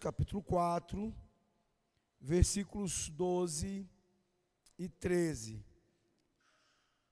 Capítulo 0.00 0.42
4, 0.42 1.14
versículos 2.20 3.08
12 3.10 3.88
e 4.76 4.88
13. 4.88 5.64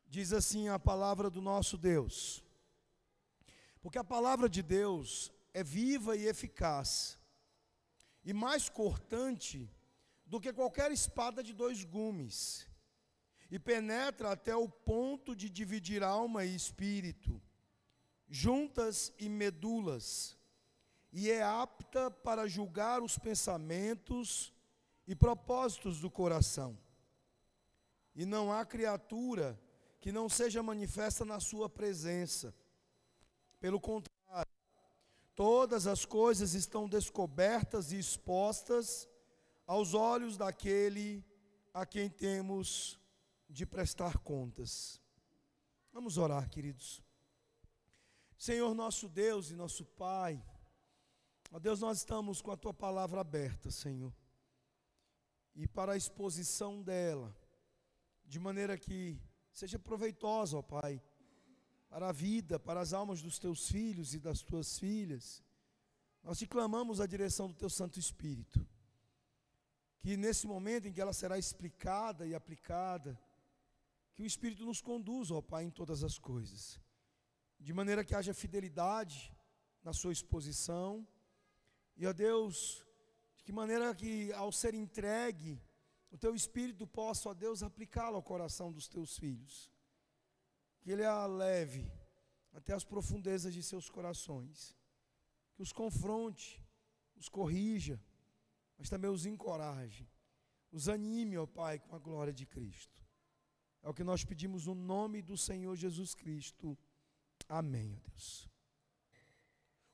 Diz 0.09 0.33
assim 0.33 0.69
a 0.69 0.79
palavra 0.79 1.31
do 1.31 1.41
nosso 1.41 1.79
Deus. 1.79 2.45
Porque 3.81 3.99
a 3.99 4.05
palavra 4.05 4.49
de 4.49 4.63
Deus 4.63 5.33
é 5.55 5.63
viva 5.63 6.17
e 6.17 6.27
eficaz, 6.27 7.19
e 8.25 8.33
mais 8.33 8.69
cortante 8.69 9.71
do 10.27 10.41
que 10.41 10.53
qualquer 10.53 10.91
espada 10.91 11.43
de 11.43 11.53
dois 11.53 11.85
gumes, 11.85 12.69
e 13.49 13.61
penetra 13.61 14.33
até 14.33 14.57
o 14.57 14.69
ponto 14.69 15.37
de 15.37 15.49
dividir 15.49 16.03
alma 16.03 16.45
e 16.45 16.55
espírito, 16.55 17.41
juntas 18.29 19.13
e 19.21 19.29
medulas, 19.29 20.37
e 21.19 21.31
é 21.31 21.43
apta 21.43 22.11
para 22.11 22.47
julgar 22.47 23.03
os 23.03 23.17
pensamentos 23.17 24.53
e 25.07 25.17
propósitos 25.17 25.99
do 25.99 26.11
coração. 26.11 26.77
E 28.15 28.27
não 28.27 28.53
há 28.53 28.67
criatura 28.67 29.59
que 29.99 30.13
não 30.13 30.29
seja 30.29 30.63
manifesta 30.63 31.25
na 31.25 31.41
sua 31.41 31.71
presença. 31.71 32.55
Pelo 33.59 33.81
contrário, 33.81 34.53
todas 35.35 35.87
as 35.87 36.05
coisas 36.05 36.53
estão 36.53 36.87
descobertas 36.87 37.93
e 37.93 37.99
expostas 37.99 39.09
aos 39.67 39.95
olhos 39.95 40.37
daquele 40.37 41.25
a 41.73 41.87
quem 41.87 42.11
temos 42.11 43.01
de 43.49 43.65
prestar 43.65 44.19
contas. 44.19 45.01
Vamos 45.95 46.19
orar, 46.19 46.51
queridos. 46.51 47.03
Senhor 48.37 48.75
nosso 48.75 49.09
Deus 49.09 49.51
e 49.51 49.57
nosso 49.57 49.83
Pai, 49.83 50.45
ó 51.53 51.59
Deus, 51.59 51.81
nós 51.81 51.99
estamos 51.99 52.43
com 52.43 52.51
a 52.51 52.57
tua 52.57 52.75
palavra 52.75 53.21
aberta, 53.21 53.71
Senhor, 53.71 54.13
e 55.55 55.67
para 55.67 55.93
a 55.93 55.97
exposição 55.97 56.83
dela, 56.83 57.35
de 58.25 58.39
maneira 58.39 58.77
que 58.77 59.21
seja 59.53 59.79
proveitosa, 59.79 60.59
ó 60.59 60.63
Pai, 60.63 61.03
para 61.89 62.09
a 62.09 62.13
vida, 62.13 62.59
para 62.59 62.81
as 62.81 62.93
almas 62.93 63.23
dos 63.23 63.39
teus 63.39 63.69
filhos 63.69 64.15
e 64.15 64.19
das 64.19 64.43
tuas 64.43 64.79
filhas. 64.79 65.43
Nós 66.23 66.39
te 66.39 66.47
clamamos 66.47 67.01
a 67.01 67.07
direção 67.07 67.49
do 67.49 67.55
teu 67.55 67.71
Santo 67.71 67.99
Espírito. 67.99 68.67
Que 70.01 70.17
nesse 70.17 70.47
momento 70.47 70.87
em 70.87 70.93
que 70.93 71.01
ela 71.01 71.13
será 71.13 71.39
explicada 71.39 72.27
e 72.27 72.35
aplicada, 72.35 73.19
que 74.15 74.23
o 74.23 74.27
Espírito 74.27 74.65
nos 74.65 74.81
conduza, 74.81 75.35
ó 75.35 75.41
Pai, 75.41 75.65
em 75.65 75.71
todas 75.71 76.03
as 76.03 76.19
coisas, 76.19 76.81
de 77.59 77.73
maneira 77.73 78.05
que 78.05 78.15
haja 78.15 78.35
fidelidade 78.35 79.33
na 79.83 79.93
sua 79.93 80.13
exposição, 80.13 81.07
e 81.97 82.07
ó 82.07 82.13
Deus, 82.13 82.85
de 83.37 83.45
que 83.45 83.53
maneira 83.53 83.95
que 83.95 84.33
ao 84.33 84.53
ser 84.53 84.75
entregue, 84.75 85.61
o 86.11 86.19
teu 86.19 86.35
Espírito 86.35 86.87
possa, 86.87 87.31
ó 87.31 87.35
Deus, 87.35 87.63
aplicá-lo 87.63 88.17
ao 88.17 88.23
coração 88.23 88.71
dos 88.71 88.87
teus 88.87 89.19
filhos, 89.19 89.73
que 90.81 90.91
ele 90.91 91.05
a 91.05 91.27
leve 91.27 91.91
até 92.53 92.73
as 92.75 92.85
profundezas 92.85 93.53
de 93.53 93.63
seus 93.63 93.89
corações, 93.89 94.77
que 95.55 95.63
os 95.63 95.73
confronte, 95.73 96.63
os 97.17 97.29
corrija, 97.29 98.01
mas 98.79 98.89
também 98.89 99.11
os 99.11 99.27
encoraje, 99.27 100.09
os 100.71 100.89
anime, 100.89 101.39
ó 101.39 101.47
Pai, 101.47 101.79
com 101.79 101.97
a 101.97 101.99
glória 101.99 102.33
de 102.33 102.47
Cristo. 102.47 103.03
É 103.83 103.89
o 103.89 103.95
que 103.95 104.05
nós 104.05 104.25
pedimos 104.25 104.67
no 104.67 104.75
nome 104.75 105.23
do 105.23 105.37
Senhor 105.37 105.75
Jesus 105.77 106.15
Cristo. 106.15 106.77
Amém, 107.49 107.95
ó 107.95 108.01
Deus. 108.11 108.49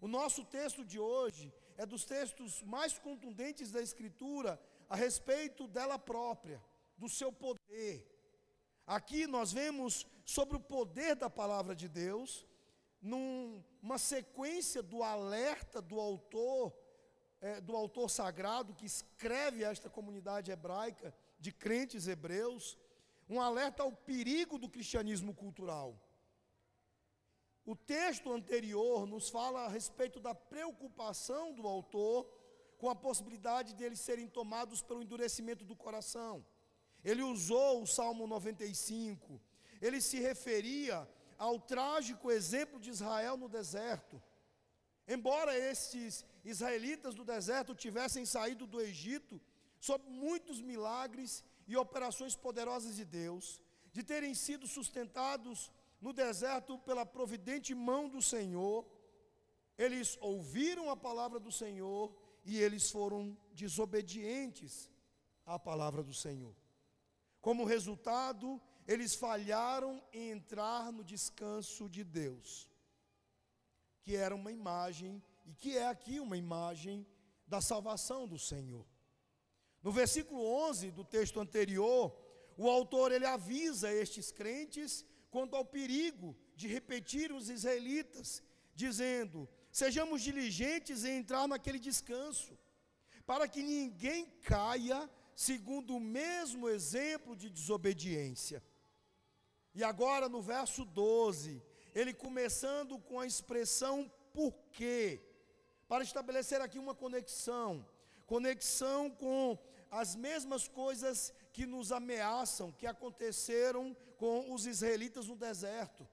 O 0.00 0.08
nosso 0.08 0.44
texto 0.44 0.84
de 0.84 0.98
hoje 0.98 1.52
é 1.76 1.86
dos 1.86 2.04
textos 2.04 2.62
mais 2.62 2.98
contundentes 2.98 3.70
da 3.70 3.80
Escritura 3.80 4.60
a 4.88 4.96
respeito 4.96 5.66
dela 5.66 5.98
própria, 5.98 6.62
do 6.96 7.08
seu 7.08 7.32
poder. 7.32 8.08
Aqui 8.86 9.26
nós 9.26 9.52
vemos 9.52 10.06
sobre 10.24 10.56
o 10.56 10.60
poder 10.60 11.16
da 11.16 11.30
palavra 11.30 11.74
de 11.74 11.88
Deus, 11.88 12.46
numa 13.00 13.98
sequência 13.98 14.82
do 14.82 15.02
alerta 15.02 15.80
do 15.80 15.98
autor, 15.98 16.72
é, 17.40 17.60
do 17.60 17.74
autor 17.74 18.08
sagrado 18.08 18.74
que 18.74 18.86
escreve 18.86 19.64
a 19.64 19.70
esta 19.70 19.90
comunidade 19.90 20.50
hebraica 20.50 21.14
de 21.38 21.50
crentes 21.50 22.06
hebreus, 22.06 22.78
um 23.28 23.40
alerta 23.40 23.82
ao 23.82 23.92
perigo 23.92 24.58
do 24.58 24.68
cristianismo 24.68 25.34
cultural. 25.34 25.98
O 27.64 27.76
texto 27.76 28.32
anterior 28.32 29.06
nos 29.06 29.28
fala 29.28 29.64
a 29.64 29.68
respeito 29.68 30.18
da 30.18 30.34
preocupação 30.34 31.52
do 31.52 31.66
autor 31.66 32.26
com 32.76 32.90
a 32.90 32.94
possibilidade 32.94 33.74
de 33.74 33.84
eles 33.84 34.00
serem 34.00 34.26
tomados 34.26 34.82
pelo 34.82 35.02
endurecimento 35.02 35.64
do 35.64 35.76
coração. 35.76 36.44
Ele 37.04 37.22
usou 37.22 37.82
o 37.82 37.86
Salmo 37.86 38.26
95, 38.26 39.40
ele 39.80 40.00
se 40.00 40.18
referia 40.18 41.08
ao 41.38 41.60
trágico 41.60 42.30
exemplo 42.30 42.80
de 42.80 42.90
Israel 42.90 43.36
no 43.36 43.48
deserto. 43.48 44.20
Embora 45.06 45.56
estes 45.56 46.24
israelitas 46.44 47.14
do 47.14 47.24
deserto 47.24 47.74
tivessem 47.74 48.24
saído 48.24 48.66
do 48.66 48.80
Egito 48.80 49.40
sob 49.80 50.08
muitos 50.08 50.60
milagres 50.60 51.44
e 51.66 51.76
operações 51.76 52.34
poderosas 52.36 52.96
de 52.96 53.04
Deus, 53.04 53.60
de 53.92 54.02
terem 54.02 54.34
sido 54.34 54.66
sustentados 54.66 55.70
no 56.02 56.12
deserto 56.12 56.76
pela 56.80 57.06
providente 57.06 57.72
mão 57.74 58.08
do 58.08 58.20
Senhor, 58.20 58.84
eles 59.78 60.18
ouviram 60.20 60.90
a 60.90 60.96
palavra 60.96 61.38
do 61.38 61.52
Senhor 61.52 62.12
e 62.44 62.58
eles 62.58 62.90
foram 62.90 63.38
desobedientes 63.52 64.90
à 65.46 65.60
palavra 65.60 66.02
do 66.02 66.12
Senhor. 66.12 66.54
Como 67.40 67.64
resultado, 67.64 68.60
eles 68.86 69.14
falharam 69.14 70.02
em 70.12 70.30
entrar 70.30 70.92
no 70.92 71.04
descanso 71.04 71.88
de 71.88 72.02
Deus, 72.02 72.68
que 74.02 74.16
era 74.16 74.34
uma 74.34 74.50
imagem, 74.50 75.22
e 75.46 75.54
que 75.54 75.76
é 75.76 75.86
aqui 75.86 76.18
uma 76.18 76.36
imagem 76.36 77.06
da 77.46 77.60
salvação 77.60 78.26
do 78.26 78.40
Senhor. 78.40 78.84
No 79.80 79.92
versículo 79.92 80.44
11 80.68 80.90
do 80.90 81.04
texto 81.04 81.38
anterior, 81.38 82.12
o 82.56 82.68
autor 82.68 83.12
ele 83.12 83.26
avisa 83.26 83.92
estes 83.92 84.32
crentes 84.32 85.04
quanto 85.32 85.56
ao 85.56 85.64
perigo 85.64 86.36
de 86.54 86.68
repetir 86.68 87.32
os 87.32 87.48
israelitas, 87.48 88.42
dizendo: 88.74 89.48
Sejamos 89.80 90.22
diligentes 90.22 91.04
em 91.04 91.16
entrar 91.20 91.48
naquele 91.48 91.78
descanso, 91.78 92.56
para 93.24 93.48
que 93.48 93.62
ninguém 93.62 94.26
caia 94.42 95.10
segundo 95.34 95.96
o 95.96 96.00
mesmo 96.00 96.68
exemplo 96.68 97.34
de 97.34 97.48
desobediência. 97.48 98.62
E 99.74 99.82
agora 99.82 100.28
no 100.28 100.42
verso 100.42 100.84
12, 100.84 101.62
ele 101.94 102.12
começando 102.12 102.98
com 102.98 103.18
a 103.18 103.26
expressão 103.26 104.12
por 104.34 104.52
quê, 104.70 105.22
para 105.88 106.04
estabelecer 106.04 106.60
aqui 106.60 106.78
uma 106.78 106.94
conexão, 106.94 107.86
conexão 108.26 109.10
com 109.10 109.58
as 109.90 110.14
mesmas 110.14 110.68
coisas 110.68 111.32
que 111.54 111.64
nos 111.66 111.90
ameaçam, 111.92 112.72
que 112.72 112.86
aconteceram 112.86 113.96
com 114.22 114.52
os 114.54 114.66
israelitas 114.66 115.26
no 115.26 115.34
deserto, 115.34 116.08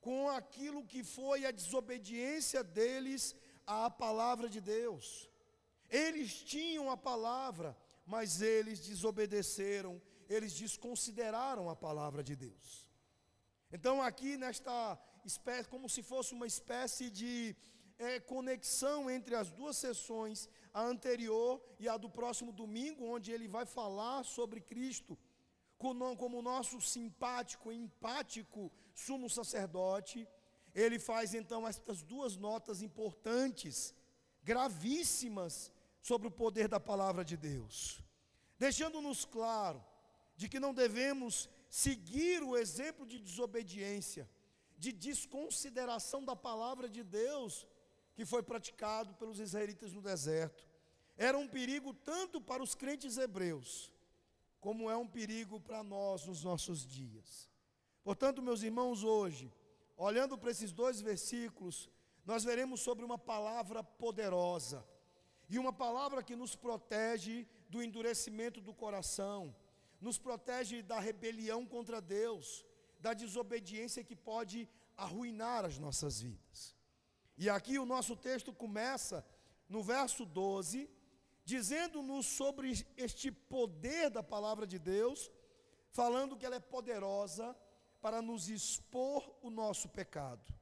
com 0.00 0.28
aquilo 0.28 0.86
que 0.86 1.02
foi 1.02 1.44
a 1.44 1.50
desobediência 1.50 2.62
deles 2.62 3.34
à 3.66 3.90
palavra 3.90 4.48
de 4.48 4.60
Deus. 4.60 5.28
Eles 5.90 6.30
tinham 6.52 6.88
a 6.92 6.96
palavra, 6.96 7.76
mas 8.06 8.40
eles 8.40 8.78
desobedeceram, 8.78 10.00
eles 10.28 10.52
desconsideraram 10.52 11.68
a 11.68 11.74
palavra 11.74 12.22
de 12.22 12.36
Deus. 12.36 12.88
Então, 13.72 14.00
aqui 14.00 14.36
nesta 14.36 14.96
espécie, 15.24 15.68
como 15.68 15.88
se 15.88 16.04
fosse 16.04 16.34
uma 16.34 16.46
espécie 16.46 17.10
de 17.10 17.56
é, 17.98 18.20
conexão 18.20 19.10
entre 19.10 19.34
as 19.34 19.50
duas 19.50 19.76
sessões, 19.76 20.48
a 20.72 20.82
anterior 20.84 21.60
e 21.80 21.88
a 21.88 21.96
do 21.96 22.08
próximo 22.08 22.52
domingo, 22.52 23.04
onde 23.04 23.32
ele 23.32 23.48
vai 23.48 23.66
falar 23.66 24.22
sobre 24.22 24.60
Cristo 24.60 25.18
como 26.16 26.42
nosso 26.42 26.80
simpático 26.80 27.70
e 27.70 27.76
empático 27.76 28.72
sumo 28.94 29.28
sacerdote. 29.28 30.28
Ele 30.74 30.98
faz 30.98 31.34
então 31.34 31.66
estas 31.66 32.02
duas 32.02 32.36
notas 32.36 32.82
importantes, 32.82 33.94
gravíssimas, 34.42 35.72
sobre 36.00 36.28
o 36.28 36.30
poder 36.30 36.68
da 36.68 36.78
palavra 36.78 37.24
de 37.24 37.34
Deus, 37.34 38.02
deixando-nos 38.58 39.24
claro 39.24 39.82
de 40.36 40.50
que 40.50 40.60
não 40.60 40.74
devemos 40.74 41.48
seguir 41.70 42.42
o 42.42 42.56
exemplo 42.58 43.06
de 43.06 43.18
desobediência, 43.18 44.28
de 44.76 44.92
desconsideração 44.92 46.22
da 46.22 46.36
palavra 46.36 46.90
de 46.90 47.02
Deus 47.02 47.66
que 48.14 48.26
foi 48.26 48.42
praticado 48.42 49.14
pelos 49.14 49.40
israelitas 49.40 49.94
no 49.94 50.02
deserto. 50.02 50.68
Era 51.16 51.38
um 51.38 51.48
perigo 51.48 51.94
tanto 51.94 52.38
para 52.38 52.62
os 52.62 52.74
crentes 52.74 53.16
hebreus, 53.16 53.90
como 54.64 54.90
é 54.90 54.96
um 54.96 55.06
perigo 55.06 55.60
para 55.60 55.82
nós 55.82 56.24
nos 56.24 56.42
nossos 56.42 56.86
dias. 56.86 57.50
Portanto, 58.02 58.40
meus 58.40 58.62
irmãos, 58.62 59.04
hoje, 59.04 59.52
olhando 59.94 60.38
para 60.38 60.50
esses 60.50 60.72
dois 60.72 61.02
versículos, 61.02 61.90
nós 62.24 62.44
veremos 62.44 62.80
sobre 62.80 63.04
uma 63.04 63.18
palavra 63.18 63.84
poderosa. 63.84 64.82
e 65.50 65.58
uma 65.58 65.74
palavra 65.84 66.22
que 66.22 66.34
nos 66.34 66.56
protege 66.56 67.46
do 67.68 67.82
endurecimento 67.82 68.62
do 68.62 68.72
coração, 68.72 69.54
nos 70.00 70.16
protege 70.26 70.76
da 70.82 70.98
rebelião 70.98 71.66
contra 71.66 72.00
Deus, 72.00 72.64
da 72.98 73.12
desobediência 73.12 74.02
que 74.02 74.16
pode 74.16 74.66
arruinar 74.96 75.66
as 75.66 75.76
nossas 75.78 76.22
vidas. 76.22 76.74
E 77.36 77.50
aqui 77.50 77.78
o 77.78 77.84
nosso 77.94 78.16
texto 78.16 78.50
começa 78.64 79.22
no 79.68 79.82
verso 79.82 80.24
12, 80.24 80.88
dizendo-nos 81.44 82.26
sobre 82.26 82.86
este 82.96 83.30
poder 83.30 84.10
da 84.10 84.22
palavra 84.22 84.66
de 84.66 84.78
Deus, 84.78 85.30
falando 85.90 86.36
que 86.36 86.46
ela 86.46 86.56
é 86.56 86.60
poderosa 86.60 87.56
para 88.00 88.20
nos 88.22 88.48
expor 88.48 89.22
o 89.42 89.50
nosso 89.50 89.88
pecado. 89.88 90.52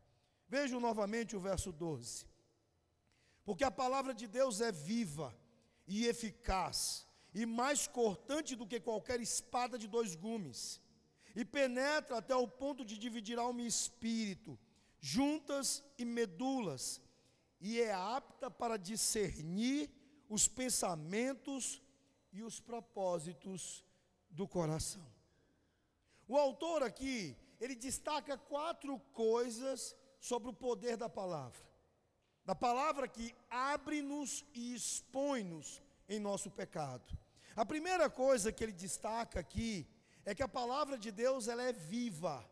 Vejam 0.48 0.80
novamente 0.80 1.36
o 1.36 1.40
verso 1.40 1.72
12. 1.72 2.26
Porque 3.44 3.64
a 3.64 3.70
palavra 3.70 4.12
de 4.14 4.26
Deus 4.26 4.60
é 4.60 4.70
viva 4.70 5.36
e 5.86 6.06
eficaz, 6.06 7.06
e 7.34 7.44
mais 7.46 7.86
cortante 7.86 8.54
do 8.54 8.66
que 8.66 8.78
qualquer 8.78 9.20
espada 9.20 9.78
de 9.78 9.88
dois 9.88 10.14
gumes, 10.14 10.80
e 11.34 11.44
penetra 11.44 12.18
até 12.18 12.36
o 12.36 12.46
ponto 12.46 12.84
de 12.84 12.98
dividir 12.98 13.38
alma 13.38 13.62
e 13.62 13.66
espírito, 13.66 14.58
juntas 15.00 15.82
e 15.98 16.04
medulas, 16.04 17.00
e 17.60 17.80
é 17.80 17.92
apta 17.92 18.50
para 18.50 18.76
discernir 18.76 19.90
os 20.32 20.48
pensamentos 20.48 21.82
e 22.32 22.42
os 22.42 22.58
propósitos 22.58 23.84
do 24.30 24.48
coração. 24.48 25.06
O 26.26 26.38
autor 26.38 26.82
aqui, 26.82 27.36
ele 27.60 27.74
destaca 27.74 28.38
quatro 28.38 28.98
coisas 29.12 29.94
sobre 30.18 30.48
o 30.48 30.54
poder 30.54 30.96
da 30.96 31.06
palavra. 31.06 31.60
Da 32.46 32.54
palavra 32.54 33.06
que 33.06 33.34
abre-nos 33.50 34.42
e 34.54 34.74
expõe-nos 34.74 35.82
em 36.08 36.18
nosso 36.18 36.50
pecado. 36.50 37.06
A 37.54 37.66
primeira 37.66 38.08
coisa 38.08 38.50
que 38.50 38.64
ele 38.64 38.72
destaca 38.72 39.38
aqui 39.38 39.86
é 40.24 40.34
que 40.34 40.42
a 40.42 40.48
palavra 40.48 40.96
de 40.96 41.10
Deus 41.10 41.46
ela 41.46 41.62
é 41.62 41.74
viva. 41.74 42.42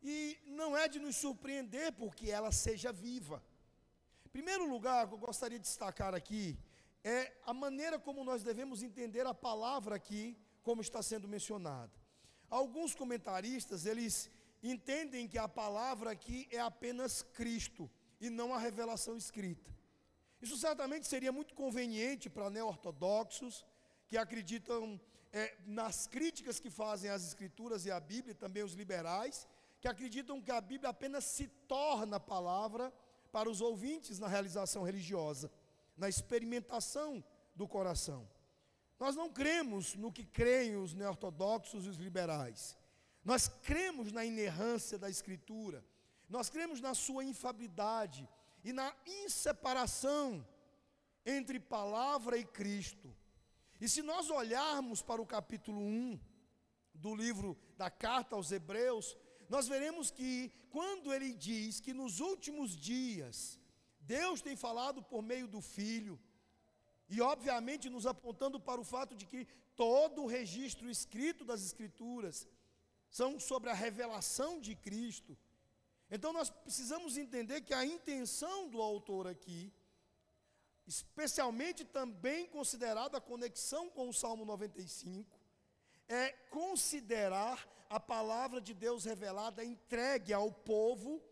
E 0.00 0.38
não 0.46 0.76
é 0.76 0.86
de 0.86 1.00
nos 1.00 1.16
surpreender 1.16 1.92
porque 1.94 2.30
ela 2.30 2.52
seja 2.52 2.92
viva. 2.92 3.42
Primeiro 4.30 4.64
lugar 4.70 5.10
eu 5.10 5.18
gostaria 5.18 5.58
de 5.58 5.64
destacar 5.64 6.14
aqui 6.14 6.56
é 7.04 7.36
a 7.44 7.52
maneira 7.52 7.98
como 7.98 8.24
nós 8.24 8.42
devemos 8.42 8.82
entender 8.82 9.26
a 9.26 9.34
palavra 9.34 9.96
aqui, 9.96 10.36
como 10.62 10.80
está 10.80 11.02
sendo 11.02 11.28
mencionada. 11.28 11.92
Alguns 12.48 12.94
comentaristas, 12.94 13.84
eles 13.84 14.30
entendem 14.62 15.28
que 15.28 15.36
a 15.36 15.46
palavra 15.46 16.10
aqui 16.10 16.48
é 16.50 16.58
apenas 16.58 17.22
Cristo 17.22 17.90
e 18.18 18.30
não 18.30 18.54
a 18.54 18.58
revelação 18.58 19.16
escrita. 19.16 19.70
Isso 20.40 20.56
certamente 20.56 21.06
seria 21.06 21.30
muito 21.30 21.54
conveniente 21.54 22.30
para 22.30 22.48
neo-ortodoxos 22.48 23.64
que 24.08 24.16
acreditam 24.16 24.98
é, 25.32 25.56
nas 25.66 26.06
críticas 26.06 26.58
que 26.58 26.70
fazem 26.70 27.10
às 27.10 27.26
Escrituras 27.26 27.84
e 27.84 27.90
à 27.90 28.00
Bíblia, 28.00 28.34
também 28.34 28.62
os 28.62 28.74
liberais, 28.74 29.46
que 29.80 29.88
acreditam 29.88 30.40
que 30.40 30.50
a 30.50 30.60
Bíblia 30.60 30.90
apenas 30.90 31.24
se 31.24 31.48
torna 31.68 32.18
palavra 32.20 32.92
para 33.32 33.50
os 33.50 33.60
ouvintes 33.60 34.18
na 34.18 34.28
realização 34.28 34.82
religiosa, 34.82 35.50
na 35.96 36.08
experimentação 36.08 37.24
do 37.54 37.66
coração. 37.68 38.28
Nós 38.98 39.16
não 39.16 39.30
cremos 39.30 39.94
no 39.94 40.12
que 40.12 40.24
creem 40.24 40.76
os 40.76 40.94
neo-ortodoxos 40.94 41.84
e 41.84 41.88
os 41.88 41.96
liberais. 41.96 42.76
Nós 43.24 43.48
cremos 43.48 44.12
na 44.12 44.24
inerrância 44.24 44.98
da 44.98 45.08
Escritura, 45.08 45.84
nós 46.28 46.48
cremos 46.50 46.80
na 46.80 46.94
sua 46.94 47.24
infabilidade 47.24 48.28
e 48.62 48.72
na 48.72 48.94
inseparação 49.06 50.46
entre 51.24 51.58
palavra 51.58 52.36
e 52.36 52.44
Cristo. 52.44 53.14
E 53.80 53.88
se 53.88 54.02
nós 54.02 54.30
olharmos 54.30 55.02
para 55.02 55.20
o 55.20 55.26
capítulo 55.26 55.80
1 55.80 56.18
do 56.94 57.14
livro 57.14 57.58
da 57.76 57.90
carta 57.90 58.36
aos 58.36 58.52
Hebreus, 58.52 59.16
nós 59.48 59.66
veremos 59.68 60.10
que 60.10 60.50
quando 60.70 61.12
ele 61.12 61.32
diz 61.32 61.80
que 61.80 61.92
nos 61.92 62.20
últimos 62.20 62.76
dias 62.76 63.58
Deus 64.06 64.40
tem 64.40 64.56
falado 64.56 65.02
por 65.02 65.22
meio 65.22 65.46
do 65.46 65.60
Filho, 65.60 66.18
e 67.08 67.20
obviamente 67.20 67.90
nos 67.90 68.06
apontando 68.06 68.58
para 68.58 68.80
o 68.80 68.84
fato 68.84 69.14
de 69.14 69.26
que 69.26 69.46
todo 69.76 70.22
o 70.22 70.26
registro 70.26 70.88
escrito 70.90 71.44
das 71.44 71.62
Escrituras 71.64 72.48
são 73.10 73.38
sobre 73.38 73.70
a 73.70 73.74
revelação 73.74 74.60
de 74.60 74.74
Cristo. 74.74 75.36
Então 76.10 76.32
nós 76.32 76.50
precisamos 76.50 77.16
entender 77.16 77.60
que 77.62 77.74
a 77.74 77.84
intenção 77.84 78.68
do 78.68 78.80
autor 78.80 79.26
aqui, 79.26 79.72
especialmente 80.86 81.84
também 81.84 82.46
considerada 82.46 83.18
a 83.18 83.26
conexão 83.32 83.88
com 83.90 84.08
o 84.08 84.14
Salmo 84.14 84.44
95, 84.44 85.38
é 86.08 86.30
considerar 86.50 87.66
a 87.88 88.00
palavra 88.00 88.60
de 88.60 88.74
Deus 88.74 89.04
revelada 89.04 89.64
entregue 89.64 90.32
ao 90.32 90.50
povo, 90.50 91.22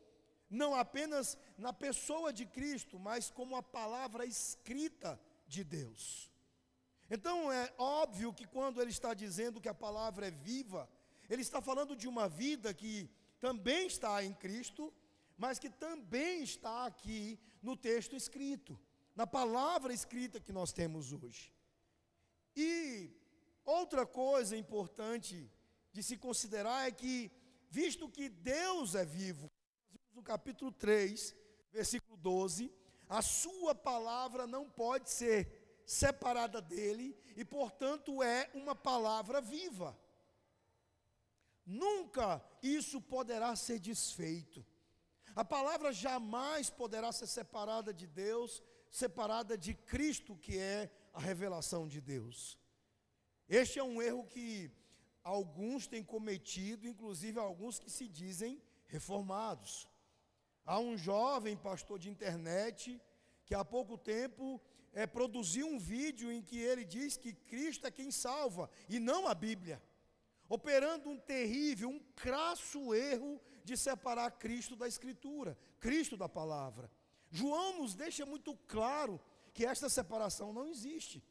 não 0.53 0.75
apenas 0.75 1.39
na 1.57 1.73
pessoa 1.73 2.33
de 2.33 2.45
Cristo, 2.45 2.99
mas 2.99 3.31
como 3.31 3.57
a 3.57 3.63
palavra 3.63 4.27
escrita 4.27 5.19
de 5.49 5.65
Deus. 5.65 6.31
Então 7.11 7.51
é 7.51 7.73
óbvio 7.79 8.33
que 8.33 8.47
quando 8.47 8.81
ele 8.81 8.91
está 8.91 9.15
dizendo 9.15 9.61
que 9.61 9.69
a 9.69 9.75
palavra 9.75 10.29
é 10.29 10.31
viva, 10.31 10.89
ele 11.29 11.43
está 11.43 11.61
falando 11.61 11.97
de 11.97 12.07
uma 12.07 12.29
vida 12.29 12.73
que 12.73 13.11
também 13.41 13.87
está 13.87 14.23
em 14.23 14.33
Cristo, 14.35 14.93
mas 15.37 15.59
que 15.59 15.69
também 15.69 16.43
está 16.43 16.87
aqui 16.87 17.39
no 17.61 17.77
texto 17.77 18.15
escrito, 18.15 18.79
na 19.17 19.27
palavra 19.27 19.93
escrita 19.93 20.41
que 20.41 20.53
nós 20.53 20.73
temos 20.73 21.13
hoje. 21.13 21.53
E 22.57 23.11
outra 23.65 24.07
coisa 24.07 24.57
importante 24.57 25.51
de 25.93 26.03
se 26.03 26.17
considerar 26.17 26.89
é 26.89 26.91
que, 26.91 27.31
visto 27.69 28.09
que 28.09 28.29
Deus 28.29 28.95
é 28.95 29.05
vivo, 29.05 29.51
no 30.23 30.25
capítulo 30.25 30.71
3, 30.71 31.35
versículo 31.73 32.17
12, 32.17 32.73
a 33.09 33.21
sua 33.21 33.75
palavra 33.75 34.47
não 34.47 34.71
pode 34.71 35.11
ser 35.11 35.83
separada 35.85 36.63
dele 36.63 37.17
e, 37.37 37.45
portanto, 37.45 38.23
é 38.23 38.49
uma 38.55 38.73
palavra 38.73 39.41
viva. 39.41 39.99
Nunca 41.67 42.41
isso 42.63 43.01
poderá 43.01 43.57
ser 43.57 43.81
desfeito. 43.81 44.65
A 45.35 45.45
palavra 45.45 45.93
jamais 45.93 46.71
poderá 46.71 47.11
ser 47.11 47.27
separada 47.27 47.93
de 47.93 48.07
Deus, 48.07 48.63
separada 48.91 49.59
de 49.59 49.75
Cristo, 49.75 50.37
que 50.37 50.57
é 50.57 50.89
a 51.13 51.19
revelação 51.19 51.89
de 51.89 52.01
Deus. 52.01 52.57
Este 53.49 53.81
é 53.81 53.83
um 53.83 54.01
erro 54.01 54.25
que 54.25 54.71
alguns 55.25 55.89
têm 55.89 56.05
cometido, 56.05 56.87
inclusive 56.87 57.41
alguns 57.41 57.81
que 57.81 57.91
se 57.91 58.07
dizem 58.07 58.63
reformados. 58.87 59.91
Há 60.65 60.79
um 60.79 60.97
jovem 60.97 61.57
pastor 61.57 61.99
de 61.99 62.09
internet 62.09 63.01
que 63.45 63.55
há 63.55 63.65
pouco 63.65 63.99
tempo 63.99 64.61
é, 64.93 65.07
produziu 65.07 65.67
um 65.67 65.79
vídeo 65.79 66.31
em 66.31 66.43
que 66.43 66.59
ele 66.59 66.85
diz 66.85 67.17
que 67.17 67.33
Cristo 67.33 67.87
é 67.87 67.91
quem 67.91 68.11
salva 68.11 68.71
e 68.89 68.99
não 68.99 69.27
a 69.27 69.35
Bíblia 69.35 69.83
operando 70.49 71.09
um 71.09 71.19
terrível, 71.19 71.89
um 71.89 71.99
crasso 72.15 72.95
erro 72.95 73.41
de 73.65 73.75
separar 73.75 74.31
Cristo 74.33 74.77
da 74.77 74.87
Escritura, 74.87 75.57
Cristo 75.81 76.15
da 76.15 76.29
palavra. 76.29 76.91
João 77.31 77.79
nos 77.79 77.95
deixa 77.95 78.27
muito 78.27 78.55
claro 78.69 79.19
que 79.55 79.65
esta 79.65 79.89
separação 79.89 80.53
não 80.53 80.67
existe. 80.67 81.25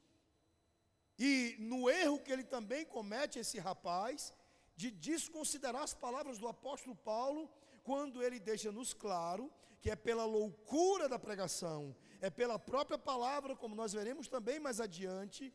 E 1.19 1.55
no 1.59 1.87
erro 1.87 2.19
que 2.19 2.31
ele 2.31 2.43
também 2.43 2.83
comete, 2.83 3.37
esse 3.37 3.59
rapaz, 3.59 4.33
de 4.75 4.89
desconsiderar 4.89 5.83
as 5.83 5.93
palavras 5.93 6.39
do 6.39 6.47
apóstolo 6.47 6.95
Paulo, 6.95 7.47
quando 7.83 8.21
ele 8.23 8.39
deixa-nos 8.39 8.93
claro 8.93 9.51
que 9.81 9.89
é 9.89 9.95
pela 9.95 10.25
loucura 10.25 11.09
da 11.09 11.17
pregação, 11.17 11.95
é 12.19 12.29
pela 12.29 12.59
própria 12.59 12.97
palavra, 12.97 13.55
como 13.55 13.75
nós 13.75 13.93
veremos 13.93 14.27
também 14.27 14.59
mais 14.59 14.79
adiante, 14.79 15.53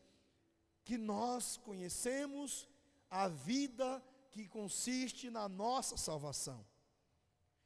que 0.83 0.97
nós 0.97 1.57
conhecemos 1.57 2.67
a 3.09 3.27
vida 3.27 4.03
que 4.29 4.47
consiste 4.47 5.29
na 5.29 5.47
nossa 5.47 5.95
salvação. 5.95 6.65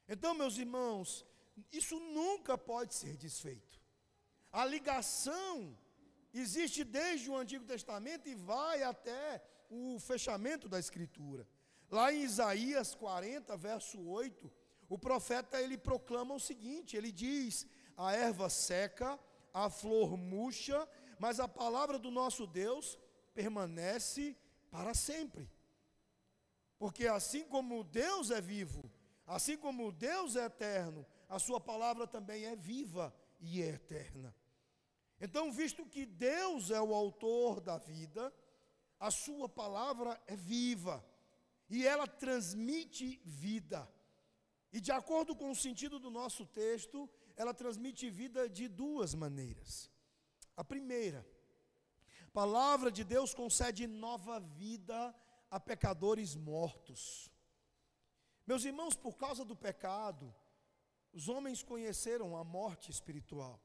Então, 0.07 0.35
meus 0.35 0.57
irmãos, 0.57 1.25
isso 1.71 1.99
nunca 1.99 2.57
pode 2.57 2.93
ser 2.93 3.17
desfeito. 3.17 3.79
A 4.51 4.65
ligação 4.65 5.77
existe 6.33 6.83
desde 6.83 7.29
o 7.29 7.35
Antigo 7.35 7.65
Testamento 7.65 8.27
e 8.29 8.35
vai 8.35 8.83
até 8.83 9.43
o 9.69 9.99
fechamento 9.99 10.67
da 10.69 10.79
Escritura. 10.79 11.47
Lá 11.91 12.13
em 12.13 12.23
Isaías 12.23 12.95
40, 12.95 13.57
verso 13.57 14.01
8, 14.01 14.49
o 14.87 14.97
profeta 14.97 15.61
ele 15.61 15.77
proclama 15.77 16.33
o 16.33 16.39
seguinte: 16.39 16.95
ele 16.95 17.11
diz: 17.11 17.67
A 17.97 18.13
erva 18.13 18.49
seca, 18.49 19.19
a 19.53 19.69
flor 19.69 20.15
murcha, 20.15 20.87
mas 21.19 21.37
a 21.41 21.49
palavra 21.49 21.99
do 21.99 22.09
nosso 22.09 22.47
Deus 22.47 22.97
permanece 23.33 24.37
para 24.71 24.93
sempre. 24.93 25.51
Porque 26.79 27.07
assim 27.07 27.43
como 27.43 27.83
Deus 27.83 28.31
é 28.31 28.39
vivo, 28.39 28.89
assim 29.27 29.57
como 29.57 29.91
Deus 29.91 30.37
é 30.37 30.45
eterno, 30.45 31.05
a 31.27 31.39
sua 31.39 31.59
palavra 31.59 32.07
também 32.07 32.45
é 32.45 32.55
viva 32.55 33.13
e 33.41 33.61
é 33.61 33.67
eterna. 33.67 34.33
Então, 35.19 35.51
visto 35.51 35.85
que 35.85 36.05
Deus 36.05 36.71
é 36.71 36.81
o 36.81 36.95
autor 36.95 37.59
da 37.59 37.77
vida, 37.77 38.33
a 38.97 39.11
sua 39.11 39.47
palavra 39.49 40.19
é 40.25 40.37
viva 40.37 41.05
e 41.71 41.87
ela 41.87 42.05
transmite 42.05 43.21
vida. 43.23 43.89
E 44.73 44.81
de 44.81 44.91
acordo 44.91 45.33
com 45.33 45.49
o 45.49 45.55
sentido 45.55 45.97
do 45.97 46.11
nosso 46.11 46.45
texto, 46.45 47.09
ela 47.37 47.53
transmite 47.53 48.09
vida 48.09 48.49
de 48.49 48.67
duas 48.67 49.15
maneiras. 49.15 49.89
A 50.55 50.65
primeira, 50.65 51.25
a 52.27 52.31
palavra 52.31 52.91
de 52.91 53.05
Deus 53.05 53.33
concede 53.33 53.87
nova 53.87 54.37
vida 54.41 55.15
a 55.49 55.59
pecadores 55.61 56.35
mortos. 56.35 57.31
Meus 58.45 58.65
irmãos, 58.65 58.95
por 58.95 59.15
causa 59.15 59.45
do 59.45 59.55
pecado, 59.55 60.33
os 61.13 61.29
homens 61.29 61.63
conheceram 61.63 62.35
a 62.35 62.43
morte 62.43 62.91
espiritual. 62.91 63.61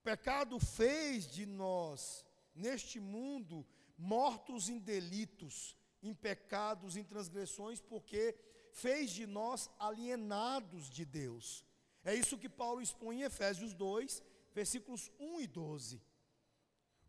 O 0.00 0.02
pecado 0.02 0.58
fez 0.58 1.30
de 1.30 1.46
nós, 1.46 2.26
neste 2.52 2.98
mundo, 2.98 3.64
mortos 3.96 4.68
em 4.68 4.78
delitos, 4.80 5.76
em 6.02 6.14
pecados, 6.14 6.96
em 6.96 7.04
transgressões, 7.04 7.80
porque 7.80 8.36
fez 8.72 9.10
de 9.10 9.26
nós 9.26 9.70
alienados 9.78 10.88
de 10.88 11.04
Deus. 11.04 11.64
É 12.04 12.14
isso 12.14 12.38
que 12.38 12.48
Paulo 12.48 12.80
expõe 12.80 13.20
em 13.20 13.22
Efésios 13.22 13.74
2, 13.74 14.22
versículos 14.54 15.10
1 15.18 15.40
e 15.40 15.46
12. 15.46 16.02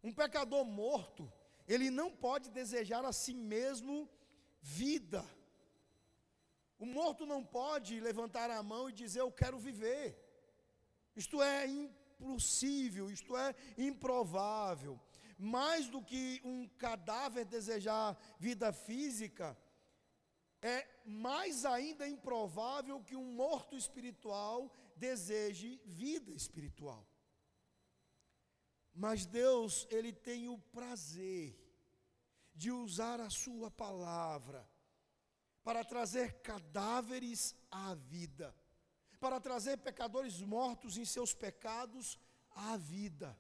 Um 0.03 0.12
pecador 0.12 0.65
morto, 0.65 1.31
ele 1.67 1.89
não 1.89 2.12
pode 2.12 2.50
desejar 2.50 3.05
a 3.05 3.13
si 3.13 3.33
mesmo 3.33 4.10
vida. 4.62 5.25
O 6.77 6.86
morto 6.86 7.25
não 7.25 7.43
pode 7.43 8.00
levantar 8.00 8.50
a 8.50 8.62
mão 8.63 8.89
e 8.89 8.93
dizer 8.93 9.21
eu 9.21 9.31
quero 9.31 9.60
viver. 9.60 10.17
Isto 11.15 11.41
é 11.41 11.67
impossível, 11.67 13.10
isto 13.10 13.38
é 13.38 13.55
improvável. 13.77 15.00
Mais 15.43 15.88
do 15.89 16.03
que 16.03 16.39
um 16.43 16.67
cadáver 16.77 17.45
desejar 17.45 18.15
vida 18.38 18.71
física, 18.71 19.57
é 20.62 20.88
mais 21.03 21.65
ainda 21.65 22.07
improvável 22.07 23.01
que 23.01 23.15
um 23.15 23.33
morto 23.33 23.75
espiritual 23.75 24.71
deseje 24.95 25.81
vida 25.83 26.31
espiritual. 26.31 27.07
Mas 28.93 29.25
Deus, 29.25 29.88
Ele 29.89 30.13
tem 30.13 30.48
o 30.48 30.60
prazer 30.60 31.57
de 32.53 32.69
usar 32.69 33.19
a 33.19 33.31
Sua 33.31 33.71
palavra 33.71 34.69
para 35.63 35.83
trazer 35.83 36.41
cadáveres 36.41 37.55
à 37.71 37.95
vida, 37.95 38.55
para 39.19 39.39
trazer 39.39 39.77
pecadores 39.77 40.39
mortos 40.39 40.98
em 40.98 41.05
seus 41.05 41.33
pecados 41.33 42.19
à 42.51 42.77
vida. 42.77 43.36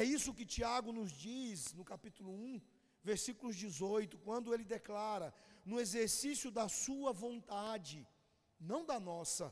É 0.00 0.02
isso 0.14 0.34
que 0.38 0.52
Tiago 0.54 0.90
nos 0.98 1.10
diz 1.26 1.58
no 1.78 1.84
capítulo 1.92 2.30
1, 2.30 2.60
versículos 3.10 3.54
18, 3.56 4.18
quando 4.26 4.52
ele 4.54 4.66
declara: 4.76 5.28
no 5.70 5.78
exercício 5.84 6.50
da 6.58 6.66
Sua 6.82 7.12
vontade, 7.24 7.98
não 8.72 8.82
da 8.90 8.98
nossa 9.10 9.46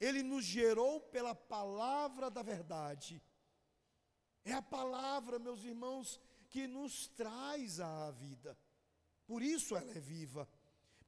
ele 0.00 0.22
nos 0.22 0.44
gerou 0.44 1.00
pela 1.00 1.34
palavra 1.34 2.30
da 2.30 2.42
verdade. 2.42 3.22
É 4.44 4.52
a 4.52 4.62
palavra, 4.62 5.38
meus 5.38 5.64
irmãos, 5.64 6.20
que 6.48 6.66
nos 6.66 7.08
traz 7.08 7.80
a 7.80 8.10
vida. 8.12 8.56
Por 9.26 9.42
isso 9.42 9.76
ela 9.76 9.90
é 9.90 10.00
viva. 10.00 10.48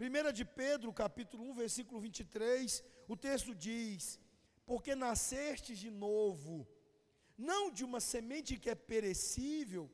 1 0.01 0.33
de 0.33 0.45
Pedro, 0.45 0.93
capítulo 0.93 1.45
1, 1.51 1.55
versículo 1.55 2.01
23, 2.01 2.83
o 3.07 3.17
texto 3.17 3.55
diz: 3.55 4.19
Porque 4.65 4.95
nascestes 4.95 5.79
de 5.79 5.91
novo, 5.91 6.67
não 7.39 7.71
de 7.71 7.85
uma 7.85 8.01
semente 8.01 8.59
que 8.59 8.69
é 8.69 8.75
perecível, 8.75 9.89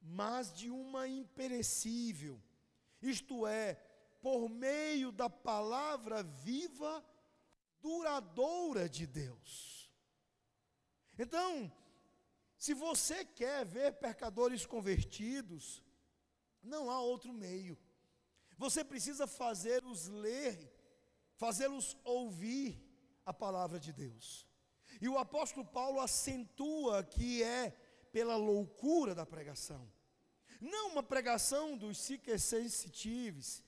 mas 0.00 0.52
de 0.52 0.70
uma 0.70 1.08
imperecível. 1.08 2.40
Isto 3.02 3.46
é, 3.46 3.74
por 4.22 4.48
meio 4.48 5.10
da 5.10 5.28
palavra 5.28 6.22
viva 6.22 7.04
duradoura 7.82 8.88
de 8.88 9.06
Deus. 9.06 9.90
Então, 11.18 11.70
se 12.56 12.72
você 12.72 13.24
quer 13.24 13.64
ver 13.66 13.98
pecadores 13.98 14.64
convertidos, 14.64 15.82
não 16.62 16.90
há 16.90 17.00
outro 17.00 17.32
meio. 17.32 17.76
Você 18.56 18.84
precisa 18.84 19.26
fazê-los 19.26 20.06
ler, 20.06 20.72
fazê-los 21.34 21.96
ouvir 22.04 22.80
a 23.26 23.32
palavra 23.32 23.78
de 23.78 23.92
Deus. 23.92 24.46
E 25.04 25.08
o 25.08 25.18
apóstolo 25.18 25.66
Paulo 25.66 26.00
acentua 26.00 27.04
que 27.04 27.42
é 27.42 27.76
pela 28.10 28.36
loucura 28.36 29.14
da 29.14 29.26
pregação. 29.26 29.86
Não 30.58 30.92
uma 30.92 31.02
pregação 31.02 31.76
dos 31.76 31.98
seeker 31.98 32.40
sensitives, 32.40 33.62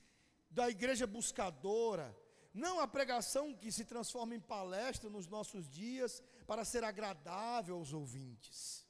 da 0.49 0.67
igreja 0.67 1.05
buscadora, 1.05 2.17
não 2.51 2.79
a 2.79 2.87
pregação 2.87 3.53
que 3.53 3.71
se 3.71 3.85
transforma 3.85 4.33
em 4.33 4.39
palestra 4.39 5.11
nos 5.11 5.27
nossos 5.27 5.69
dias 5.69 6.23
para 6.47 6.65
ser 6.65 6.83
agradável 6.83 7.75
aos 7.75 7.93
ouvintes, 7.93 8.83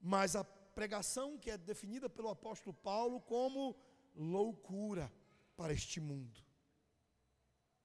mas 0.00 0.34
a 0.34 0.42
pregação 0.42 1.38
que 1.38 1.52
é 1.52 1.56
definida 1.56 2.10
pelo 2.10 2.30
apóstolo 2.30 2.74
Paulo 2.74 3.20
como 3.20 3.76
loucura 4.16 5.08
para 5.56 5.72
este 5.72 6.00
mundo. 6.00 6.42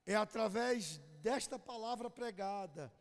É 0.08 0.16
através 0.16 1.00
desta 1.26 1.58
palavra 1.58 2.08
pregada 2.08 2.94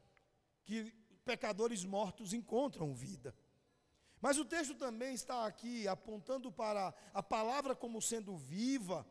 que 0.64 0.90
pecadores 1.26 1.85
mortos 1.85 2.33
encontram 2.33 2.95
vida. 2.95 3.37
Mas 4.19 4.38
o 4.38 4.47
texto 4.47 4.75
também 4.75 5.12
está 5.14 5.45
aqui 5.45 5.87
apontando 5.87 6.50
para 6.50 6.95
a 7.12 7.23
palavra 7.23 7.76
como 7.76 8.00
sendo 8.00 8.35
viva 8.35 9.07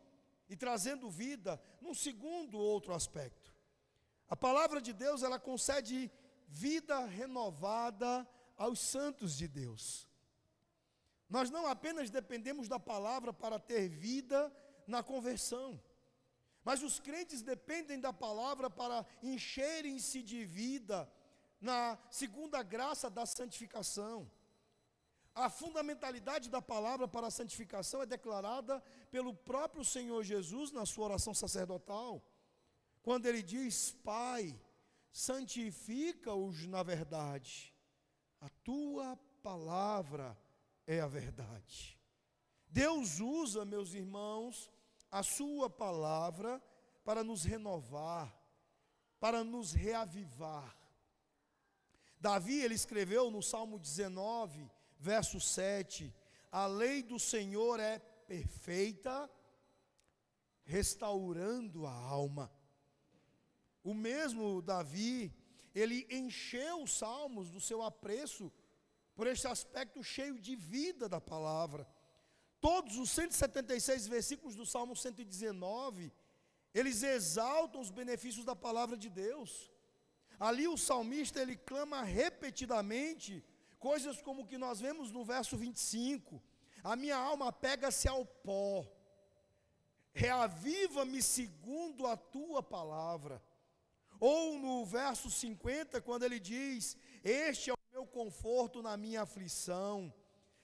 e 0.49 0.55
trazendo 0.55 1.11
vida 1.11 1.61
num 1.79 1.93
segundo 1.93 2.57
outro 2.57 2.91
aspecto. 2.91 3.53
A 4.27 4.35
palavra 4.35 4.81
de 4.81 4.91
Deus, 4.91 5.21
ela 5.21 5.39
concede 5.39 6.11
vida 6.47 7.05
renovada 7.05 8.27
aos 8.57 8.79
santos 8.79 9.37
de 9.37 9.47
Deus. 9.47 10.09
Nós 11.29 11.51
não 11.51 11.67
apenas 11.67 12.09
dependemos 12.09 12.67
da 12.67 12.79
palavra 12.79 13.31
para 13.31 13.59
ter 13.59 13.87
vida 13.87 14.51
na 14.87 15.03
conversão, 15.03 15.79
mas 16.63 16.81
os 16.81 16.99
crentes 16.99 17.41
dependem 17.41 17.99
da 17.99 18.13
palavra 18.13 18.69
para 18.69 19.05
encherem-se 19.21 20.21
de 20.21 20.45
vida 20.45 21.11
na 21.59 21.97
segunda 22.09 22.61
graça 22.61 23.09
da 23.09 23.25
santificação. 23.25 24.29
A 25.35 25.49
fundamentalidade 25.49 26.49
da 26.49 26.61
palavra 26.61 27.07
para 27.07 27.27
a 27.27 27.31
santificação 27.31 28.01
é 28.01 28.05
declarada 28.05 28.81
pelo 29.09 29.33
próprio 29.33 29.83
Senhor 29.83 30.23
Jesus 30.23 30.71
na 30.71 30.85
sua 30.85 31.05
oração 31.05 31.33
sacerdotal, 31.33 32.23
quando 33.01 33.25
ele 33.25 33.41
diz: 33.41 33.91
Pai, 34.03 34.59
santifica-os 35.11 36.67
na 36.67 36.83
verdade, 36.83 37.73
a 38.39 38.49
tua 38.63 39.17
palavra 39.41 40.37
é 40.85 40.99
a 40.99 41.07
verdade. 41.07 41.99
Deus 42.67 43.19
usa, 43.19 43.65
meus 43.65 43.93
irmãos, 43.93 44.71
a 45.13 45.21
sua 45.21 45.69
palavra 45.69 46.59
para 47.05 47.23
nos 47.23 47.43
renovar, 47.43 48.35
para 49.19 49.43
nos 49.43 49.71
reavivar. 49.71 50.75
Davi, 52.19 52.59
ele 52.61 52.73
escreveu 52.73 53.29
no 53.29 53.43
Salmo 53.43 53.77
19, 53.77 54.67
verso 54.97 55.39
7: 55.39 56.11
A 56.51 56.65
lei 56.65 57.03
do 57.03 57.19
Senhor 57.19 57.79
é 57.79 57.99
perfeita, 57.99 59.29
restaurando 60.63 61.85
a 61.85 61.93
alma. 61.93 62.51
O 63.83 63.93
mesmo 63.93 64.63
Davi, 64.63 65.31
ele 65.75 66.07
encheu 66.09 66.81
os 66.81 66.97
salmos 66.97 67.51
do 67.51 67.61
seu 67.61 67.83
apreço 67.83 68.51
por 69.13 69.27
este 69.27 69.45
aspecto 69.45 70.03
cheio 70.03 70.39
de 70.39 70.55
vida 70.55 71.07
da 71.07 71.21
palavra. 71.21 71.87
Todos 72.67 72.93
os 73.03 73.09
176 73.11 74.07
versículos 74.15 74.55
do 74.59 74.65
Salmo 74.73 74.95
119, 74.95 76.11
eles 76.79 76.97
exaltam 77.17 77.79
os 77.85 77.91
benefícios 78.01 78.45
da 78.49 78.55
palavra 78.67 78.97
de 79.03 79.09
Deus. 79.23 79.51
Ali 80.49 80.65
o 80.67 80.77
salmista 80.89 81.41
ele 81.41 81.57
clama 81.71 82.01
repetidamente 82.21 83.31
Coisas 83.89 84.21
como 84.21 84.47
que 84.47 84.57
nós 84.57 84.79
vemos 84.79 85.11
no 85.11 85.25
verso 85.25 85.57
25: 85.57 86.41
A 86.81 86.95
minha 86.95 87.17
alma 87.17 87.51
pega-se 87.51 88.07
ao 88.07 88.25
pó, 88.25 88.89
reaviva-me 90.13 91.21
segundo 91.21 92.07
a 92.07 92.15
tua 92.15 92.63
palavra. 92.63 93.43
Ou 94.21 94.57
no 94.57 94.85
verso 94.85 95.29
50, 95.29 95.99
quando 95.99 96.23
ele 96.23 96.39
diz: 96.39 96.95
Este 97.25 97.71
é 97.71 97.73
o 97.73 97.77
meu 97.91 98.05
conforto 98.07 98.81
na 98.81 98.95
minha 98.95 99.23
aflição, 99.23 100.13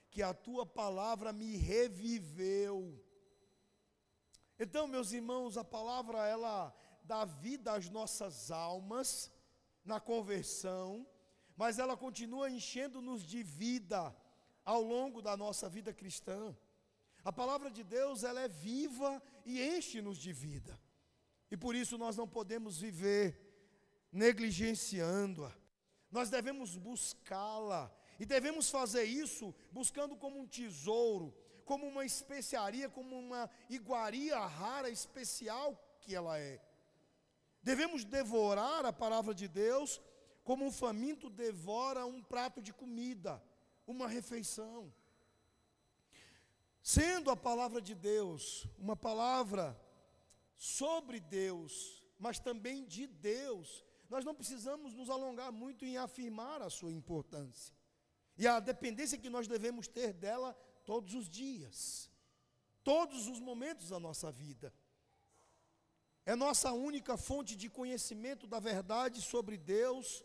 que 0.10 0.22
a 0.22 0.34
tua 0.34 0.66
palavra 0.66 1.32
me 1.32 1.56
reviveu. 1.56 3.04
Então, 4.60 4.88
meus 4.88 5.12
irmãos, 5.12 5.58
a 5.58 5.64
palavra 5.64 6.28
ela 6.28 6.76
dá 7.04 7.26
vida 7.26 7.74
às 7.74 7.90
nossas 7.90 8.52
almas 8.52 9.32
na 9.84 10.00
conversão 10.00 11.08
mas 11.60 11.78
ela 11.78 11.98
continua 11.98 12.50
enchendo-nos 12.50 13.22
de 13.22 13.44
vida 13.44 14.16
ao 14.64 14.82
longo 14.82 15.22
da 15.22 15.36
nossa 15.36 15.68
vida 15.68 15.94
cristã. 15.94 16.58
A 17.22 17.34
palavra 17.34 17.70
de 17.70 17.84
Deus, 17.84 18.24
ela 18.24 18.40
é 18.40 18.48
viva 18.48 19.22
e 19.46 19.62
enche-nos 19.62 20.18
de 20.18 20.32
vida. 20.32 20.80
E 21.52 21.58
por 21.58 21.76
isso 21.76 21.98
nós 21.98 22.16
não 22.16 22.26
podemos 22.26 22.80
viver 22.80 23.38
negligenciando-a. 24.10 25.52
Nós 26.10 26.30
devemos 26.30 26.78
buscá-la 26.78 27.94
e 28.20 28.26
devemos 28.26 28.70
fazer 28.70 29.04
isso 29.06 29.56
buscando 29.72 30.16
como 30.16 30.40
um 30.40 30.46
tesouro, 30.46 31.34
como 31.64 31.88
uma 31.88 32.06
especiaria, 32.06 32.90
como 32.90 33.18
uma 33.18 33.50
iguaria 33.70 34.38
rara, 34.38 34.90
especial 34.90 35.82
que 36.02 36.14
ela 36.14 36.38
é. 36.38 36.62
Devemos 37.64 38.04
devorar 38.04 38.86
a 38.86 38.92
palavra 38.92 39.34
de 39.34 39.48
Deus 39.48 40.02
como 40.44 40.66
um 40.66 40.72
faminto 40.72 41.30
devora 41.30 42.06
um 42.06 42.22
prato 42.22 42.62
de 42.62 42.74
comida, 42.74 43.42
uma 43.88 44.08
refeição. 44.08 44.94
Sendo 46.82 47.32
a 47.32 47.38
palavra 47.38 47.82
de 47.82 47.96
Deus 47.96 48.68
uma 48.78 48.98
palavra 48.98 49.80
sobre 50.58 51.22
Deus, 51.22 52.04
mas 52.18 52.38
também 52.38 52.86
de 52.86 53.08
Deus, 53.08 53.86
nós 54.10 54.26
não 54.26 54.36
precisamos 54.36 54.94
nos 54.94 55.10
alongar 55.10 55.54
muito 55.54 55.86
em 55.86 55.98
afirmar 55.98 56.62
a 56.62 56.70
sua 56.70 56.92
importância 56.92 57.79
e 58.40 58.48
a 58.48 58.60
dependência 58.60 59.22
que 59.24 59.30
nós 59.30 59.48
devemos 59.48 59.88
ter 59.88 60.12
dela 60.14 60.54
todos 60.86 61.14
os 61.14 61.30
dias, 61.30 62.10
todos 62.84 63.28
os 63.28 63.40
momentos 63.40 63.90
da 63.90 64.00
nossa 64.00 64.32
vida. 64.32 64.74
É 66.26 66.36
nossa 66.36 66.72
única 66.72 67.16
fonte 67.18 67.56
de 67.56 67.70
conhecimento 67.70 68.48
da 68.48 68.60
verdade 68.60 69.22
sobre 69.22 69.58
Deus 69.58 70.24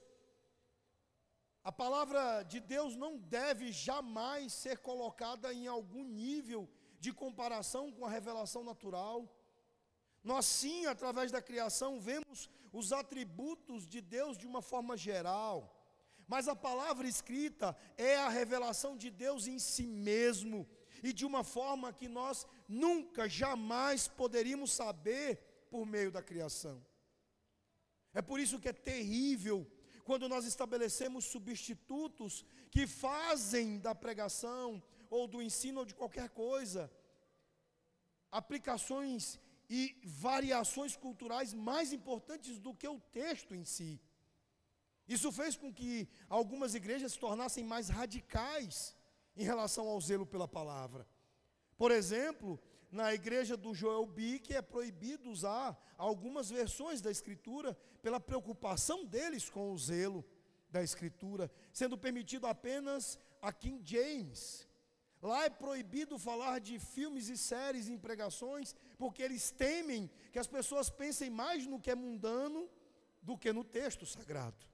a 1.65 1.73
palavra 1.73 2.43
de 2.43 2.61
Deus 2.61 2.95
não 2.95 3.17
deve 3.17 3.73
jamais 3.73 4.53
ser 4.53 4.77
colocada 4.81 5.51
em 5.51 5.67
algum 5.67 6.05
nível 6.05 6.69
de 7.01 7.11
comparação 7.11 7.91
com 7.91 8.05
a 8.05 8.11
revelação 8.11 8.63
natural. 8.63 9.35
Nós, 10.23 10.45
sim, 10.45 10.85
através 10.85 11.33
da 11.33 11.41
criação, 11.41 11.99
vemos 11.99 12.51
os 12.71 12.93
atributos 12.93 13.87
de 13.87 14.03
Deus 14.03 14.37
de 14.37 14.47
uma 14.47 14.61
forma 14.61 14.95
geral, 14.95 15.74
mas 16.27 16.49
a 16.49 16.57
palavra 16.57 17.07
escrita 17.09 17.77
é 17.97 18.17
a 18.17 18.29
revelação 18.29 18.97
de 18.97 19.11
Deus 19.11 19.47
em 19.47 19.59
si 19.59 19.87
mesmo, 19.87 20.69
e 21.03 21.13
de 21.13 21.27
uma 21.27 21.45
forma 21.45 21.93
que 21.93 22.09
nós 22.09 22.47
nunca, 22.67 23.29
jamais 23.29 24.09
poderíamos 24.09 24.73
saber 24.73 25.39
por 25.71 25.85
meio 25.85 26.11
da 26.11 26.23
criação. 26.23 26.85
É 28.15 28.23
por 28.23 28.39
isso 28.41 28.61
que 28.61 28.69
é 28.69 28.73
terrível 28.73 29.71
quando 30.05 30.29
nós 30.29 30.45
estabelecemos 30.45 31.25
substitutos 31.25 32.45
que 32.71 32.87
fazem 32.87 33.79
da 33.79 33.95
pregação 33.95 34.83
ou 35.11 35.27
do 35.27 35.43
ensino 35.43 35.81
ou 35.81 35.85
de 35.85 35.95
qualquer 35.95 36.29
coisa 36.31 36.91
aplicações 38.31 39.39
e 39.71 39.97
variações 40.05 40.97
culturais 40.97 41.55
mais 41.55 41.93
importantes 41.93 42.59
do 42.59 42.75
que 42.75 42.89
o 42.89 43.01
texto 43.01 43.55
em 43.55 43.65
si. 43.65 44.01
Isso 45.07 45.31
fez 45.31 45.57
com 45.57 45.73
que 45.73 46.09
algumas 46.29 46.75
igrejas 46.75 47.13
se 47.13 47.19
tornassem 47.19 47.63
mais 47.65 47.89
radicais 47.89 48.97
em 49.37 49.45
relação 49.45 49.89
ao 49.89 50.01
zelo 50.01 50.25
pela 50.25 50.49
palavra. 50.49 51.07
Por 51.77 51.91
exemplo, 51.91 52.59
na 52.91 53.13
igreja 53.13 53.57
do 53.57 53.75
Joel 53.75 54.07
Bick 54.07 54.55
é 54.55 54.63
proibido 54.63 55.31
usar 55.31 55.77
algumas 55.99 56.49
versões 56.49 57.01
da 57.01 57.11
Escritura 57.11 57.77
pela 58.01 58.21
preocupação 58.21 59.05
deles 59.05 59.51
com 59.51 59.73
o 59.73 59.79
zelo 59.79 60.25
da 60.71 60.83
Escritura, 60.83 61.51
sendo 61.73 61.99
permitido 61.99 62.47
apenas 62.47 63.19
a 63.43 63.53
King 63.53 63.83
James. 63.85 64.67
Lá 65.21 65.45
é 65.45 65.51
proibido 65.51 66.19
falar 66.19 66.61
de 66.61 66.79
filmes 66.79 67.29
e 67.29 67.37
séries 67.37 67.89
em 67.89 67.99
pregações, 67.99 68.75
porque 68.99 69.23
eles 69.23 69.51
temem 69.51 70.11
que 70.31 70.39
as 70.39 70.47
pessoas 70.47 70.91
pensem 70.91 71.31
mais 71.31 71.67
no 71.67 71.81
que 71.81 71.91
é 71.91 71.95
mundano 71.95 72.69
do 73.23 73.37
que 73.37 73.53
no 73.53 73.65
texto 73.65 74.05
sagrado. 74.05 74.74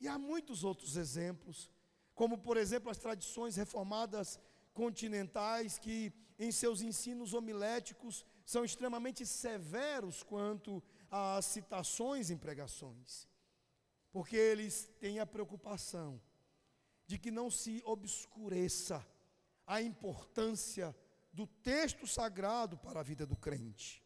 E 0.00 0.08
há 0.08 0.18
muitos 0.18 0.64
outros 0.64 0.96
exemplos, 0.96 1.70
como 2.14 2.38
por 2.38 2.56
exemplo 2.56 2.90
as 2.90 2.96
tradições 2.96 3.56
reformadas 3.56 4.40
continentais 4.72 5.78
que 5.78 6.12
em 6.38 6.50
seus 6.50 6.80
ensinos 6.80 7.34
homiléticos 7.34 8.24
são 8.46 8.64
extremamente 8.64 9.26
severos 9.26 10.22
quanto 10.22 10.82
às 11.10 11.44
citações 11.44 12.30
em 12.30 12.38
pregações, 12.38 13.28
porque 14.10 14.36
eles 14.36 14.90
têm 14.98 15.20
a 15.20 15.26
preocupação 15.26 16.20
de 17.06 17.18
que 17.18 17.30
não 17.30 17.50
se 17.50 17.82
obscureça 17.84 19.06
a 19.66 19.82
importância 19.82 20.96
do 21.32 21.46
texto 21.46 22.06
sagrado 22.06 22.78
para 22.78 23.00
a 23.00 23.02
vida 23.02 23.26
do 23.26 23.36
crente. 23.36 24.02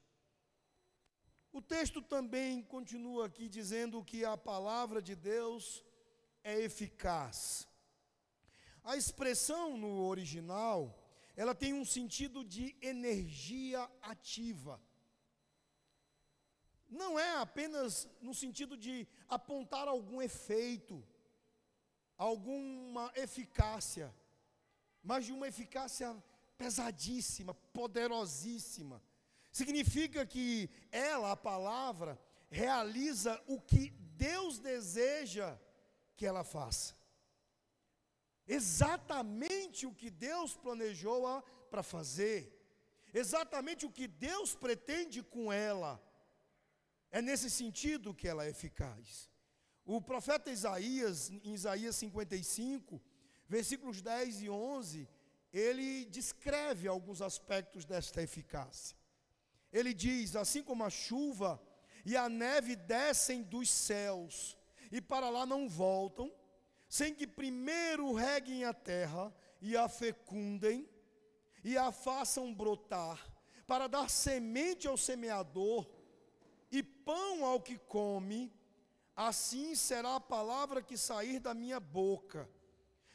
O 1.59 1.63
texto 1.63 2.03
também 2.03 2.63
continua 2.63 3.27
aqui 3.27 3.49
dizendo 3.49 4.03
que 4.03 4.25
a 4.25 4.37
palavra 4.37 5.01
de 5.01 5.15
Deus 5.15 5.85
é 6.43 6.59
eficaz. 6.61 7.69
A 8.83 8.97
expressão 8.97 9.79
no 9.79 10.03
original 10.05 11.01
ela 11.37 11.55
tem 11.55 11.73
um 11.73 11.85
sentido 11.85 12.45
de 12.45 12.77
energia 12.83 13.89
ativa. 14.03 14.83
Não 16.89 17.17
é 17.17 17.37
apenas 17.37 18.09
no 18.21 18.35
sentido 18.35 18.77
de 18.77 19.07
apontar 19.29 19.87
algum 19.87 20.21
efeito, 20.21 21.07
alguma 22.19 23.13
eficácia, 23.15 24.13
mas 25.01 25.25
de 25.25 25.31
uma 25.33 25.47
eficácia 25.47 26.21
pesadíssima, 26.59 27.55
poderosíssima. 27.73 29.01
Significa 29.59 30.27
que 30.27 30.69
ela, 30.91 31.31
a 31.31 31.37
palavra, 31.37 32.21
realiza 32.51 33.41
o 33.47 33.61
que 33.61 33.91
Deus 34.17 34.59
deseja 34.59 35.57
que 36.17 36.27
ela 36.27 36.43
faça. 36.43 36.97
Exatamente 38.49 39.87
o 39.87 39.95
que 39.95 40.11
Deus 40.11 40.57
planejou 40.57 41.41
para 41.71 41.85
fazer, 41.85 42.41
exatamente 43.23 43.87
o 43.87 43.93
que 43.93 44.09
Deus 44.09 44.57
pretende 44.57 45.23
com 45.23 45.53
ela. 45.53 46.03
É 47.13 47.23
nesse 47.23 47.49
sentido 47.49 48.13
que 48.13 48.27
ela 48.27 48.45
é 48.45 48.51
eficaz. 48.51 49.31
O 49.85 50.01
profeta 50.01 50.51
Isaías, 50.51 51.31
em 51.31 51.55
Isaías 51.55 51.95
55, 51.95 53.01
versículos 53.49 54.03
10 54.03 54.43
e 54.43 54.51
11, 54.51 55.09
ele 55.53 56.07
descreve 56.07 56.89
alguns 56.89 57.23
aspectos 57.23 57.85
desta 57.85 58.21
eficácia. 58.21 59.04
Ele 59.75 59.93
diz: 59.93 60.37
Assim 60.37 60.63
como 60.63 60.85
a 60.85 60.89
chuva 60.89 61.61
e 62.07 62.17
a 62.17 62.29
neve 62.29 62.77
descem 62.77 63.43
dos 63.43 63.69
céus 63.69 64.57
e 64.93 65.01
para 65.01 65.29
lá 65.29 65.45
não 65.45 65.69
voltam, 65.69 66.33
sem 66.89 67.13
que 67.13 67.27
primeiro 67.27 68.13
reguem 68.13 68.65
a 68.65 68.73
terra 68.73 69.35
e 69.61 69.77
a 69.77 69.89
fecundem 69.89 70.89
e 71.65 71.77
a 71.77 71.91
façam 71.91 72.55
brotar, 72.55 73.19
para 73.67 73.89
dar 73.89 74.09
semente 74.09 74.87
ao 74.87 74.97
semeador 74.97 75.91
e 76.71 76.81
pão 76.81 77.45
ao 77.45 77.61
que 77.61 77.77
come, 77.77 78.53
assim 79.17 79.75
será 79.75 80.17
a 80.17 80.21
palavra 80.21 80.83
que 80.83 80.97
sair 80.97 81.41
da 81.41 81.53
minha 81.53 81.81
boca. 81.81 82.49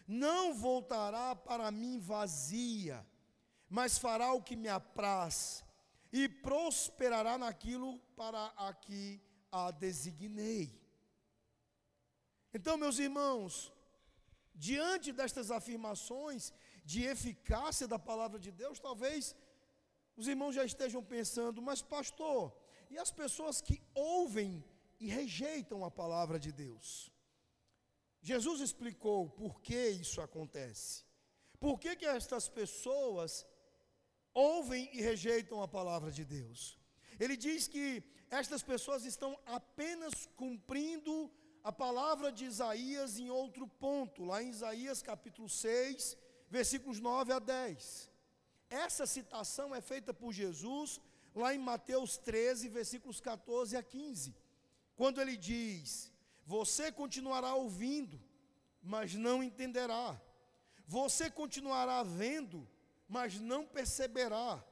Não 0.05 0.53
voltará 0.53 1.35
para 1.35 1.71
mim 1.71 1.99
vazia, 1.99 3.05
mas 3.69 3.97
fará 3.97 4.33
o 4.33 4.41
que 4.41 4.55
me 4.57 4.67
apraz 4.67 5.63
e 6.11 6.27
prosperará 6.27 7.37
naquilo 7.37 7.99
para 8.15 8.45
a 8.57 8.73
que 8.73 9.21
a 9.51 9.71
designei. 9.71 10.79
Então, 12.53 12.77
meus 12.77 12.97
irmãos, 12.97 13.71
diante 14.55 15.11
destas 15.11 15.51
afirmações 15.51 16.51
de 16.83 17.03
eficácia 17.03 17.87
da 17.87 17.99
palavra 17.99 18.39
de 18.39 18.51
Deus, 18.51 18.79
talvez 18.79 19.35
os 20.15 20.27
irmãos 20.27 20.53
já 20.53 20.65
estejam 20.65 21.03
pensando, 21.03 21.61
mas 21.61 21.81
pastor, 21.81 22.53
e 22.89 22.97
as 22.97 23.11
pessoas 23.11 23.61
que 23.61 23.81
ouvem 23.93 24.63
e 24.99 25.07
rejeitam 25.07 25.85
a 25.85 25.91
palavra 25.91 26.39
de 26.39 26.51
Deus? 26.51 27.11
Jesus 28.21 28.59
explicou 28.59 29.29
por 29.29 29.61
que 29.61 29.89
isso 29.89 30.19
acontece. 30.19 31.05
Por 31.59 31.79
que, 31.79 31.95
que 31.95 32.05
estas 32.05 32.49
pessoas 32.49 33.45
ouvem 34.33 34.89
e 34.93 35.01
rejeitam 35.01 35.61
a 35.61 35.67
palavra 35.67 36.11
de 36.11 36.23
Deus? 36.25 36.77
Ele 37.19 37.35
diz 37.35 37.67
que 37.67 38.03
estas 38.29 38.61
pessoas 38.63 39.05
estão 39.05 39.37
apenas 39.45 40.27
cumprindo 40.35 41.31
a 41.63 41.71
palavra 41.71 42.31
de 42.31 42.45
Isaías 42.45 43.19
em 43.19 43.29
outro 43.29 43.67
ponto, 43.67 44.23
lá 44.23 44.41
em 44.41 44.49
Isaías 44.49 45.01
capítulo 45.01 45.49
6, 45.49 46.17
versículos 46.49 46.99
9 46.99 47.33
a 47.33 47.39
10. 47.39 48.09
Essa 48.69 49.05
citação 49.05 49.73
é 49.73 49.81
feita 49.81 50.13
por 50.13 50.31
Jesus 50.31 51.01
lá 51.35 51.53
em 51.53 51.57
Mateus 51.57 52.17
13, 52.17 52.69
versículos 52.69 53.19
14 53.19 53.75
a 53.75 53.83
15, 53.83 54.35
quando 54.95 55.21
ele 55.21 55.35
diz: 55.35 56.13
Você 56.45 56.91
continuará 56.91 57.55
ouvindo, 57.55 58.21
mas 58.81 59.15
não 59.15 59.43
entenderá. 59.43 60.19
Você 60.85 61.29
continuará 61.29 62.01
vendo, 62.03 62.67
mas 63.09 63.39
não 63.39 63.65
perceberá. 63.65 64.63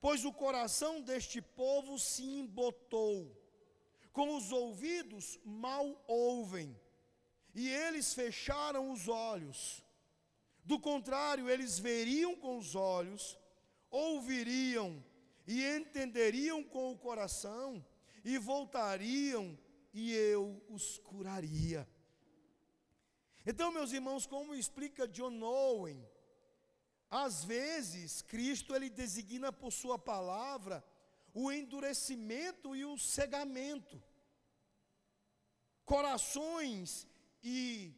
Pois 0.00 0.24
o 0.24 0.32
coração 0.32 1.02
deste 1.02 1.42
povo 1.42 1.98
se 1.98 2.22
embotou, 2.22 3.36
com 4.12 4.36
os 4.36 4.50
ouvidos 4.50 5.38
mal 5.44 6.02
ouvem, 6.06 6.80
e 7.54 7.68
eles 7.68 8.14
fecharam 8.14 8.90
os 8.90 9.08
olhos. 9.08 9.84
Do 10.64 10.78
contrário, 10.78 11.50
eles 11.50 11.78
veriam 11.78 12.34
com 12.36 12.56
os 12.56 12.74
olhos, 12.74 13.36
ouviriam 13.90 15.04
e 15.46 15.66
entenderiam 15.66 16.62
com 16.62 16.92
o 16.92 16.98
coração, 16.98 17.84
e 18.24 18.38
voltariam, 18.38 19.58
e 19.92 20.12
eu 20.12 20.62
os 20.68 20.98
curaria. 20.98 21.86
Então, 23.44 23.72
meus 23.72 23.92
irmãos, 23.92 24.26
como 24.26 24.54
explica 24.54 25.08
John 25.08 25.42
Owen, 25.42 26.06
às 27.10 27.44
vezes 27.44 28.22
Cristo 28.22 28.74
ele 28.74 28.88
designa 28.88 29.52
por 29.52 29.72
sua 29.72 29.98
palavra 29.98 30.84
o 31.34 31.50
endurecimento 31.50 32.76
e 32.76 32.84
o 32.84 32.96
cegamento. 32.96 34.00
Corações 35.84 37.06
e 37.42 37.92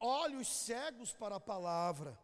olhos 0.00 0.48
cegos 0.48 1.12
para 1.12 1.36
a 1.36 1.40
palavra. 1.40 2.18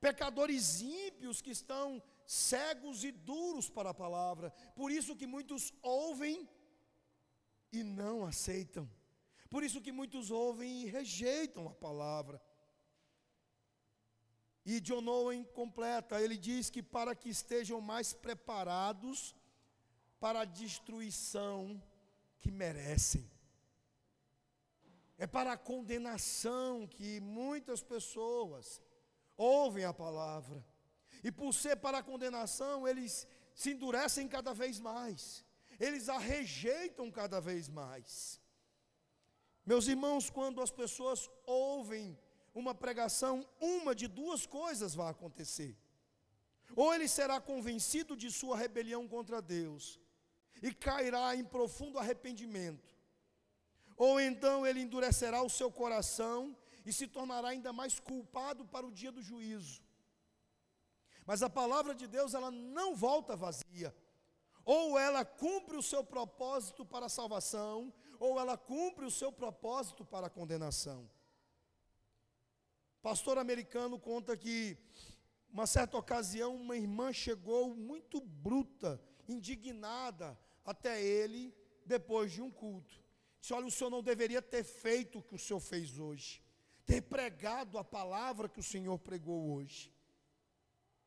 Pecadores 0.00 0.80
ímpios 0.80 1.42
que 1.42 1.50
estão 1.50 2.02
cegos 2.26 3.04
e 3.04 3.12
duros 3.12 3.68
para 3.68 3.90
a 3.90 3.94
palavra. 3.94 4.50
Por 4.74 4.90
isso 4.90 5.16
que 5.16 5.26
muitos 5.26 5.72
ouvem 5.82 6.48
e 7.72 7.82
não 7.82 8.24
aceitam. 8.24 8.90
Por 9.50 9.62
isso 9.62 9.80
que 9.80 9.92
muitos 9.92 10.30
ouvem 10.30 10.82
e 10.82 10.86
rejeitam 10.86 11.68
a 11.68 11.74
palavra. 11.74 12.40
E 14.66 14.80
John 14.80 15.06
Owen 15.06 15.44
completa, 15.44 16.20
ele 16.20 16.36
diz 16.36 16.68
que 16.68 16.82
para 16.82 17.14
que 17.14 17.28
estejam 17.28 17.80
mais 17.80 18.12
preparados 18.12 19.32
para 20.18 20.40
a 20.40 20.44
destruição 20.44 21.80
que 22.40 22.50
merecem. 22.50 23.30
É 25.16 25.24
para 25.24 25.52
a 25.52 25.56
condenação 25.56 26.84
que 26.84 27.20
muitas 27.20 27.80
pessoas 27.80 28.82
ouvem 29.36 29.84
a 29.84 29.94
palavra. 29.94 30.66
E 31.22 31.30
por 31.30 31.54
ser 31.54 31.76
para 31.76 31.98
a 31.98 32.02
condenação, 32.02 32.88
eles 32.88 33.24
se 33.54 33.70
endurecem 33.70 34.26
cada 34.26 34.52
vez 34.52 34.80
mais. 34.80 35.44
Eles 35.78 36.08
a 36.08 36.18
rejeitam 36.18 37.08
cada 37.08 37.40
vez 37.40 37.68
mais. 37.68 38.40
Meus 39.64 39.86
irmãos, 39.86 40.28
quando 40.28 40.60
as 40.60 40.72
pessoas 40.72 41.30
ouvem 41.44 42.18
uma 42.56 42.74
pregação, 42.74 43.46
uma 43.60 43.94
de 43.94 44.08
duas 44.08 44.46
coisas 44.46 44.94
vai 44.94 45.10
acontecer. 45.10 45.76
Ou 46.74 46.94
ele 46.94 47.06
será 47.06 47.38
convencido 47.38 48.16
de 48.16 48.30
sua 48.30 48.56
rebelião 48.56 49.06
contra 49.06 49.42
Deus 49.42 50.00
e 50.62 50.72
cairá 50.72 51.36
em 51.36 51.44
profundo 51.44 51.98
arrependimento. 51.98 52.96
Ou 53.94 54.18
então 54.18 54.66
ele 54.66 54.80
endurecerá 54.80 55.42
o 55.42 55.50
seu 55.50 55.70
coração 55.70 56.56
e 56.84 56.92
se 56.92 57.06
tornará 57.06 57.48
ainda 57.48 57.74
mais 57.74 58.00
culpado 58.00 58.64
para 58.64 58.86
o 58.86 58.92
dia 58.92 59.12
do 59.12 59.22
juízo. 59.22 59.82
Mas 61.26 61.42
a 61.42 61.50
palavra 61.50 61.94
de 61.94 62.06
Deus, 62.06 62.32
ela 62.32 62.50
não 62.50 62.96
volta 62.96 63.36
vazia. 63.36 63.94
Ou 64.64 64.98
ela 64.98 65.24
cumpre 65.24 65.76
o 65.76 65.82
seu 65.82 66.02
propósito 66.02 66.86
para 66.86 67.06
a 67.06 67.10
salvação, 67.10 67.92
ou 68.18 68.40
ela 68.40 68.56
cumpre 68.56 69.04
o 69.04 69.10
seu 69.10 69.30
propósito 69.30 70.04
para 70.04 70.28
a 70.28 70.30
condenação. 70.30 71.08
Pastor 73.06 73.38
americano 73.38 74.00
conta 74.00 74.36
que, 74.36 74.76
uma 75.48 75.64
certa 75.64 75.96
ocasião, 75.96 76.56
uma 76.56 76.76
irmã 76.76 77.12
chegou 77.12 77.72
muito 77.72 78.20
bruta, 78.20 79.00
indignada 79.28 80.36
até 80.64 81.00
ele, 81.00 81.54
depois 81.84 82.32
de 82.32 82.42
um 82.42 82.50
culto. 82.50 83.00
Disse: 83.40 83.54
Olha, 83.54 83.66
o 83.66 83.70
senhor 83.70 83.90
não 83.90 84.02
deveria 84.02 84.42
ter 84.42 84.64
feito 84.64 85.20
o 85.20 85.22
que 85.22 85.36
o 85.36 85.38
senhor 85.38 85.60
fez 85.60 86.00
hoje, 86.00 86.42
ter 86.84 87.00
pregado 87.00 87.78
a 87.78 87.84
palavra 87.84 88.48
que 88.48 88.58
o 88.58 88.70
senhor 88.72 88.98
pregou 88.98 89.52
hoje. 89.52 89.94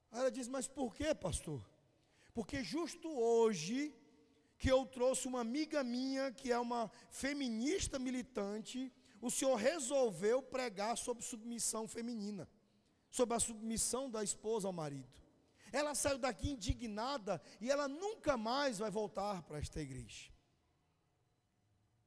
Aí 0.10 0.22
ela 0.22 0.32
diz: 0.32 0.48
Mas 0.48 0.70
por 0.70 0.96
que, 0.96 1.14
pastor? 1.14 1.70
Porque 2.34 2.64
justo 2.64 3.10
hoje 3.10 3.94
que 4.58 4.72
eu 4.72 4.86
trouxe 4.86 5.28
uma 5.28 5.42
amiga 5.42 5.84
minha, 5.84 6.32
que 6.32 6.50
é 6.50 6.58
uma 6.58 6.90
feminista 7.10 8.00
militante, 8.00 8.90
o 9.22 9.30
senhor 9.30 9.56
resolveu 9.56 10.42
pregar 10.42 10.98
sobre 10.98 11.24
submissão 11.24 11.88
feminina, 11.88 12.50
sobre 13.10 13.36
a 13.36 13.40
submissão 13.40 14.10
da 14.10 14.24
esposa 14.24 14.68
ao 14.68 14.74
marido. 14.74 15.20
Ela 15.72 15.94
saiu 15.94 16.18
daqui 16.18 16.52
indignada 16.52 17.42
e 17.60 17.70
ela 17.70 17.88
nunca 17.88 18.38
mais 18.38 18.80
vai 18.80 18.90
voltar 18.90 19.44
para 19.44 19.60
esta 19.60 19.80
igreja. 19.80 20.32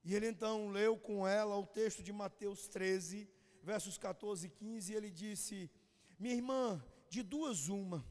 E 0.05 0.15
ele 0.15 0.27
então 0.27 0.69
leu 0.69 0.97
com 0.97 1.27
ela 1.27 1.57
o 1.57 1.67
texto 1.67 2.03
de 2.03 2.13
Mateus 2.13 2.67
13, 2.67 3.29
versos 3.63 3.97
14 3.97 4.47
e 4.47 4.51
15, 4.51 4.93
e 4.93 4.97
ele 4.97 5.11
disse: 5.11 5.71
Minha 6.19 6.35
irmã, 6.35 6.85
de 7.09 7.23
duas 7.23 7.69
uma, 7.69 8.05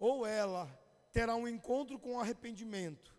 ou 0.00 0.26
ela 0.26 0.66
terá 1.12 1.36
um 1.36 1.46
encontro 1.46 1.96
com 1.98 2.18
arrependimento, 2.18 3.14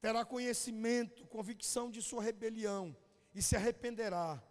terá 0.00 0.24
conhecimento, 0.24 1.26
convicção 1.26 1.90
de 1.90 2.00
sua 2.00 2.22
rebelião 2.22 2.96
e 3.34 3.42
se 3.42 3.56
arrependerá, 3.56 4.42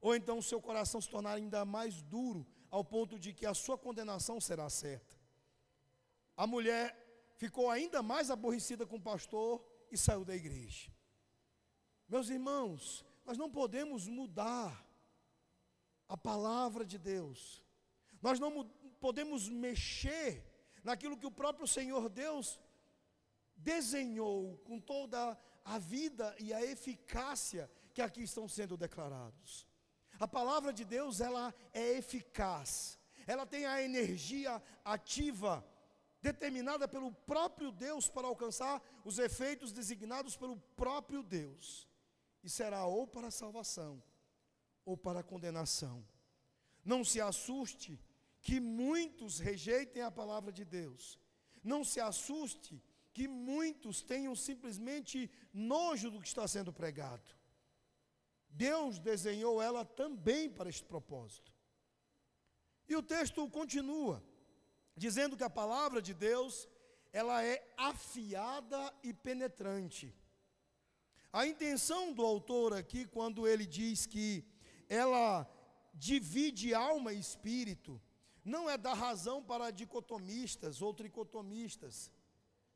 ou 0.00 0.14
então 0.14 0.38
o 0.38 0.42
seu 0.42 0.60
coração 0.60 1.00
se 1.00 1.08
tornará 1.08 1.36
ainda 1.36 1.64
mais 1.64 2.02
duro, 2.02 2.46
ao 2.70 2.84
ponto 2.84 3.18
de 3.18 3.32
que 3.32 3.46
a 3.46 3.54
sua 3.54 3.78
condenação 3.78 4.40
será 4.40 4.68
certa. 4.68 5.16
A 6.36 6.46
mulher 6.46 6.96
ficou 7.36 7.70
ainda 7.70 8.02
mais 8.02 8.30
aborrecida 8.30 8.86
com 8.86 8.96
o 8.96 9.02
pastor 9.02 9.64
e 9.90 9.96
saiu 9.96 10.24
da 10.24 10.34
igreja. 10.34 10.90
Meus 12.08 12.28
irmãos, 12.28 13.04
nós 13.24 13.36
não 13.36 13.50
podemos 13.50 14.06
mudar 14.06 14.86
a 16.08 16.16
palavra 16.16 16.84
de 16.84 16.98
Deus, 16.98 17.64
nós 18.22 18.38
não 18.38 18.64
podemos 19.00 19.48
mexer 19.48 20.44
naquilo 20.84 21.16
que 21.16 21.26
o 21.26 21.30
próprio 21.30 21.66
Senhor 21.66 22.08
Deus 22.08 22.60
desenhou 23.56 24.58
com 24.58 24.78
toda 24.78 25.36
a 25.64 25.78
vida 25.78 26.34
e 26.38 26.52
a 26.52 26.62
eficácia 26.62 27.70
que 27.96 28.02
aqui 28.02 28.22
estão 28.22 28.46
sendo 28.46 28.76
declarados. 28.76 29.66
A 30.20 30.28
palavra 30.28 30.70
de 30.70 30.84
Deus, 30.84 31.18
ela 31.18 31.54
é 31.72 31.96
eficaz. 31.96 32.98
Ela 33.26 33.46
tem 33.46 33.64
a 33.64 33.82
energia 33.82 34.62
ativa 34.84 35.66
determinada 36.20 36.86
pelo 36.86 37.10
próprio 37.10 37.72
Deus 37.72 38.06
para 38.06 38.26
alcançar 38.28 38.82
os 39.02 39.18
efeitos 39.18 39.72
designados 39.72 40.36
pelo 40.36 40.58
próprio 40.82 41.22
Deus. 41.22 41.88
E 42.44 42.50
será 42.50 42.84
ou 42.84 43.06
para 43.06 43.30
salvação 43.30 44.02
ou 44.84 44.94
para 44.94 45.22
condenação. 45.22 46.06
Não 46.84 47.02
se 47.02 47.18
assuste 47.18 47.98
que 48.42 48.60
muitos 48.60 49.38
rejeitem 49.38 50.02
a 50.02 50.10
palavra 50.10 50.52
de 50.52 50.66
Deus. 50.66 51.18
Não 51.64 51.82
se 51.82 51.98
assuste 51.98 52.82
que 53.14 53.26
muitos 53.26 54.02
tenham 54.02 54.36
simplesmente 54.36 55.30
nojo 55.50 56.10
do 56.10 56.20
que 56.20 56.28
está 56.28 56.46
sendo 56.46 56.74
pregado. 56.74 57.45
Deus 58.56 58.98
desenhou 58.98 59.60
ela 59.60 59.84
também 59.84 60.48
para 60.48 60.70
este 60.70 60.84
propósito. 60.84 61.52
E 62.88 62.96
o 62.96 63.02
texto 63.02 63.48
continua, 63.50 64.22
dizendo 64.96 65.36
que 65.36 65.44
a 65.44 65.50
palavra 65.50 66.00
de 66.00 66.14
Deus, 66.14 66.66
ela 67.12 67.44
é 67.44 67.62
afiada 67.76 68.94
e 69.02 69.12
penetrante. 69.12 70.14
A 71.30 71.46
intenção 71.46 72.14
do 72.14 72.24
autor 72.24 72.72
aqui, 72.72 73.04
quando 73.04 73.46
ele 73.46 73.66
diz 73.66 74.06
que 74.06 74.42
ela 74.88 75.46
divide 75.92 76.72
alma 76.72 77.12
e 77.12 77.20
espírito, 77.20 78.00
não 78.42 78.70
é 78.70 78.78
dar 78.78 78.94
razão 78.94 79.42
para 79.42 79.70
dicotomistas 79.70 80.80
ou 80.80 80.94
tricotomistas, 80.94 82.10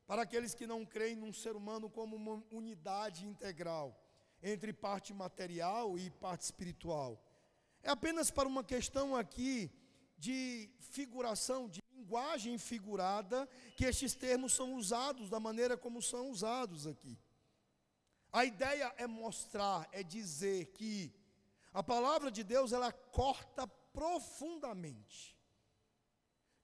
para 0.06 0.22
aqueles 0.22 0.54
que 0.54 0.66
não 0.66 0.84
creem 0.84 1.16
num 1.16 1.32
ser 1.32 1.56
humano 1.56 1.88
como 1.88 2.16
uma 2.16 2.44
unidade 2.50 3.24
integral 3.24 3.98
entre 4.42 4.72
parte 4.72 5.12
material 5.12 5.98
e 5.98 6.10
parte 6.10 6.42
espiritual. 6.42 7.22
É 7.82 7.90
apenas 7.90 8.30
para 8.30 8.48
uma 8.48 8.64
questão 8.64 9.16
aqui 9.16 9.70
de 10.18 10.70
figuração, 10.78 11.68
de 11.68 11.82
linguagem 11.92 12.58
figurada, 12.58 13.48
que 13.76 13.84
estes 13.84 14.14
termos 14.14 14.52
são 14.52 14.74
usados 14.74 15.30
da 15.30 15.40
maneira 15.40 15.76
como 15.76 16.02
são 16.02 16.30
usados 16.30 16.86
aqui. 16.86 17.18
A 18.32 18.44
ideia 18.44 18.92
é 18.96 19.06
mostrar, 19.06 19.88
é 19.92 20.02
dizer 20.02 20.66
que 20.66 21.12
a 21.72 21.82
palavra 21.82 22.30
de 22.30 22.44
Deus 22.44 22.72
ela 22.72 22.92
corta 22.92 23.66
profundamente 23.66 25.40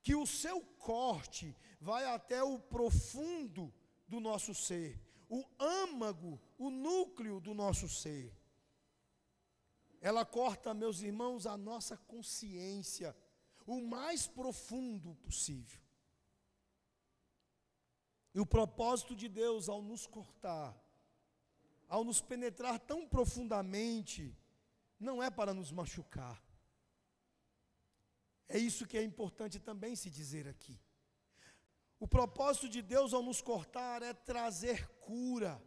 que 0.07 0.15
o 0.15 0.25
seu 0.25 0.61
corte 0.61 1.53
vai 1.81 2.05
até 2.05 2.41
o 2.41 2.61
profundo 2.61 3.75
do 4.07 4.21
nosso 4.21 4.55
ser, 4.55 5.01
o 5.29 5.45
âmago, 5.59 6.41
o 6.59 6.71
núcleo 6.71 7.41
do 7.41 7.55
nosso 7.55 7.89
ser. 7.89 8.33
ela 10.01 10.25
corta, 10.25 10.73
meus 10.73 11.01
irmãos, 11.01 11.47
a 11.47 11.57
nossa 11.57 11.97
consciência, 11.97 13.17
o 13.67 13.81
mais 13.81 14.27
profundo 14.27 15.17
possível. 15.17 15.81
E 18.33 18.39
o 18.39 18.47
propósito 18.47 19.17
de 19.17 19.29
Deus 19.29 19.69
ao 19.69 19.83
nos 19.83 20.07
cortar, 20.07 20.79
ao 21.89 22.05
nos 22.05 22.21
penetrar 22.21 22.79
tão 22.79 23.09
profundamente, 23.09 24.37
não 25.01 25.23
é 25.23 25.31
para 25.31 25.53
nos 25.55 25.73
machucar. 25.73 26.41
É 28.49 28.59
isso 28.59 28.87
que 28.87 28.97
é 28.97 29.03
importante 29.03 29.59
também 29.59 29.97
se 29.97 30.09
dizer 30.09 30.47
aqui. 30.47 30.79
O 31.99 32.07
propósito 32.07 32.69
de 32.69 32.83
Deus 32.83 33.15
ao 33.15 33.23
nos 33.23 33.41
cortar 33.41 34.03
é 34.03 34.13
trazer 34.13 34.87
cura. 35.01 35.63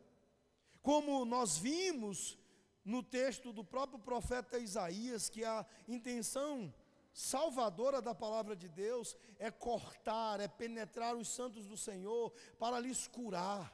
Como 0.82 1.26
nós 1.26 1.58
vimos 1.58 2.38
no 2.86 3.04
texto 3.04 3.52
do 3.52 3.64
próprio 3.64 4.00
profeta 4.00 4.58
Isaías, 4.58 5.30
que 5.30 5.44
a 5.44 5.66
intenção 5.88 6.74
salvadora 7.12 8.02
da 8.02 8.14
palavra 8.14 8.56
de 8.56 8.70
Deus 8.70 9.18
é 9.38 9.50
cortar, 9.52 10.40
é 10.40 10.48
penetrar 10.48 11.16
os 11.16 11.28
santos 11.28 11.66
do 11.66 11.76
Senhor 11.76 12.32
para 12.58 12.80
lhes 12.80 13.08
curar, 13.08 13.74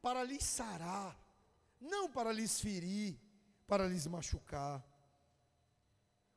para 0.00 0.22
lhes 0.22 0.44
sarar, 0.44 1.18
não 1.80 2.10
para 2.10 2.32
lhes 2.32 2.60
ferir, 2.60 3.18
para 3.66 3.88
lhes 3.88 4.06
machucar. 4.06 4.84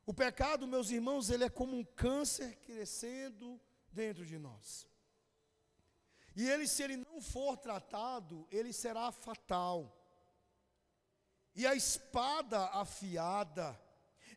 O 0.04 0.12
pecado, 0.12 0.66
meus 0.66 0.90
irmãos, 0.90 1.30
ele 1.30 1.44
é 1.44 1.48
como 1.48 1.76
um 1.76 1.84
câncer 1.84 2.56
crescendo 2.56 3.60
dentro 3.92 4.26
de 4.26 4.38
nós. 4.38 4.89
E 6.34 6.48
ele, 6.48 6.66
se 6.66 6.82
ele 6.82 6.96
não 6.96 7.20
for 7.20 7.56
tratado, 7.56 8.46
ele 8.50 8.72
será 8.72 9.10
fatal. 9.10 9.96
E 11.54 11.66
a 11.66 11.74
espada 11.74 12.66
afiada, 12.66 13.78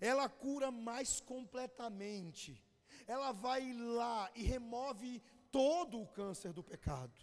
ela 0.02 0.28
cura 0.28 0.72
mais 0.72 1.20
completamente. 1.20 2.62
Ela 3.06 3.32
vai 3.32 3.74
lá 3.74 4.32
e 4.36 4.44
remove 4.44 5.22
todo 5.52 6.02
o 6.02 6.08
câncer 6.08 6.52
do 6.52 6.64
pecado. 6.64 7.22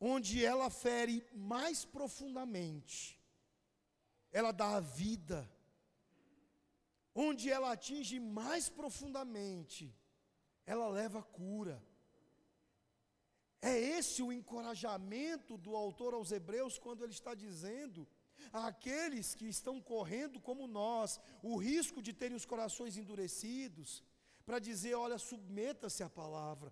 Onde 0.00 0.44
ela 0.44 0.68
fere 0.68 1.24
mais 1.32 1.84
profundamente, 1.84 3.18
ela 4.32 4.52
dá 4.52 4.76
a 4.76 4.80
vida. 4.80 5.48
Onde 7.14 7.48
ela 7.48 7.72
atinge 7.72 8.18
mais 8.18 8.68
profundamente, 8.68 9.96
ela 10.66 10.88
leva 10.88 11.20
a 11.20 11.22
cura. 11.22 11.80
É 13.70 13.74
esse 13.96 14.22
o 14.22 14.30
encorajamento 14.30 15.56
do 15.56 15.74
autor 15.74 16.12
aos 16.12 16.30
Hebreus 16.30 16.78
quando 16.78 17.02
ele 17.02 17.14
está 17.14 17.32
dizendo 17.34 18.06
àqueles 18.52 19.34
que 19.34 19.46
estão 19.46 19.80
correndo 19.80 20.38
como 20.38 20.66
nós 20.66 21.18
o 21.42 21.56
risco 21.56 22.02
de 22.02 22.12
terem 22.12 22.36
os 22.36 22.44
corações 22.44 22.98
endurecidos, 22.98 24.04
para 24.44 24.58
dizer: 24.58 24.94
olha, 24.94 25.16
submeta-se 25.16 26.02
à 26.02 26.10
palavra, 26.10 26.70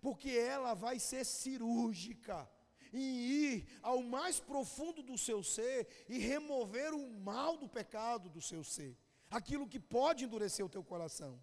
porque 0.00 0.30
ela 0.30 0.72
vai 0.72 0.98
ser 0.98 1.22
cirúrgica 1.26 2.50
em 2.94 3.10
ir 3.42 3.68
ao 3.82 4.02
mais 4.02 4.40
profundo 4.40 5.02
do 5.02 5.18
seu 5.18 5.42
ser 5.42 5.86
e 6.08 6.16
remover 6.18 6.94
o 6.94 7.10
mal 7.10 7.58
do 7.58 7.68
pecado 7.68 8.30
do 8.30 8.40
seu 8.40 8.64
ser, 8.64 8.96
aquilo 9.30 9.68
que 9.68 9.78
pode 9.78 10.24
endurecer 10.24 10.64
o 10.64 10.74
teu 10.76 10.82
coração. 10.82 11.38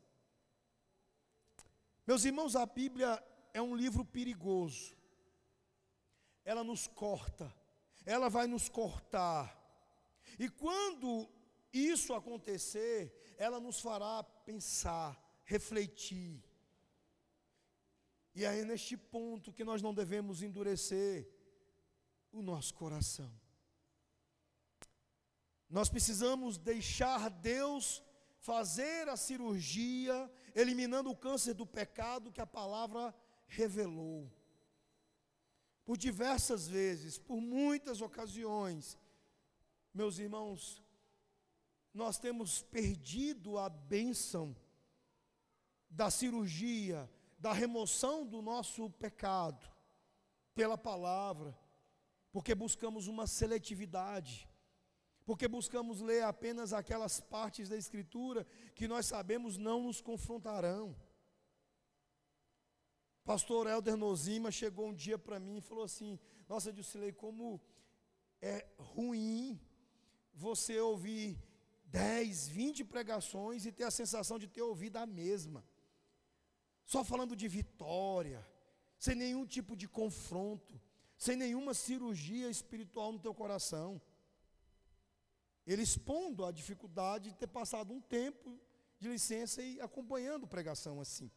Meus 2.08 2.26
irmãos, 2.26 2.56
a 2.56 2.66
Bíblia 2.66 3.24
é 3.54 3.62
um 3.62 3.76
livro 3.76 4.06
perigoso. 4.06 4.96
Ela 6.44 6.64
nos 6.64 6.88
corta, 6.88 7.54
ela 8.06 8.30
vai 8.30 8.48
nos 8.48 8.70
cortar. 8.70 9.56
E 10.38 10.50
quando 10.50 11.30
isso 11.72 12.14
acontecer, 12.14 13.14
ela 13.38 13.60
nos 13.60 13.80
fará 13.80 14.24
pensar, 14.24 15.20
refletir. 15.46 16.44
E 18.34 18.46
é 18.46 18.64
neste 18.64 18.96
ponto 18.96 19.54
que 19.54 19.64
nós 19.64 19.82
não 19.82 19.94
devemos 19.94 20.42
endurecer 20.42 21.30
o 22.32 22.42
nosso 22.42 22.74
coração. 22.74 23.32
Nós 25.70 25.90
precisamos 25.90 26.58
deixar 26.58 27.30
Deus 27.30 28.04
fazer 28.40 29.08
a 29.10 29.18
cirurgia, 29.18 30.32
eliminando 30.56 31.10
o 31.10 31.16
câncer 31.16 31.54
do 31.54 31.66
pecado 31.66 32.32
que 32.32 32.42
a 32.42 32.48
palavra 32.48 33.14
revelou. 33.50 34.32
Por 35.84 35.98
diversas 35.98 36.68
vezes, 36.68 37.18
por 37.18 37.42
muitas 37.42 38.00
ocasiões, 38.02 38.98
meus 39.94 40.20
irmãos, 40.20 40.82
nós 41.94 42.18
temos 42.18 42.62
perdido 42.62 43.58
a 43.58 43.68
bênção 43.68 44.56
da 45.90 46.12
cirurgia, 46.12 47.10
da 47.40 47.52
remoção 47.52 48.26
do 48.26 48.42
nosso 48.42 48.90
pecado 48.92 49.68
pela 50.54 50.78
palavra, 50.78 51.58
porque 52.32 52.54
buscamos 52.54 53.08
uma 53.08 53.26
seletividade, 53.26 54.48
porque 55.26 55.48
buscamos 55.48 56.02
ler 56.02 56.24
apenas 56.24 56.74
aquelas 56.74 57.20
partes 57.20 57.68
da 57.68 57.78
Escritura 57.78 58.46
que 58.76 58.88
nós 58.88 59.08
sabemos 59.08 59.58
não 59.58 59.84
nos 59.84 60.02
confrontarão. 60.02 60.96
Pastor 63.30 63.68
Helder 63.68 63.96
Nozima 63.96 64.50
chegou 64.50 64.88
um 64.88 64.94
dia 65.04 65.16
para 65.16 65.40
mim 65.40 65.58
e 65.58 65.62
falou 65.62 65.84
assim: 65.84 66.18
Nossa, 66.48 66.74
Dilcilei, 66.74 67.12
como 67.12 67.62
é 68.42 68.66
ruim 68.80 69.62
você 70.34 70.80
ouvir 70.80 71.38
10, 71.86 72.48
20 72.48 72.84
pregações 72.86 73.68
e 73.68 73.72
ter 73.72 73.84
a 73.84 73.92
sensação 73.92 74.40
de 74.40 74.48
ter 74.48 74.64
ouvido 74.64 74.98
a 74.98 75.06
mesma. 75.06 75.64
Só 76.84 77.04
falando 77.04 77.36
de 77.36 77.48
vitória, 77.48 78.44
sem 78.98 79.14
nenhum 79.14 79.46
tipo 79.46 79.76
de 79.76 79.88
confronto, 79.88 80.82
sem 81.16 81.36
nenhuma 81.36 81.76
cirurgia 81.76 82.50
espiritual 82.50 83.12
no 83.12 83.20
teu 83.20 83.36
coração. 83.36 84.02
Ele 85.68 85.84
expondo 85.84 86.46
a 86.46 86.52
dificuldade 86.52 87.30
de 87.30 87.36
ter 87.36 87.46
passado 87.60 87.94
um 87.94 88.02
tempo 88.02 88.60
de 89.00 89.08
licença 89.08 89.62
e 89.62 89.80
acompanhando 89.80 90.48
pregação 90.48 91.00
assim. 91.00 91.30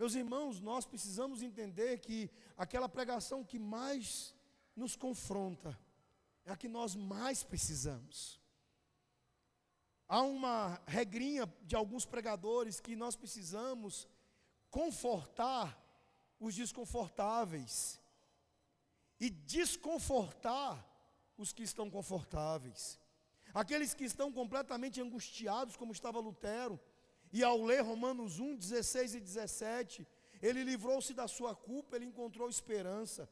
Meus 0.00 0.14
irmãos, 0.14 0.62
nós 0.62 0.86
precisamos 0.86 1.42
entender 1.42 1.98
que 1.98 2.30
aquela 2.56 2.88
pregação 2.88 3.44
que 3.44 3.58
mais 3.58 4.34
nos 4.74 4.96
confronta 4.96 5.78
é 6.42 6.50
a 6.50 6.56
que 6.56 6.68
nós 6.68 6.96
mais 6.96 7.42
precisamos. 7.42 8.40
Há 10.08 10.22
uma 10.22 10.80
regrinha 10.86 11.46
de 11.60 11.76
alguns 11.76 12.06
pregadores 12.06 12.80
que 12.80 12.96
nós 12.96 13.14
precisamos 13.14 14.08
confortar 14.70 15.78
os 16.40 16.54
desconfortáveis 16.54 18.00
e 19.20 19.28
desconfortar 19.28 20.82
os 21.36 21.52
que 21.52 21.62
estão 21.62 21.90
confortáveis. 21.90 22.98
Aqueles 23.52 23.92
que 23.92 24.04
estão 24.04 24.32
completamente 24.32 24.98
angustiados, 24.98 25.76
como 25.76 25.92
estava 25.92 26.20
Lutero, 26.20 26.80
e 27.32 27.42
ao 27.42 27.62
ler 27.62 27.80
Romanos 27.82 28.40
1, 28.40 28.56
16 28.56 29.14
e 29.14 29.20
17, 29.20 30.06
ele 30.42 30.64
livrou-se 30.64 31.12
da 31.14 31.28
sua 31.28 31.54
culpa, 31.54 31.96
ele 31.96 32.06
encontrou 32.06 32.48
esperança. 32.48 33.28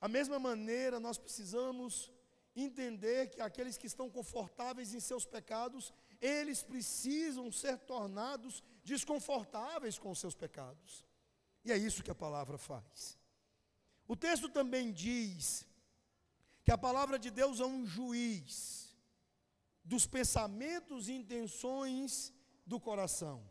A 0.00 0.08
mesma 0.08 0.38
maneira, 0.38 0.98
nós 0.98 1.16
precisamos 1.16 2.10
entender 2.54 3.30
que 3.30 3.40
aqueles 3.40 3.78
que 3.78 3.86
estão 3.86 4.10
confortáveis 4.10 4.92
em 4.94 5.00
seus 5.00 5.24
pecados, 5.24 5.92
eles 6.20 6.62
precisam 6.62 7.50
ser 7.50 7.78
tornados 7.78 8.62
desconfortáveis 8.84 9.98
com 9.98 10.10
os 10.10 10.18
seus 10.18 10.34
pecados. 10.34 11.04
E 11.64 11.72
é 11.72 11.76
isso 11.76 12.02
que 12.02 12.10
a 12.10 12.14
palavra 12.14 12.58
faz. 12.58 13.18
O 14.06 14.16
texto 14.16 14.48
também 14.48 14.92
diz 14.92 15.66
que 16.64 16.72
a 16.72 16.76
palavra 16.76 17.18
de 17.18 17.30
Deus 17.30 17.60
é 17.60 17.64
um 17.64 17.86
juiz 17.86 18.81
dos 19.84 20.06
pensamentos 20.06 21.08
e 21.08 21.12
intenções 21.12 22.32
do 22.66 22.78
coração. 22.80 23.42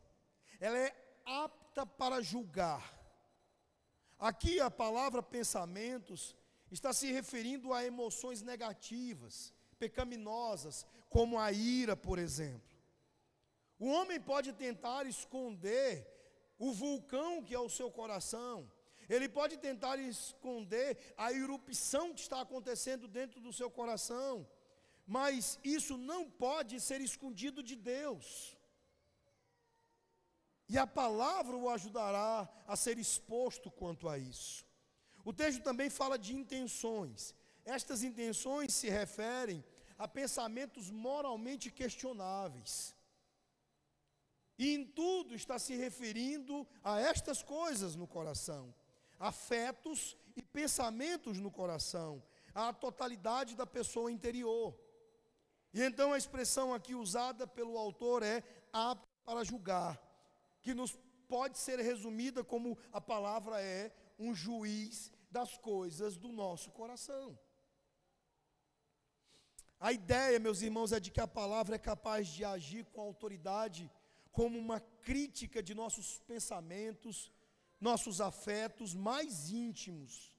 Ela 0.60 0.78
é 0.78 1.22
apta 1.26 1.86
para 1.86 2.22
julgar. 2.22 3.00
Aqui 4.18 4.60
a 4.60 4.70
palavra 4.70 5.22
pensamentos 5.22 6.36
está 6.72 6.94
se 6.94 7.12
referindo 7.12 7.74
a 7.74 7.84
emoções 7.84 8.42
negativas, 8.42 9.54
pecaminosas, 9.78 10.86
como 11.10 11.40
a 11.40 11.52
ira, 11.52 11.96
por 11.96 12.18
exemplo. 12.20 12.78
O 13.80 13.88
homem 13.88 14.20
pode 14.20 14.54
tentar 14.54 15.06
esconder 15.06 16.08
o 16.60 16.72
vulcão 16.72 17.44
que 17.44 17.56
é 17.56 17.60
o 17.60 17.70
seu 17.70 17.90
coração, 17.90 18.72
ele 19.10 19.28
pode 19.28 19.58
tentar 19.58 19.98
esconder 19.98 20.98
a 21.18 21.34
erupção 21.34 22.14
que 22.14 22.22
está 22.22 22.40
acontecendo 22.42 23.08
dentro 23.08 23.42
do 23.42 23.52
seu 23.52 23.70
coração 23.70 24.48
mas 25.16 25.60
isso 25.62 25.98
não 25.98 26.22
pode 26.30 26.80
ser 26.80 27.02
escondido 27.02 27.62
de 27.62 27.76
Deus. 27.76 28.58
E 30.70 30.78
a 30.78 30.88
palavra 30.88 31.54
o 31.58 31.70
ajudará 31.70 32.50
a 32.66 32.76
ser 32.78 32.98
exposto 32.98 33.70
quanto 33.70 34.08
a 34.08 34.18
isso. 34.18 34.66
O 35.26 35.34
texto 35.34 35.62
também 35.62 35.90
fala 35.90 36.18
de 36.18 36.34
intenções. 36.34 37.36
Estas 37.66 38.04
intenções 38.04 38.74
se 38.74 38.90
referem 38.90 39.62
a 39.98 40.08
pensamentos 40.08 40.90
moralmente 40.90 41.70
questionáveis. 41.70 42.96
E 44.58 44.74
em 44.74 44.86
tudo 44.86 45.36
está 45.36 45.60
se 45.60 45.76
referindo 45.76 46.66
a 46.82 47.02
estas 47.02 47.44
coisas 47.44 47.98
no 47.98 48.08
coração: 48.08 48.74
afetos 49.20 50.16
e 50.38 50.42
pensamentos 50.42 51.38
no 51.38 51.52
coração, 51.52 52.24
a 52.56 52.72
totalidade 52.72 53.58
da 53.58 53.68
pessoa 53.68 54.10
interior. 54.10 54.74
E 55.74 55.82
então 55.82 56.12
a 56.12 56.18
expressão 56.18 56.74
aqui 56.74 56.94
usada 56.94 57.48
pelo 57.48 57.78
autor 57.78 58.24
é 58.24 58.44
apta 58.74 59.08
para 59.24 59.44
julgar, 59.44 60.00
que 60.62 60.74
nos 60.74 60.98
pode 61.28 61.58
ser 61.58 61.80
resumida 61.80 62.44
como 62.44 62.78
a 62.92 63.00
palavra 63.00 63.62
é 63.62 63.94
um 64.20 64.36
juiz 64.36 65.12
das 65.30 65.58
coisas 65.58 66.18
do 66.18 66.30
nosso 66.30 66.72
coração. 66.72 67.40
A 69.80 69.92
ideia, 69.92 70.40
meus 70.40 70.62
irmãos, 70.62 70.92
é 70.92 71.00
de 71.00 71.10
que 71.10 71.22
a 71.22 71.28
palavra 71.28 71.76
é 71.76 71.80
capaz 71.80 72.28
de 72.28 72.46
agir 72.46 72.86
com 72.86 73.02
autoridade, 73.02 73.90
como 74.32 74.60
uma 74.60 74.80
crítica 74.80 75.64
de 75.64 75.74
nossos 75.74 76.20
pensamentos, 76.20 77.32
nossos 77.80 78.22
afetos 78.22 78.94
mais 78.94 79.50
íntimos, 79.50 80.38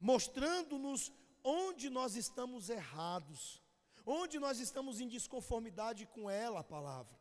mostrando-nos 0.00 1.12
onde 1.44 1.90
nós 1.90 2.16
estamos 2.16 2.70
errados, 2.70 3.61
onde 4.06 4.38
nós 4.38 4.58
estamos 4.58 5.00
em 5.00 5.08
desconformidade 5.08 6.06
com 6.06 6.30
ela, 6.30 6.60
a 6.60 6.64
palavra. 6.64 7.18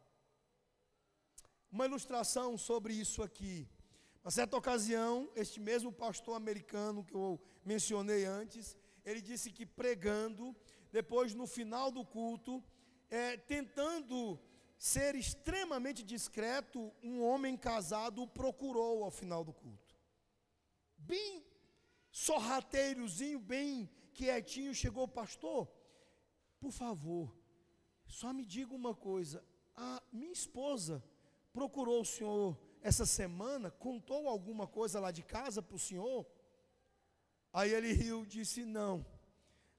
Uma 1.71 1.85
ilustração 1.85 2.57
sobre 2.57 2.93
isso 2.93 3.23
aqui. 3.23 3.67
Uma 4.23 4.31
certa 4.31 4.57
ocasião, 4.57 5.31
este 5.35 5.59
mesmo 5.59 5.91
pastor 5.91 6.35
americano 6.35 7.03
que 7.03 7.15
eu 7.15 7.41
mencionei 7.65 8.25
antes, 8.25 8.77
ele 9.03 9.21
disse 9.21 9.51
que 9.51 9.65
pregando, 9.65 10.55
depois 10.91 11.33
no 11.33 11.47
final 11.47 11.91
do 11.91 12.05
culto, 12.05 12.63
é, 13.09 13.37
tentando 13.37 14.39
ser 14.77 15.15
extremamente 15.15 16.03
discreto, 16.03 16.91
um 17.03 17.23
homem 17.23 17.55
casado 17.55 18.21
o 18.23 18.27
procurou 18.27 19.03
ao 19.03 19.11
final 19.11 19.43
do 19.43 19.53
culto. 19.53 19.95
Bem 20.97 21.45
sorrateirozinho, 22.11 23.39
bem 23.39 23.89
quietinho, 24.13 24.73
chegou 24.73 25.03
o 25.03 25.07
pastor. 25.07 25.67
Por 26.61 26.71
favor, 26.71 27.35
só 28.05 28.31
me 28.31 28.45
diga 28.45 28.73
uma 28.73 28.93
coisa: 28.93 29.43
a 29.75 30.01
minha 30.13 30.31
esposa 30.31 31.03
procurou 31.51 32.01
o 32.01 32.05
senhor 32.05 32.57
essa 32.81 33.05
semana, 33.05 33.71
contou 33.71 34.29
alguma 34.29 34.67
coisa 34.67 34.99
lá 34.99 35.09
de 35.11 35.23
casa 35.23 35.59
para 35.61 35.75
o 35.75 35.79
senhor? 35.79 36.25
Aí 37.51 37.73
ele 37.73 37.91
riu 37.93 38.23
e 38.23 38.27
disse: 38.27 38.63
Não, 38.63 39.03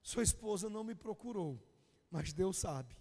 sua 0.02 0.24
esposa 0.24 0.68
não 0.68 0.82
me 0.82 0.94
procurou, 0.94 1.62
mas 2.10 2.32
Deus 2.32 2.58
sabe. 2.58 2.96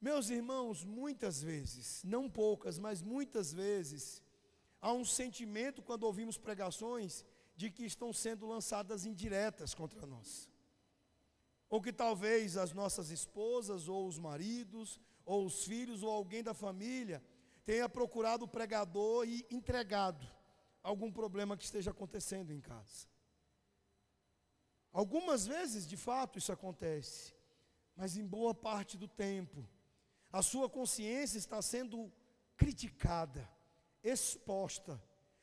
Meus 0.00 0.30
irmãos, 0.30 0.84
muitas 0.84 1.42
vezes, 1.42 2.02
não 2.02 2.30
poucas, 2.30 2.78
mas 2.78 3.02
muitas 3.02 3.52
vezes, 3.52 4.22
há 4.80 4.90
um 4.90 5.04
sentimento 5.04 5.82
quando 5.82 6.04
ouvimos 6.04 6.38
pregações 6.38 7.26
de 7.54 7.70
que 7.70 7.84
estão 7.84 8.10
sendo 8.10 8.46
lançadas 8.46 9.04
indiretas 9.04 9.74
contra 9.74 10.06
nós. 10.06 10.50
Ou 11.68 11.80
que 11.80 11.92
talvez 11.92 12.56
as 12.56 12.72
nossas 12.72 13.10
esposas, 13.10 13.88
ou 13.88 14.06
os 14.06 14.18
maridos, 14.18 15.00
ou 15.24 15.44
os 15.44 15.64
filhos, 15.64 16.02
ou 16.02 16.10
alguém 16.10 16.42
da 16.42 16.54
família 16.54 17.22
tenha 17.64 17.88
procurado 17.88 18.44
o 18.44 18.48
pregador 18.48 19.26
e 19.26 19.44
entregado 19.50 20.24
algum 20.82 21.10
problema 21.10 21.56
que 21.56 21.64
esteja 21.64 21.90
acontecendo 21.90 22.52
em 22.52 22.60
casa. 22.60 23.08
Algumas 24.92 25.46
vezes, 25.46 25.86
de 25.86 25.96
fato, 25.96 26.38
isso 26.38 26.52
acontece, 26.52 27.34
mas 27.96 28.16
em 28.16 28.24
boa 28.24 28.54
parte 28.54 28.96
do 28.96 29.08
tempo, 29.08 29.68
a 30.32 30.42
sua 30.42 30.70
consciência 30.70 31.38
está 31.38 31.60
sendo 31.60 32.10
criticada, 32.56 33.50
exposta, 34.02 35.02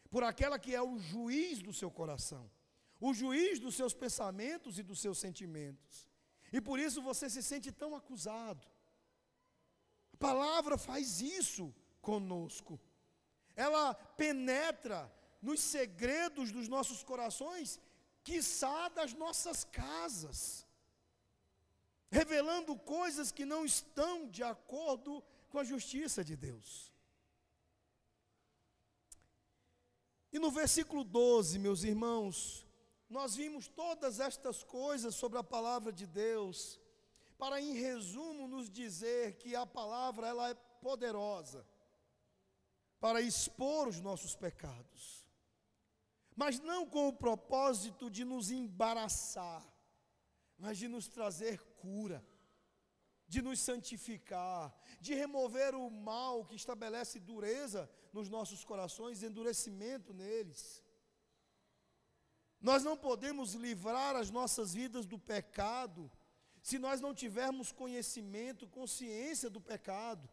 por 0.10 0.24
aquela 0.24 0.58
que 0.58 0.74
é 0.74 0.82
o 0.82 0.98
juiz 0.98 1.62
do 1.62 1.74
seu 1.74 1.92
coração, 1.92 2.50
o 3.00 3.14
juiz 3.14 3.60
dos 3.60 3.76
seus 3.76 3.94
pensamentos 3.94 4.80
e 4.80 4.84
dos 4.84 5.02
seus 5.02 5.18
sentimentos. 5.18 6.13
E 6.54 6.62
por 6.62 6.80
isso 6.80 7.02
você 7.02 7.30
se 7.30 7.44
sente 7.44 7.72
tão 7.72 7.96
acusado. 7.96 8.66
A 10.14 10.18
palavra 10.18 10.78
faz 10.78 11.20
isso 11.20 11.74
conosco. 12.02 12.80
Ela 13.56 13.94
penetra 13.94 15.12
nos 15.42 15.60
segredos 15.60 16.52
dos 16.52 16.68
nossos 16.68 17.04
corações, 17.04 17.80
quiçá 18.24 18.88
das 18.90 19.14
nossas 19.14 19.66
casas 19.66 20.66
revelando 22.14 22.78
coisas 22.78 23.32
que 23.32 23.44
não 23.44 23.66
estão 23.66 24.30
de 24.30 24.44
acordo 24.44 25.24
com 25.50 25.58
a 25.58 25.64
justiça 25.64 26.24
de 26.24 26.36
Deus. 26.36 26.94
E 30.32 30.38
no 30.38 30.52
versículo 30.52 31.04
12, 31.04 31.58
meus 31.58 31.84
irmãos, 31.84 32.63
nós 33.14 33.36
vimos 33.36 33.68
todas 33.68 34.20
estas 34.20 34.64
coisas 34.64 35.14
sobre 35.14 35.38
a 35.38 35.44
palavra 35.44 35.94
de 35.94 36.08
Deus, 36.08 36.82
para 37.38 37.62
em 37.62 37.74
resumo 37.74 38.48
nos 38.48 38.70
dizer 38.70 39.38
que 39.38 39.56
a 39.56 39.66
palavra 39.66 40.28
ela 40.28 40.50
é 40.50 40.56
poderosa 40.82 41.66
para 43.00 43.22
expor 43.22 43.88
os 43.88 44.00
nossos 44.02 44.36
pecados. 44.36 45.28
Mas 46.36 46.60
não 46.60 46.88
com 46.90 47.08
o 47.08 47.14
propósito 47.14 48.10
de 48.10 48.26
nos 48.26 48.50
embaraçar, 48.50 49.64
mas 50.58 50.78
de 50.78 50.88
nos 50.88 51.08
trazer 51.08 51.62
cura, 51.76 52.26
de 53.28 53.42
nos 53.42 53.60
santificar, 53.60 54.76
de 55.00 55.14
remover 55.14 55.76
o 55.76 55.90
mal 55.90 56.46
que 56.46 56.56
estabelece 56.56 57.20
dureza 57.20 57.88
nos 58.12 58.28
nossos 58.28 58.64
corações, 58.66 59.22
endurecimento 59.22 60.14
neles. 60.14 60.83
Nós 62.64 62.82
não 62.82 62.96
podemos 62.96 63.54
livrar 63.54 64.16
as 64.16 64.32
nossas 64.32 64.74
vidas 64.74 65.06
do 65.06 65.20
pecado 65.20 66.10
se 66.62 66.80
nós 66.80 67.02
não 67.02 67.14
tivermos 67.14 67.74
conhecimento, 67.74 68.66
consciência 68.66 69.50
do 69.50 69.60
pecado. 69.60 70.30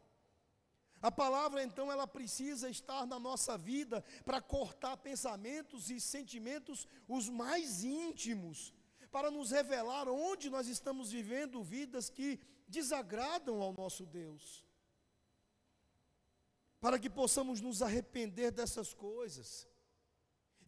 A 1.03 1.11
palavra 1.11 1.65
então 1.65 1.91
ela 1.91 2.07
precisa 2.07 2.71
estar 2.71 3.05
na 3.05 3.19
nossa 3.19 3.59
vida 3.59 4.05
para 4.25 4.41
cortar 4.41 4.97
pensamentos 4.99 5.91
e 5.91 6.01
sentimentos 6.01 6.87
os 7.09 7.29
mais 7.29 7.83
íntimos 7.83 8.73
para 9.11 9.29
nos 9.29 9.51
revelar 9.51 10.09
onde 10.09 10.49
nós 10.49 10.69
estamos 10.69 11.11
vivendo 11.11 11.65
vidas 11.65 12.09
que 12.09 12.39
desagradam 12.69 13.61
ao 13.61 13.73
nosso 13.73 14.07
Deus. 14.07 14.65
Para 16.81 16.97
que 16.97 17.11
possamos 17.11 17.61
nos 17.61 17.83
arrepender 17.83 18.53
dessas 18.53 18.95
coisas. 18.95 19.69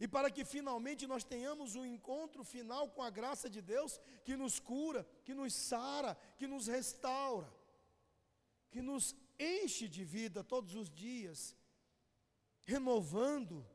E 0.03 0.07
para 0.15 0.29
que 0.29 0.43
finalmente 0.43 1.07
nós 1.07 1.23
tenhamos 1.23 1.75
um 1.77 1.85
encontro 1.85 2.43
final 2.43 2.89
com 2.89 3.01
a 3.01 3.09
graça 3.09 3.49
de 3.49 3.61
Deus 3.61 4.01
que 4.25 4.35
nos 4.35 4.59
cura, 4.59 5.07
que 5.23 5.33
nos 5.33 5.53
sara, 5.53 6.13
que 6.35 6.45
nos 6.45 6.67
restaura, 6.67 7.49
que 8.69 8.81
nos 8.81 9.15
enche 9.39 9.87
de 9.87 10.03
vida 10.03 10.43
todos 10.43 10.75
os 10.75 10.89
dias, 10.89 11.55
renovando 12.65 13.65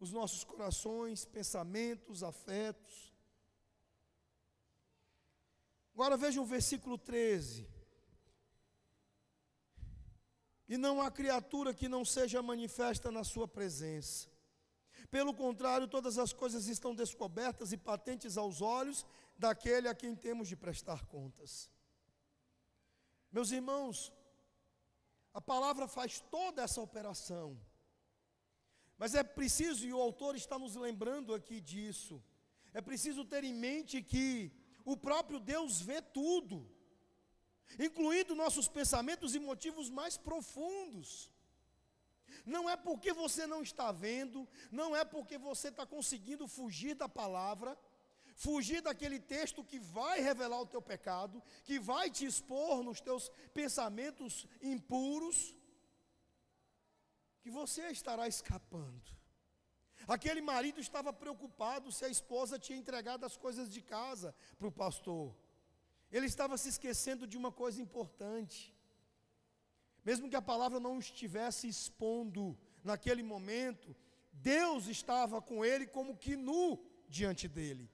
os 0.00 0.10
nossos 0.10 0.44
corações, 0.44 1.26
pensamentos, 1.26 2.22
afetos. 2.22 3.14
Agora 5.92 6.16
veja 6.16 6.40
o 6.40 6.46
versículo 6.46 6.96
13. 6.96 7.68
E 10.66 10.78
não 10.78 11.02
há 11.02 11.10
criatura 11.10 11.74
que 11.74 11.86
não 11.86 12.02
seja 12.02 12.40
manifesta 12.40 13.10
na 13.12 13.24
sua 13.24 13.46
presença. 13.46 14.34
Pelo 15.10 15.32
contrário, 15.34 15.86
todas 15.86 16.18
as 16.18 16.32
coisas 16.32 16.66
estão 16.66 16.94
descobertas 16.94 17.72
e 17.72 17.76
patentes 17.76 18.36
aos 18.36 18.60
olhos 18.60 19.06
daquele 19.38 19.88
a 19.88 19.94
quem 19.94 20.14
temos 20.14 20.48
de 20.48 20.56
prestar 20.56 21.06
contas. 21.06 21.70
Meus 23.30 23.50
irmãos, 23.50 24.12
a 25.32 25.40
palavra 25.40 25.86
faz 25.86 26.20
toda 26.30 26.62
essa 26.62 26.80
operação. 26.80 27.60
Mas 28.98 29.14
é 29.14 29.22
preciso, 29.22 29.86
e 29.86 29.92
o 29.92 30.00
autor 30.00 30.34
está 30.34 30.58
nos 30.58 30.74
lembrando 30.74 31.34
aqui 31.34 31.60
disso, 31.60 32.22
é 32.72 32.80
preciso 32.80 33.24
ter 33.24 33.44
em 33.44 33.54
mente 33.54 34.02
que 34.02 34.50
o 34.84 34.96
próprio 34.96 35.38
Deus 35.38 35.80
vê 35.80 36.00
tudo, 36.00 36.70
incluindo 37.78 38.34
nossos 38.34 38.68
pensamentos 38.68 39.34
e 39.34 39.38
motivos 39.38 39.90
mais 39.90 40.16
profundos. 40.16 41.30
Não 42.46 42.70
é 42.70 42.76
porque 42.76 43.12
você 43.12 43.44
não 43.44 43.60
está 43.60 43.90
vendo, 43.90 44.48
não 44.70 44.94
é 44.94 45.04
porque 45.04 45.36
você 45.36 45.68
está 45.68 45.84
conseguindo 45.84 46.46
fugir 46.46 46.94
da 46.94 47.08
palavra, 47.08 47.76
fugir 48.36 48.80
daquele 48.80 49.18
texto 49.18 49.64
que 49.64 49.80
vai 49.80 50.20
revelar 50.20 50.60
o 50.60 50.66
teu 50.66 50.80
pecado, 50.80 51.42
que 51.64 51.80
vai 51.80 52.08
te 52.08 52.24
expor 52.24 52.84
nos 52.84 53.00
teus 53.00 53.30
pensamentos 53.52 54.46
impuros, 54.62 55.56
que 57.40 57.50
você 57.50 57.88
estará 57.88 58.28
escapando. 58.28 59.16
Aquele 60.06 60.40
marido 60.40 60.78
estava 60.78 61.12
preocupado 61.12 61.90
se 61.90 62.04
a 62.04 62.08
esposa 62.08 62.60
tinha 62.60 62.78
entregado 62.78 63.24
as 63.24 63.36
coisas 63.36 63.68
de 63.68 63.82
casa 63.82 64.34
para 64.56 64.68
o 64.68 64.72
pastor. 64.72 65.34
Ele 66.12 66.26
estava 66.26 66.56
se 66.56 66.68
esquecendo 66.68 67.26
de 67.26 67.36
uma 67.36 67.50
coisa 67.50 67.82
importante. 67.82 68.75
Mesmo 70.08 70.30
que 70.30 70.36
a 70.36 70.48
palavra 70.52 70.78
não 70.78 71.00
estivesse 71.00 71.66
expondo 71.66 72.56
naquele 72.84 73.24
momento, 73.24 73.96
Deus 74.32 74.86
estava 74.86 75.42
com 75.42 75.64
ele 75.64 75.84
como 75.84 76.16
que 76.16 76.36
nu 76.36 76.80
diante 77.08 77.48
dele. 77.48 77.90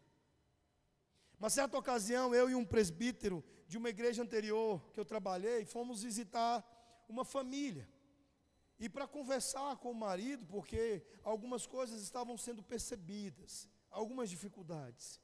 Uma 1.39 1.49
certa 1.49 1.79
ocasião, 1.79 2.35
eu 2.35 2.51
e 2.51 2.55
um 2.55 2.67
presbítero 2.67 3.43
de 3.67 3.79
uma 3.79 3.89
igreja 3.89 4.23
anterior 4.23 4.91
que 4.93 5.01
eu 5.01 5.07
trabalhei, 5.07 5.65
fomos 5.65 6.03
visitar 6.03 6.63
uma 7.09 7.25
família. 7.25 7.89
E 8.79 8.91
para 8.91 9.09
conversar 9.09 9.77
com 9.79 9.91
o 9.91 9.95
marido, 9.95 10.45
porque 10.45 11.03
algumas 11.23 11.67
coisas 11.67 12.03
estavam 12.03 12.37
sendo 12.37 12.63
percebidas, 12.63 13.71
algumas 13.91 14.29
dificuldades. 14.29 15.19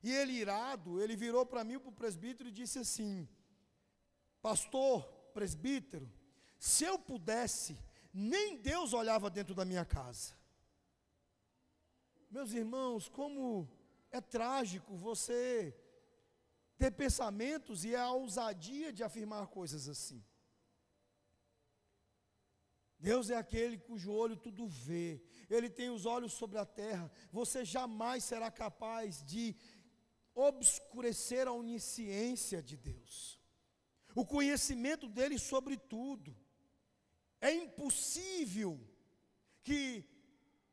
E 0.00 0.12
ele, 0.12 0.34
irado, 0.34 1.02
ele 1.02 1.16
virou 1.16 1.44
para 1.44 1.64
mim, 1.64 1.80
para 1.80 1.88
o 1.88 1.92
presbítero, 1.92 2.48
e 2.48 2.52
disse 2.52 2.78
assim: 2.78 3.28
Pastor, 4.40 5.21
presbítero, 5.32 6.10
se 6.58 6.84
eu 6.84 6.98
pudesse, 6.98 7.78
nem 8.12 8.56
Deus 8.56 8.92
olhava 8.92 9.28
dentro 9.30 9.54
da 9.54 9.64
minha 9.64 9.84
casa. 9.84 10.34
Meus 12.30 12.52
irmãos, 12.52 13.08
como 13.08 13.68
é 14.10 14.20
trágico 14.20 14.96
você 14.96 15.76
ter 16.76 16.90
pensamentos 16.92 17.84
e 17.84 17.94
a 17.94 18.10
ousadia 18.10 18.92
de 18.92 19.02
afirmar 19.02 19.46
coisas 19.48 19.88
assim. 19.88 20.22
Deus 22.98 23.30
é 23.30 23.36
aquele 23.36 23.76
cujo 23.78 24.12
olho 24.12 24.36
tudo 24.36 24.66
vê, 24.66 25.20
Ele 25.50 25.68
tem 25.68 25.90
os 25.90 26.06
olhos 26.06 26.32
sobre 26.32 26.56
a 26.58 26.64
terra. 26.64 27.10
Você 27.32 27.64
jamais 27.64 28.22
será 28.22 28.48
capaz 28.48 29.24
de 29.24 29.56
obscurecer 30.34 31.48
a 31.48 31.52
onisciência 31.52 32.62
de 32.62 32.76
Deus, 32.76 33.40
o 34.14 34.24
conhecimento 34.24 35.08
dele 35.08 35.38
sobre 35.38 35.76
tudo. 35.76 36.36
É 37.40 37.52
impossível 37.52 38.80
que 39.62 40.04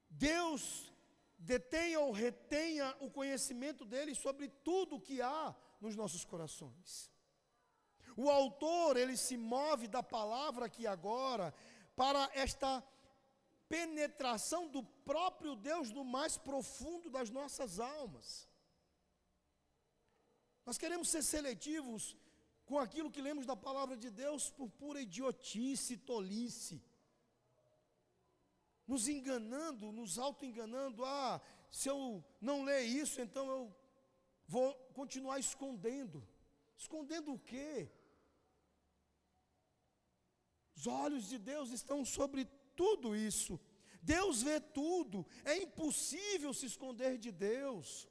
Deus 0.10 0.92
detenha 1.38 2.00
ou 2.02 2.12
retenha 2.12 2.96
o 3.00 3.10
conhecimento 3.10 3.86
dele 3.86 4.14
sobre 4.14 4.50
tudo 4.50 5.00
que 5.00 5.22
há 5.22 5.56
nos 5.80 5.96
nossos 5.96 6.26
corações. 6.26 7.10
O 8.16 8.30
autor, 8.30 8.98
ele 8.98 9.16
se 9.16 9.38
move 9.38 9.88
da 9.88 10.04
palavra 10.04 10.66
aqui 10.66 10.86
agora 10.86 11.54
para 11.96 12.30
esta 12.34 12.84
penetração 13.70 14.68
do 14.68 14.84
próprio 14.84 15.56
Deus 15.56 15.92
no 15.92 16.04
mais 16.04 16.38
profundo 16.38 17.10
das 17.10 17.30
nossas 17.30 17.80
almas. 17.80 18.50
Nós 20.66 20.78
queremos 20.78 21.10
ser 21.10 21.24
seletivos 21.24 22.18
com 22.70 22.78
aquilo 22.78 23.10
que 23.14 23.26
lemos 23.28 23.48
da 23.48 23.56
palavra 23.56 23.98
de 23.98 24.12
Deus 24.12 24.52
por 24.52 24.70
pura 24.82 25.02
idiotice, 25.02 25.98
tolice. 25.98 26.76
Nos 28.86 29.08
enganando, 29.08 29.92
nos 29.92 30.20
auto-enganando. 30.20 31.04
Ah, 31.04 31.42
se 31.72 31.90
eu 31.90 32.24
não 32.40 32.64
ler 32.64 32.84
isso, 32.84 33.20
então 33.22 33.50
eu 33.50 33.76
vou 34.48 34.72
continuar 35.00 35.40
escondendo. 35.40 36.20
Escondendo 36.78 37.34
o 37.34 37.40
quê? 37.40 37.92
Os 40.76 40.86
olhos 40.86 41.28
de 41.28 41.40
Deus 41.40 41.72
estão 41.72 42.06
sobre 42.06 42.46
tudo 42.76 43.16
isso. 43.16 43.60
Deus 44.00 44.44
vê 44.44 44.60
tudo. 44.62 45.26
É 45.44 45.58
impossível 45.58 46.54
se 46.54 46.68
esconder 46.68 47.18
de 47.18 47.32
Deus. 47.32 48.08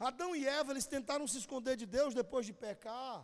Adão 0.00 0.34
e 0.34 0.44
Eva, 0.44 0.72
eles 0.72 0.86
tentaram 0.86 1.26
se 1.28 1.38
esconder 1.38 1.76
de 1.76 1.86
Deus 1.86 2.14
depois 2.14 2.44
de 2.44 2.52
pecar, 2.52 3.16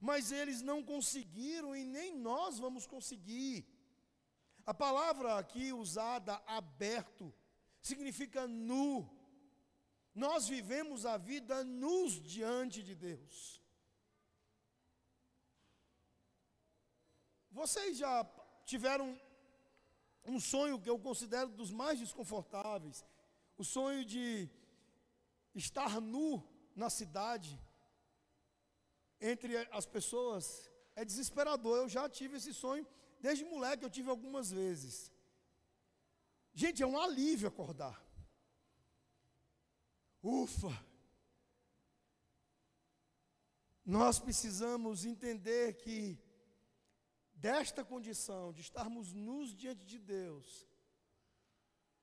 mas 0.00 0.30
eles 0.30 0.62
não 0.62 0.82
conseguiram 0.82 1.74
e 1.74 1.84
nem 1.84 2.16
nós 2.16 2.58
vamos 2.58 2.86
conseguir. 2.86 3.66
A 4.64 4.74
palavra 4.74 5.38
aqui 5.38 5.72
usada, 5.72 6.34
aberto, 6.46 7.34
significa 7.80 8.46
nu. 8.46 9.08
Nós 10.14 10.48
vivemos 10.48 11.06
a 11.06 11.16
vida 11.16 11.64
nus 11.64 12.20
diante 12.20 12.82
de 12.82 12.94
Deus. 12.94 13.62
Vocês 17.50 17.98
já 17.98 18.24
tiveram 18.64 19.18
um 20.24 20.38
sonho 20.38 20.80
que 20.80 20.90
eu 20.90 20.98
considero 20.98 21.50
dos 21.50 21.70
mais 21.70 21.98
desconfortáveis, 21.98 23.04
o 23.56 23.64
sonho 23.64 24.04
de 24.04 24.48
estar 25.54 26.00
nu 26.00 26.46
na 26.76 26.90
cidade, 26.90 27.58
entre 29.20 29.56
as 29.70 29.86
pessoas, 29.86 30.70
é 30.94 31.04
desesperador. 31.04 31.76
Eu 31.78 31.88
já 31.88 32.08
tive 32.08 32.36
esse 32.36 32.52
sonho, 32.54 32.86
desde 33.20 33.44
moleque 33.44 33.84
eu 33.84 33.90
tive 33.90 34.10
algumas 34.10 34.50
vezes. 34.50 35.12
Gente, 36.54 36.82
é 36.82 36.86
um 36.86 36.98
alívio 36.98 37.48
acordar. 37.48 38.02
Ufa! 40.22 40.86
Nós 43.84 44.18
precisamos 44.18 45.04
entender 45.04 45.74
que, 45.74 46.18
desta 47.32 47.84
condição 47.84 48.52
de 48.52 48.60
estarmos 48.60 49.12
nus 49.12 49.54
diante 49.54 49.84
de 49.84 49.98
Deus, 49.98 50.66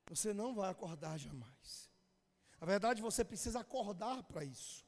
você 0.07 0.33
não 0.33 0.55
vai 0.55 0.69
acordar 0.69 1.17
jamais. 1.17 1.91
Na 2.59 2.65
verdade, 2.65 3.01
você 3.01 3.23
precisa 3.23 3.59
acordar 3.59 4.23
para 4.23 4.43
isso. 4.43 4.84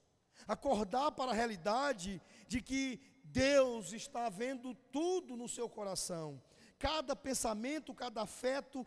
Acordar 0.47 1.11
para 1.11 1.31
a 1.31 1.33
realidade 1.33 2.21
de 2.47 2.61
que 2.61 2.99
Deus 3.23 3.93
está 3.93 4.29
vendo 4.29 4.75
tudo 4.91 5.37
no 5.37 5.47
seu 5.47 5.69
coração. 5.69 6.41
Cada 6.77 7.15
pensamento, 7.15 7.93
cada 7.93 8.21
afeto, 8.21 8.85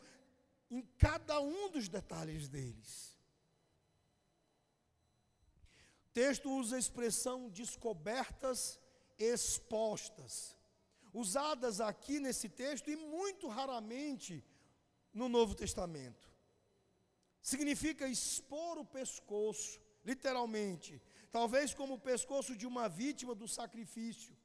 em 0.71 0.83
cada 0.99 1.41
um 1.41 1.71
dos 1.71 1.89
detalhes 1.89 2.49
deles. 2.49 3.19
O 6.05 6.13
texto 6.13 6.51
usa 6.51 6.77
a 6.77 6.79
expressão 6.79 7.49
descobertas 7.49 8.79
expostas, 9.19 10.57
usadas 11.13 11.81
aqui 11.81 12.19
nesse 12.21 12.49
texto 12.49 12.91
e 12.91 12.97
muito 12.97 13.49
raramente 13.49 14.45
no 15.13 15.29
Novo 15.29 15.55
Testamento 15.55 16.31
significa 17.43 18.07
expor 18.07 18.79
o 18.79 18.85
pescoço, 18.85 19.81
literalmente, 20.05 21.01
talvez 21.31 21.73
como 21.73 21.95
o 21.95 22.05
pescoço 22.11 22.57
de 22.57 22.67
uma 22.67 22.89
vítima 22.89 23.35
do 23.35 23.49
sacrifício, 23.49 24.37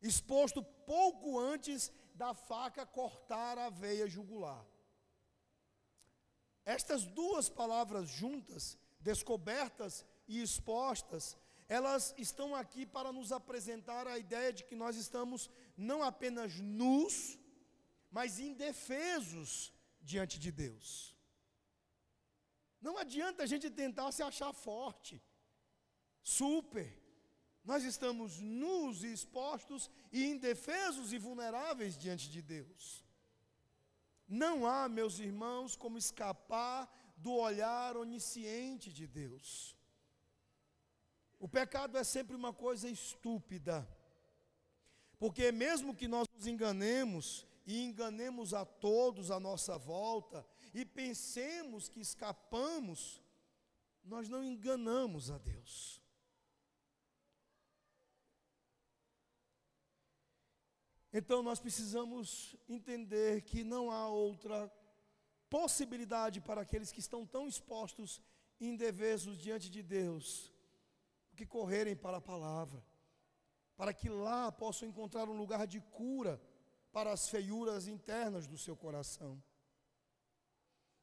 exposto 0.00 0.62
pouco 0.62 1.38
antes 1.38 1.92
da 2.14 2.34
faca 2.34 2.84
cortar 2.86 3.58
a 3.58 3.70
veia 3.70 4.06
jugular. 4.06 4.64
Estas 6.64 7.04
duas 7.04 7.48
palavras 7.48 8.08
juntas, 8.08 8.78
descobertas 9.00 10.04
e 10.26 10.40
expostas, 10.40 11.36
elas 11.68 12.14
estão 12.16 12.54
aqui 12.54 12.84
para 12.86 13.12
nos 13.12 13.32
apresentar 13.32 14.06
a 14.06 14.18
ideia 14.18 14.52
de 14.52 14.64
que 14.64 14.76
nós 14.76 14.96
estamos 14.96 15.50
não 15.76 16.02
apenas 16.02 16.58
nus, 16.60 17.38
mas 18.10 18.38
indefesos 18.38 19.72
diante 20.00 20.38
de 20.38 20.52
Deus. 20.52 21.16
Não 22.80 22.98
adianta 22.98 23.42
a 23.42 23.46
gente 23.46 23.70
tentar 23.70 24.12
se 24.12 24.22
achar 24.22 24.52
forte, 24.52 25.22
super. 26.24 26.92
Nós 27.64 27.84
estamos 27.84 28.40
nus 28.40 29.04
e 29.04 29.12
expostos 29.12 29.90
e 30.10 30.24
indefesos 30.24 31.12
e 31.12 31.18
vulneráveis 31.18 31.96
diante 31.96 32.28
de 32.30 32.42
Deus. 32.42 33.04
Não 34.26 34.66
há, 34.66 34.88
meus 34.88 35.18
irmãos, 35.18 35.76
como 35.76 35.98
escapar 35.98 36.90
do 37.16 37.32
olhar 37.32 37.96
onisciente 37.96 38.92
de 38.92 39.06
Deus. 39.06 39.76
O 41.38 41.48
pecado 41.48 41.96
é 41.98 42.04
sempre 42.04 42.34
uma 42.34 42.52
coisa 42.52 42.88
estúpida, 42.88 43.86
porque 45.18 45.52
mesmo 45.52 45.94
que 45.94 46.08
nós 46.08 46.26
nos 46.34 46.46
enganemos 46.46 47.46
e 47.66 47.82
enganemos 47.82 48.52
a 48.52 48.64
todos 48.64 49.30
à 49.30 49.38
nossa 49.38 49.76
volta, 49.76 50.46
e 50.74 50.84
pensemos 50.84 51.88
que 51.88 52.00
escapamos, 52.00 53.22
nós 54.02 54.28
não 54.28 54.42
enganamos 54.42 55.30
a 55.30 55.38
Deus. 55.38 56.03
Então 61.16 61.44
nós 61.44 61.60
precisamos 61.60 62.56
entender 62.68 63.42
que 63.42 63.62
não 63.62 63.88
há 63.88 64.08
outra 64.08 64.68
possibilidade 65.48 66.40
para 66.40 66.62
aqueles 66.62 66.90
que 66.90 66.98
estão 66.98 67.24
tão 67.24 67.46
expostos 67.46 68.20
indefesos 68.60 69.38
diante 69.38 69.70
de 69.70 69.80
Deus, 69.80 70.52
que 71.36 71.46
correrem 71.46 71.94
para 71.94 72.16
a 72.16 72.20
palavra, 72.32 72.84
para 73.76 73.94
que 73.94 74.08
lá 74.08 74.50
possam 74.50 74.88
encontrar 74.88 75.28
um 75.28 75.36
lugar 75.36 75.68
de 75.68 75.80
cura 75.80 76.42
para 76.90 77.12
as 77.12 77.28
feiuras 77.28 77.86
internas 77.86 78.48
do 78.48 78.58
seu 78.58 78.76
coração. 78.76 79.40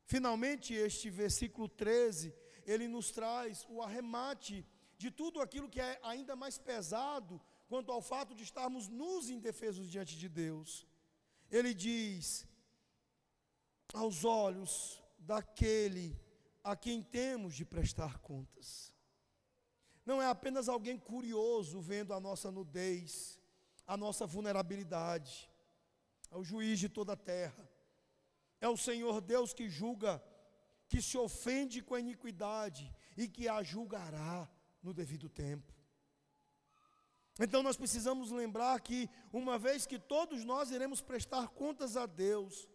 Finalmente, 0.04 0.74
este 0.74 1.10
versículo 1.10 1.70
13, 1.70 2.36
ele 2.66 2.86
nos 2.86 3.12
traz 3.12 3.66
o 3.70 3.82
arremate 3.82 4.68
de 4.98 5.10
tudo 5.10 5.40
aquilo 5.40 5.70
que 5.70 5.80
é 5.80 5.98
ainda 6.04 6.36
mais 6.36 6.58
pesado 6.58 7.40
quanto 7.72 7.90
ao 7.90 8.02
fato 8.02 8.36
de 8.36 8.44
estarmos 8.44 8.90
nos 8.90 9.30
indefesos 9.30 9.90
diante 9.90 10.18
de 10.18 10.28
Deus. 10.28 10.86
Ele 11.50 11.74
diz: 11.74 12.46
aos 13.94 14.26
olhos 14.26 15.02
daquele 15.18 16.20
a 16.62 16.76
quem 16.76 17.02
temos 17.02 17.56
de 17.56 17.64
prestar 17.64 18.20
contas. 18.20 18.94
Não 20.06 20.22
é 20.22 20.28
apenas 20.28 20.68
alguém 20.68 21.00
curioso 21.00 21.80
vendo 21.80 22.14
a 22.14 22.20
nossa 22.20 22.52
nudez, 22.52 23.40
a 23.88 23.96
nossa 23.96 24.28
vulnerabilidade, 24.28 25.50
é 26.30 26.36
o 26.36 26.44
juiz 26.44 26.78
de 26.78 26.90
toda 26.90 27.14
a 27.14 27.24
terra, 27.34 27.72
é 28.60 28.68
o 28.68 28.76
Senhor 28.76 29.22
Deus 29.22 29.54
que 29.54 29.70
julga, 29.70 30.22
que 30.90 31.02
se 31.02 31.18
ofende 31.18 31.82
com 31.82 31.96
a 31.96 32.02
iniquidade 32.02 32.94
e 33.16 33.30
que 33.30 33.48
a 33.48 33.64
julgará 33.64 34.52
no 34.84 34.94
devido 34.94 35.30
tempo. 35.30 35.81
Então 37.40 37.64
nós 37.64 37.78
precisamos 37.78 38.30
lembrar 38.32 38.80
que, 38.82 39.10
uma 39.32 39.58
vez 39.58 39.86
que 39.86 39.98
todos 39.98 40.44
nós 40.44 40.72
iremos 40.72 41.02
prestar 41.02 41.48
contas 41.50 41.96
a 41.96 42.06
Deus, 42.06 42.68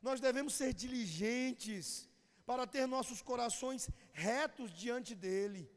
nós 0.00 0.20
devemos 0.20 0.54
ser 0.54 0.72
diligentes 0.72 2.08
para 2.44 2.66
ter 2.66 2.86
nossos 2.86 3.20
corações 3.20 3.90
retos 4.12 4.72
diante 4.72 5.14
dEle. 5.14 5.68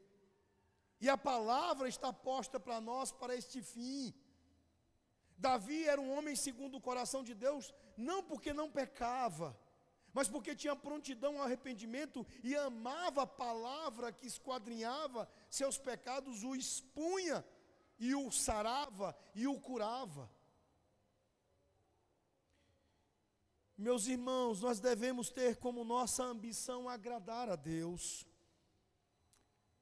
E 1.00 1.08
a 1.08 1.18
palavra 1.18 1.88
está 1.88 2.12
posta 2.12 2.60
para 2.60 2.80
nós 2.80 3.10
para 3.10 3.34
este 3.34 3.60
fim. 3.62 4.14
Davi 5.36 5.84
era 5.86 6.00
um 6.00 6.16
homem 6.16 6.36
segundo 6.36 6.76
o 6.76 6.80
coração 6.80 7.24
de 7.24 7.34
Deus, 7.34 7.74
não 7.96 8.22
porque 8.22 8.52
não 8.52 8.70
pecava, 8.70 9.58
mas 10.12 10.28
porque 10.28 10.54
tinha 10.54 10.76
prontidão 10.76 11.38
ao 11.38 11.44
arrependimento 11.44 12.26
e 12.44 12.54
amava 12.54 13.22
a 13.22 13.26
palavra 13.26 14.12
que 14.12 14.26
esquadrinhava 14.26 15.28
seus 15.48 15.78
pecados, 15.78 16.44
o 16.44 16.54
expunha 16.54 17.44
e 18.00 18.14
o 18.14 18.30
sarava 18.32 19.16
e 19.34 19.46
o 19.46 19.60
curava. 19.60 20.28
Meus 23.76 24.06
irmãos, 24.06 24.60
nós 24.60 24.80
devemos 24.80 25.30
ter 25.30 25.56
como 25.56 25.84
nossa 25.84 26.24
ambição 26.24 26.88
agradar 26.88 27.48
a 27.48 27.56
Deus, 27.56 28.26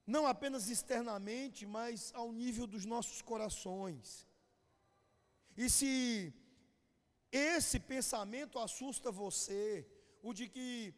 não 0.06 0.26
apenas 0.26 0.68
externamente, 0.68 1.64
mas 1.66 2.12
ao 2.14 2.32
nível 2.32 2.66
dos 2.66 2.84
nossos 2.84 3.22
corações. 3.22 4.26
E 5.56 5.68
se 5.68 6.32
esse 7.30 7.78
pensamento 7.78 8.58
assusta 8.58 9.10
você, 9.10 9.86
o 10.22 10.32
de 10.32 10.48
que 10.48 10.94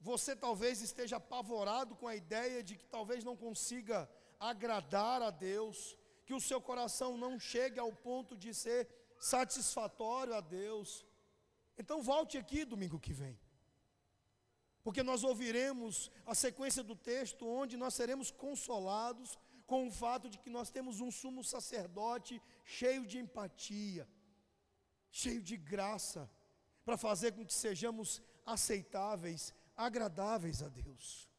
você 0.00 0.36
talvez 0.36 0.80
esteja 0.82 1.16
apavorado 1.16 1.96
com 1.96 2.06
a 2.06 2.16
ideia 2.16 2.62
de 2.62 2.76
que 2.76 2.86
talvez 2.86 3.24
não 3.24 3.36
consiga 3.36 4.08
agradar 4.38 5.22
a 5.22 5.30
Deus, 5.30 5.96
que 6.32 6.36
o 6.36 6.40
seu 6.40 6.62
coração 6.62 7.18
não 7.18 7.38
chegue 7.38 7.78
ao 7.78 7.92
ponto 7.92 8.34
de 8.42 8.54
ser 8.54 8.88
satisfatório 9.18 10.34
a 10.34 10.40
Deus. 10.40 11.04
Então 11.76 12.00
volte 12.00 12.38
aqui 12.38 12.64
domingo 12.64 12.98
que 12.98 13.12
vem. 13.12 13.38
Porque 14.82 15.02
nós 15.02 15.22
ouviremos 15.24 16.10
a 16.24 16.34
sequência 16.34 16.82
do 16.82 16.96
texto 16.96 17.46
onde 17.46 17.76
nós 17.76 17.92
seremos 17.92 18.30
consolados 18.30 19.38
com 19.66 19.86
o 19.86 19.92
fato 19.92 20.30
de 20.30 20.38
que 20.38 20.48
nós 20.48 20.70
temos 20.70 21.00
um 21.00 21.10
sumo 21.10 21.44
sacerdote 21.44 22.40
cheio 22.64 23.04
de 23.06 23.18
empatia, 23.18 24.08
cheio 25.10 25.42
de 25.42 25.58
graça, 25.58 26.30
para 26.82 26.96
fazer 26.96 27.32
com 27.32 27.44
que 27.44 27.52
sejamos 27.52 28.22
aceitáveis, 28.46 29.54
agradáveis 29.76 30.62
a 30.62 30.70
Deus. 30.70 31.30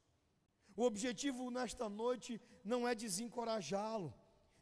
O 0.75 0.83
objetivo 0.83 1.49
nesta 1.49 1.89
noite 1.89 2.39
não 2.63 2.87
é 2.87 2.93
desencorajá-lo, 2.93 4.13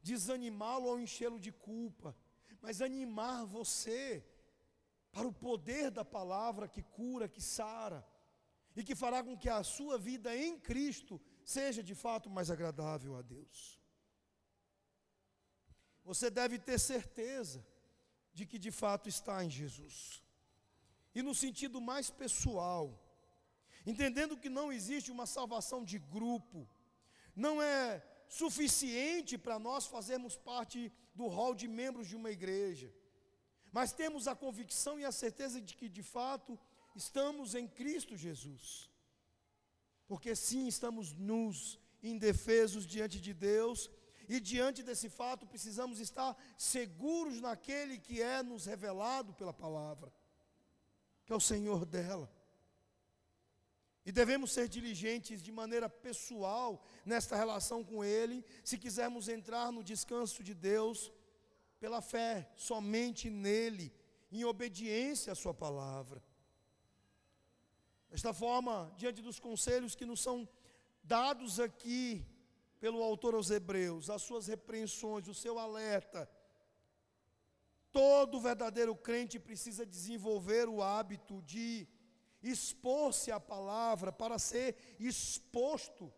desanimá-lo 0.02 0.88
ou 0.88 1.00
enchê-lo 1.00 1.40
de 1.40 1.52
culpa, 1.52 2.16
mas 2.62 2.82
animar 2.82 3.46
você 3.46 4.24
para 5.12 5.28
o 5.28 5.34
poder 5.34 5.92
da 5.92 6.06
palavra 6.06 6.68
que 6.68 6.82
cura, 6.82 7.28
que 7.28 7.42
sara, 7.42 8.06
e 8.76 8.84
que 8.84 8.96
fará 8.96 9.24
com 9.24 9.38
que 9.38 9.50
a 9.50 9.64
sua 9.64 9.98
vida 9.98 10.36
em 10.36 10.58
Cristo 10.58 11.20
seja 11.44 11.84
de 11.84 11.94
fato 11.94 12.30
mais 12.30 12.50
agradável 12.50 13.16
a 13.18 13.22
Deus. 13.22 13.80
Você 16.04 16.30
deve 16.30 16.58
ter 16.58 16.80
certeza 16.80 17.66
de 18.34 18.46
que 18.46 18.58
de 18.58 18.72
fato 18.72 19.10
está 19.10 19.44
em 19.44 19.50
Jesus. 19.50 20.24
E 21.14 21.22
no 21.22 21.36
sentido 21.36 21.82
mais 21.82 22.10
pessoal, 22.10 22.98
entendendo 23.86 24.38
que 24.38 24.50
não 24.50 24.72
existe 24.72 25.12
uma 25.12 25.26
salvação 25.26 25.84
de 25.84 26.00
grupo, 26.00 26.68
não 27.36 27.62
é 27.62 28.02
suficiente 28.32 29.38
para 29.38 29.60
nós 29.60 29.86
fazermos 29.86 30.38
parte 30.38 30.90
do 31.14 31.28
hall 31.28 31.54
de 31.54 31.68
membros 31.68 32.08
de 32.08 32.16
uma 32.16 32.32
igreja, 32.32 32.90
mas 33.74 33.92
temos 33.92 34.26
a 34.26 34.34
convicção 34.34 34.98
e 34.98 35.04
a 35.04 35.12
certeza 35.12 35.60
de 35.60 35.76
que 35.76 35.90
de 35.90 36.02
fato 36.02 36.58
estamos 36.96 37.56
em 37.56 37.68
Cristo 37.68 38.16
Jesus. 38.16 38.90
Porque 40.08 40.34
sim, 40.34 40.66
estamos 40.66 41.12
nus, 41.12 41.78
indefesos 42.02 42.88
diante 42.88 43.20
de 43.20 43.34
Deus, 43.34 43.92
e 44.30 44.40
diante 44.40 44.82
desse 44.82 45.10
fato 45.10 45.46
precisamos 45.46 46.00
estar 46.00 46.38
seguros 46.58 47.42
naquele 47.42 47.98
que 47.98 48.22
é 48.22 48.42
nos 48.42 48.66
revelado 48.66 49.34
pela 49.34 49.52
palavra, 49.52 50.10
que 51.26 51.34
é 51.34 51.36
o 51.36 51.48
Senhor 51.52 51.86
dela. 51.86 52.32
E 54.06 54.12
devemos 54.12 54.52
ser 54.52 54.68
diligentes 54.68 55.44
de 55.44 55.52
maneira 55.52 55.88
pessoal 55.88 56.84
nesta 57.06 57.36
relação 57.36 57.84
com 57.84 58.04
Ele, 58.04 58.44
se 58.64 58.78
quisermos 58.78 59.28
entrar 59.28 59.72
no 59.72 59.84
descanso 59.84 60.44
de 60.44 60.54
Deus 60.54 61.12
pela 61.80 62.02
fé, 62.02 62.52
somente 62.56 63.30
nele, 63.30 63.94
em 64.32 64.44
obediência 64.44 65.34
à 65.34 65.36
Sua 65.36 65.54
palavra. 65.54 66.24
Desta 68.10 68.34
forma, 68.34 68.94
diante 68.98 69.22
dos 69.22 69.40
conselhos 69.40 69.96
que 69.96 70.06
nos 70.06 70.22
são 70.22 70.48
dados 71.04 71.60
aqui 71.60 72.26
pelo 72.80 73.02
autor 73.04 73.36
aos 73.36 73.52
Hebreus, 73.52 74.10
as 74.10 74.22
suas 74.24 74.48
repreensões, 74.48 75.28
o 75.28 75.34
seu 75.34 75.60
alerta, 75.60 76.30
todo 77.92 78.40
verdadeiro 78.40 78.96
crente 78.96 79.40
precisa 79.40 79.86
desenvolver 79.86 80.68
o 80.68 80.82
hábito 80.82 81.42
de 81.44 81.88
expor-se 82.42 83.32
à 83.32 83.40
palavra, 83.40 84.12
para 84.12 84.40
ser 84.40 84.76
exposto, 85.00 86.12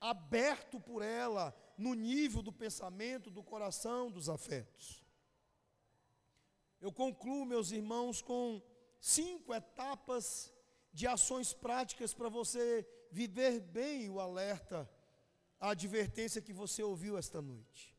aberto 0.00 0.80
por 0.80 1.02
ela, 1.02 1.54
no 1.76 1.94
nível 1.94 2.42
do 2.42 2.52
pensamento, 2.52 3.30
do 3.30 3.42
coração, 3.42 4.10
dos 4.10 4.28
afetos. 4.28 5.04
Eu 6.80 6.92
concluo, 6.92 7.46
meus 7.46 7.70
irmãos, 7.70 8.22
com 8.22 8.62
cinco 9.00 9.54
etapas 9.54 10.52
de 10.92 11.06
ações 11.06 11.52
práticas 11.52 12.14
para 12.14 12.28
você 12.28 12.86
viver 13.10 13.60
bem 13.60 14.08
o 14.08 14.20
alerta, 14.20 14.88
a 15.58 15.70
advertência 15.70 16.42
que 16.42 16.52
você 16.52 16.82
ouviu 16.82 17.16
esta 17.16 17.40
noite. 17.40 17.96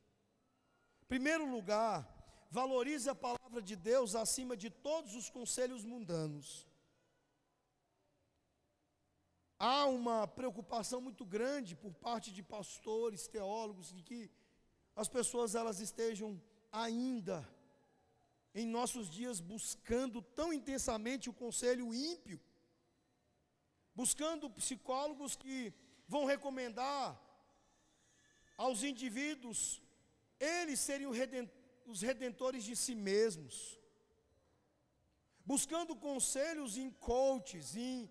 Primeiro 1.08 1.50
lugar, 1.50 2.08
valorize 2.50 3.10
a 3.10 3.16
palavra 3.16 3.62
de 3.62 3.76
Deus 3.76 4.16
acima 4.16 4.56
de 4.56 4.70
todos 4.70 5.16
os 5.16 5.30
conselhos 5.30 5.84
mundanos 5.84 6.68
há 9.60 9.86
uma 9.86 10.28
preocupação 10.28 11.00
muito 11.02 11.26
grande 11.26 11.76
por 11.76 11.94
parte 11.94 12.32
de 12.32 12.44
pastores, 12.44 13.28
teólogos, 13.28 13.92
de 13.94 14.04
que 14.04 14.32
as 14.96 15.08
pessoas 15.08 15.56
elas 15.56 15.80
estejam 15.80 16.42
ainda 16.72 17.48
em 18.54 18.66
nossos 18.66 19.10
dias 19.10 19.40
buscando 19.40 20.22
tão 20.22 20.54
intensamente 20.54 21.30
o 21.30 21.34
conselho 21.34 21.94
ímpio, 21.94 22.40
buscando 23.94 24.50
psicólogos 24.50 25.36
que 25.36 25.74
vão 26.08 26.26
recomendar 26.26 27.20
aos 28.58 28.84
indivíduos 28.84 29.82
eles 30.40 30.80
serem 30.80 31.08
os 31.86 32.02
redentores 32.02 32.64
de 32.64 32.76
si 32.76 32.94
mesmos, 32.94 33.80
buscando 35.46 35.96
conselhos 35.96 36.78
em 36.78 36.90
coaches, 36.92 37.76
em 37.76 38.10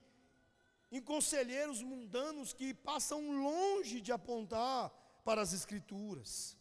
em 0.96 1.02
conselheiros 1.02 1.82
mundanos 1.82 2.52
que 2.52 2.68
passam 2.72 3.20
longe 3.46 4.00
de 4.00 4.12
apontar 4.12 4.90
para 5.24 5.40
as 5.42 5.52
Escrituras. 5.52 6.56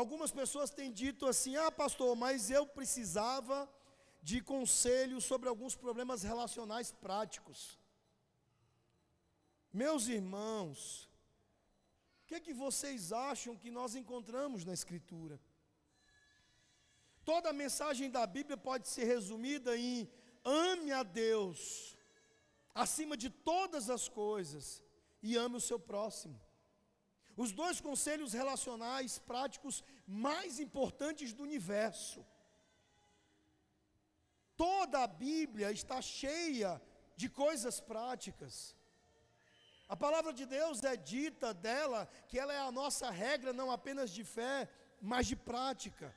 Algumas 0.00 0.32
pessoas 0.32 0.70
têm 0.78 0.90
dito 0.90 1.28
assim: 1.32 1.54
ah, 1.56 1.70
pastor, 1.70 2.16
mas 2.16 2.50
eu 2.50 2.66
precisava 2.66 3.56
de 4.30 4.40
conselho 4.40 5.20
sobre 5.20 5.48
alguns 5.48 5.76
problemas 5.76 6.24
relacionais 6.24 6.90
práticos. 6.90 7.78
Meus 9.72 10.08
irmãos, 10.08 11.08
o 12.22 12.26
que, 12.26 12.34
é 12.34 12.40
que 12.40 12.52
vocês 12.52 13.12
acham 13.12 13.56
que 13.56 13.70
nós 13.70 13.94
encontramos 13.94 14.64
na 14.64 14.74
Escritura? 14.80 15.40
Toda 17.24 17.50
a 17.50 17.58
mensagem 17.64 18.10
da 18.10 18.26
Bíblia 18.26 18.56
pode 18.56 18.88
ser 18.88 19.04
resumida 19.04 19.76
em 19.76 20.10
ame 20.44 20.90
a 20.90 21.04
Deus 21.04 21.96
acima 22.74 23.16
de 23.16 23.28
todas 23.30 23.90
as 23.90 24.08
coisas 24.08 24.82
e 25.22 25.36
ame 25.36 25.56
o 25.56 25.60
seu 25.60 25.78
próximo. 25.78 26.40
Os 27.36 27.52
dois 27.52 27.80
conselhos 27.80 28.32
relacionais 28.32 29.18
práticos 29.18 29.82
mais 30.06 30.60
importantes 30.60 31.32
do 31.32 31.42
universo. 31.42 32.24
Toda 34.56 35.02
a 35.02 35.06
Bíblia 35.06 35.72
está 35.72 36.00
cheia 36.02 36.80
de 37.16 37.28
coisas 37.28 37.80
práticas. 37.80 38.76
A 39.88 39.96
palavra 39.96 40.32
de 40.32 40.46
Deus 40.46 40.82
é 40.82 40.96
dita 40.96 41.52
dela 41.52 42.08
que 42.28 42.38
ela 42.38 42.52
é 42.52 42.58
a 42.58 42.72
nossa 42.72 43.10
regra 43.10 43.52
não 43.52 43.70
apenas 43.70 44.10
de 44.10 44.24
fé, 44.24 44.68
mas 45.00 45.26
de 45.26 45.36
prática. 45.36 46.14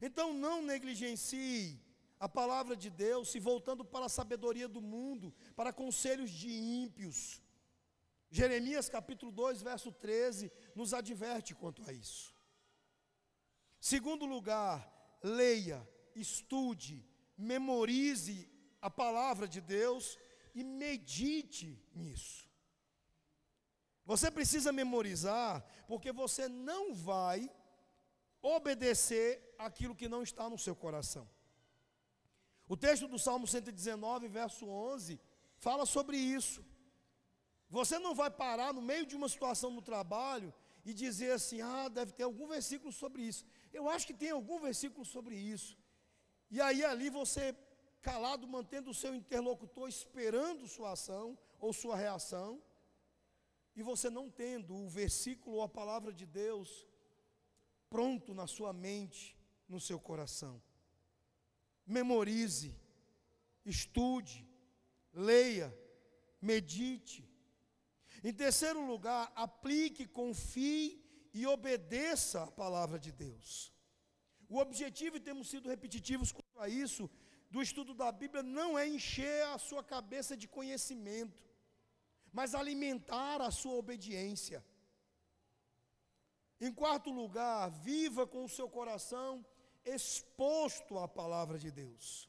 Então 0.00 0.32
não 0.32 0.62
negligencie 0.62 1.80
a 2.22 2.28
palavra 2.28 2.76
de 2.76 2.88
Deus 2.88 3.30
se 3.32 3.40
voltando 3.40 3.84
para 3.84 4.06
a 4.06 4.08
sabedoria 4.08 4.68
do 4.68 4.80
mundo, 4.80 5.34
para 5.56 5.72
conselhos 5.72 6.30
de 6.30 6.48
ímpios. 6.48 7.42
Jeremias 8.30 8.88
capítulo 8.88 9.32
2, 9.32 9.60
verso 9.60 9.90
13, 9.90 10.52
nos 10.72 10.94
adverte 10.94 11.52
quanto 11.52 11.82
a 11.84 11.92
isso. 11.92 12.32
Segundo 13.80 14.24
lugar, 14.24 14.88
leia, 15.20 15.84
estude, 16.14 17.04
memorize 17.36 18.48
a 18.80 18.88
palavra 18.88 19.48
de 19.48 19.60
Deus 19.60 20.16
e 20.54 20.62
medite 20.62 21.84
nisso. 21.92 22.48
Você 24.04 24.30
precisa 24.30 24.70
memorizar, 24.70 25.66
porque 25.88 26.12
você 26.12 26.46
não 26.48 26.94
vai 26.94 27.50
obedecer 28.40 29.56
aquilo 29.58 29.96
que 29.96 30.08
não 30.08 30.22
está 30.22 30.48
no 30.48 30.56
seu 30.56 30.76
coração. 30.76 31.28
O 32.72 32.76
texto 32.84 33.06
do 33.06 33.18
Salmo 33.18 33.46
119, 33.46 34.28
verso 34.28 34.66
11, 34.66 35.20
fala 35.58 35.84
sobre 35.84 36.16
isso. 36.16 36.64
Você 37.68 37.98
não 37.98 38.14
vai 38.14 38.30
parar 38.30 38.72
no 38.72 38.80
meio 38.80 39.04
de 39.04 39.14
uma 39.14 39.28
situação 39.28 39.70
no 39.70 39.82
trabalho 39.82 40.54
e 40.82 40.94
dizer 40.94 41.32
assim: 41.32 41.60
ah, 41.60 41.88
deve 41.90 42.12
ter 42.12 42.22
algum 42.22 42.46
versículo 42.48 42.90
sobre 42.90 43.20
isso. 43.30 43.44
Eu 43.74 43.90
acho 43.90 44.06
que 44.06 44.14
tem 44.14 44.30
algum 44.30 44.58
versículo 44.58 45.04
sobre 45.04 45.36
isso. 45.36 45.76
E 46.50 46.62
aí 46.62 46.82
ali 46.82 47.10
você, 47.10 47.54
calado, 48.00 48.48
mantendo 48.48 48.90
o 48.90 48.98
seu 49.02 49.14
interlocutor, 49.14 49.86
esperando 49.86 50.66
sua 50.66 50.92
ação 50.92 51.38
ou 51.60 51.74
sua 51.74 51.94
reação, 51.94 52.50
e 53.76 53.82
você 53.82 54.08
não 54.08 54.30
tendo 54.30 54.74
o 54.74 54.88
versículo 54.88 55.56
ou 55.56 55.62
a 55.62 55.68
palavra 55.68 56.10
de 56.10 56.24
Deus 56.24 56.86
pronto 57.90 58.32
na 58.32 58.46
sua 58.46 58.72
mente, 58.72 59.36
no 59.68 59.78
seu 59.78 60.00
coração. 60.00 60.54
Memorize, 61.86 62.74
estude, 63.64 64.46
leia, 65.12 65.76
medite. 66.40 67.28
Em 68.22 68.32
terceiro 68.32 68.84
lugar, 68.86 69.32
aplique, 69.34 70.06
confie 70.06 71.02
e 71.34 71.46
obedeça 71.46 72.44
a 72.44 72.50
palavra 72.50 72.98
de 72.98 73.10
Deus. 73.10 73.72
O 74.48 74.58
objetivo, 74.58 75.16
e 75.16 75.20
temos 75.20 75.48
sido 75.48 75.68
repetitivos 75.68 76.30
quanto 76.30 76.60
a 76.60 76.68
isso, 76.68 77.10
do 77.50 77.60
estudo 77.60 77.94
da 77.94 78.10
Bíblia 78.10 78.42
não 78.42 78.78
é 78.78 78.86
encher 78.86 79.44
a 79.46 79.58
sua 79.58 79.82
cabeça 79.82 80.36
de 80.36 80.46
conhecimento, 80.46 81.42
mas 82.32 82.54
alimentar 82.54 83.40
a 83.42 83.50
sua 83.50 83.74
obediência. 83.74 84.64
Em 86.60 86.72
quarto 86.72 87.10
lugar, 87.10 87.70
viva 87.70 88.26
com 88.26 88.44
o 88.44 88.48
seu 88.48 88.68
coração 88.68 89.44
exposto 89.84 90.98
à 90.98 91.06
palavra 91.08 91.58
de 91.58 91.70
Deus. 91.70 92.28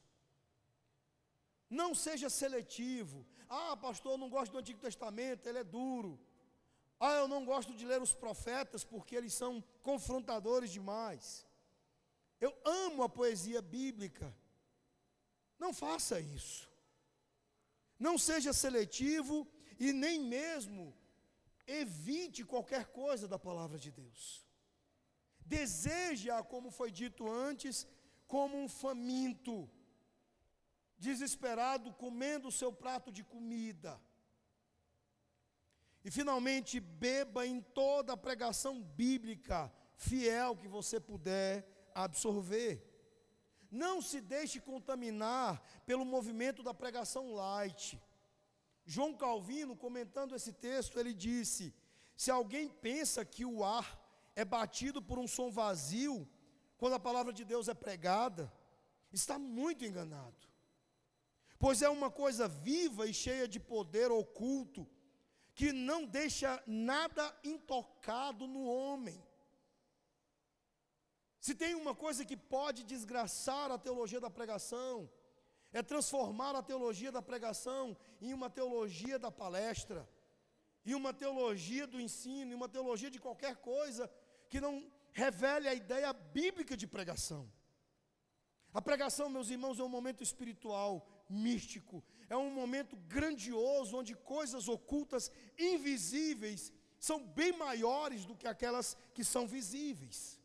Não 1.69 1.95
seja 1.95 2.29
seletivo. 2.29 3.25
Ah, 3.49 3.75
pastor, 3.77 4.13
eu 4.13 4.17
não 4.17 4.29
gosto 4.29 4.51
do 4.51 4.57
Antigo 4.59 4.79
Testamento, 4.79 5.47
ele 5.47 5.59
é 5.59 5.63
duro. 5.63 6.19
Ah, 6.99 7.13
eu 7.13 7.27
não 7.27 7.43
gosto 7.43 7.73
de 7.73 7.85
ler 7.85 8.01
os 8.01 8.13
profetas 8.13 8.83
porque 8.83 9.15
eles 9.15 9.33
são 9.33 9.63
confrontadores 9.81 10.71
demais. 10.71 11.45
Eu 12.39 12.55
amo 12.63 13.03
a 13.03 13.09
poesia 13.09 13.61
bíblica. 13.61 14.35
Não 15.57 15.73
faça 15.73 16.19
isso. 16.19 16.69
Não 17.97 18.17
seja 18.17 18.53
seletivo 18.53 19.47
e 19.79 19.91
nem 19.91 20.19
mesmo 20.19 20.95
evite 21.65 22.43
qualquer 22.43 22.87
coisa 22.87 23.27
da 23.27 23.39
palavra 23.39 23.77
de 23.77 23.91
Deus. 23.91 24.45
Deseja, 25.45 26.43
como 26.43 26.71
foi 26.71 26.91
dito 26.91 27.29
antes, 27.29 27.87
como 28.27 28.57
um 28.57 28.67
faminto, 28.67 29.69
desesperado, 30.97 31.93
comendo 31.93 32.47
o 32.47 32.51
seu 32.51 32.71
prato 32.71 33.11
de 33.11 33.23
comida. 33.23 33.99
E 36.03 36.11
finalmente, 36.11 36.79
beba 36.79 37.45
em 37.45 37.61
toda 37.61 38.13
a 38.13 38.17
pregação 38.17 38.81
bíblica 38.81 39.71
fiel 39.95 40.55
que 40.57 40.67
você 40.67 40.99
puder 40.99 41.65
absorver. 41.95 42.83
Não 43.71 44.01
se 44.01 44.19
deixe 44.21 44.59
contaminar 44.59 45.61
pelo 45.85 46.05
movimento 46.05 46.61
da 46.61 46.73
pregação 46.73 47.33
light. 47.33 48.01
João 48.85 49.15
Calvino, 49.15 49.75
comentando 49.75 50.35
esse 50.35 50.51
texto, 50.51 50.99
ele 50.99 51.13
disse: 51.13 51.73
Se 52.15 52.29
alguém 52.29 52.67
pensa 52.69 53.23
que 53.23 53.45
o 53.45 53.63
ar 53.63 54.02
é 54.35 54.43
batido 54.43 55.01
por 55.01 55.19
um 55.19 55.27
som 55.27 55.51
vazio, 55.51 56.27
quando 56.77 56.93
a 56.93 56.99
palavra 56.99 57.31
de 57.31 57.43
Deus 57.45 57.67
é 57.67 57.73
pregada, 57.73 58.51
está 59.11 59.37
muito 59.37 59.85
enganado. 59.85 60.47
Pois 61.59 61.81
é 61.81 61.89
uma 61.89 62.11
coisa 62.11 62.47
viva 62.47 63.07
e 63.07 63.13
cheia 63.13 63.47
de 63.47 63.59
poder 63.59 64.11
oculto, 64.11 64.87
que 65.55 65.71
não 65.71 66.05
deixa 66.05 66.61
nada 66.65 67.33
intocado 67.43 68.47
no 68.47 68.65
homem. 68.65 69.23
Se 71.39 71.53
tem 71.53 71.75
uma 71.75 71.93
coisa 71.93 72.25
que 72.25 72.35
pode 72.35 72.83
desgraçar 72.83 73.71
a 73.71 73.77
teologia 73.77 74.19
da 74.19 74.29
pregação, 74.29 75.09
é 75.71 75.81
transformar 75.81 76.55
a 76.55 76.63
teologia 76.63 77.11
da 77.11 77.21
pregação 77.21 77.95
em 78.21 78.33
uma 78.33 78.49
teologia 78.49 79.17
da 79.19 79.31
palestra, 79.31 80.07
em 80.85 80.93
uma 80.93 81.13
teologia 81.13 81.85
do 81.87 81.99
ensino, 81.99 82.51
em 82.51 82.55
uma 82.55 82.69
teologia 82.69 83.09
de 83.09 83.19
qualquer 83.19 83.55
coisa 83.57 84.09
que 84.53 84.61
não 84.61 84.75
revele 85.11 85.67
a 85.67 85.73
ideia 85.73 86.13
bíblica 86.13 86.75
de 86.77 86.85
pregação. 86.95 87.51
A 88.71 88.81
pregação, 88.87 89.27
meus 89.27 89.49
irmãos, 89.49 89.79
é 89.79 89.83
um 89.83 89.95
momento 89.97 90.21
espiritual, 90.27 90.91
místico, 91.27 92.03
é 92.29 92.37
um 92.37 92.51
momento 92.51 92.95
grandioso 93.15 93.97
onde 93.97 94.13
coisas 94.13 94.67
ocultas, 94.67 95.31
invisíveis, 95.57 96.71
são 96.99 97.17
bem 97.39 97.51
maiores 97.65 98.25
do 98.25 98.35
que 98.35 98.47
aquelas 98.47 98.95
que 99.15 99.23
são 99.23 99.47
visíveis. 99.47 100.39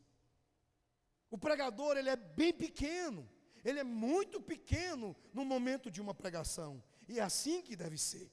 O 1.29 1.37
pregador, 1.37 1.95
ele 1.95 2.09
é 2.09 2.15
bem 2.15 2.51
pequeno, 2.51 3.29
ele 3.63 3.79
é 3.79 3.83
muito 3.83 4.41
pequeno 4.41 5.15
no 5.31 5.45
momento 5.45 5.91
de 5.91 6.01
uma 6.01 6.15
pregação. 6.15 6.83
E 7.07 7.19
é 7.19 7.21
assim 7.21 7.61
que 7.61 7.75
deve 7.75 7.99
ser. 8.09 8.27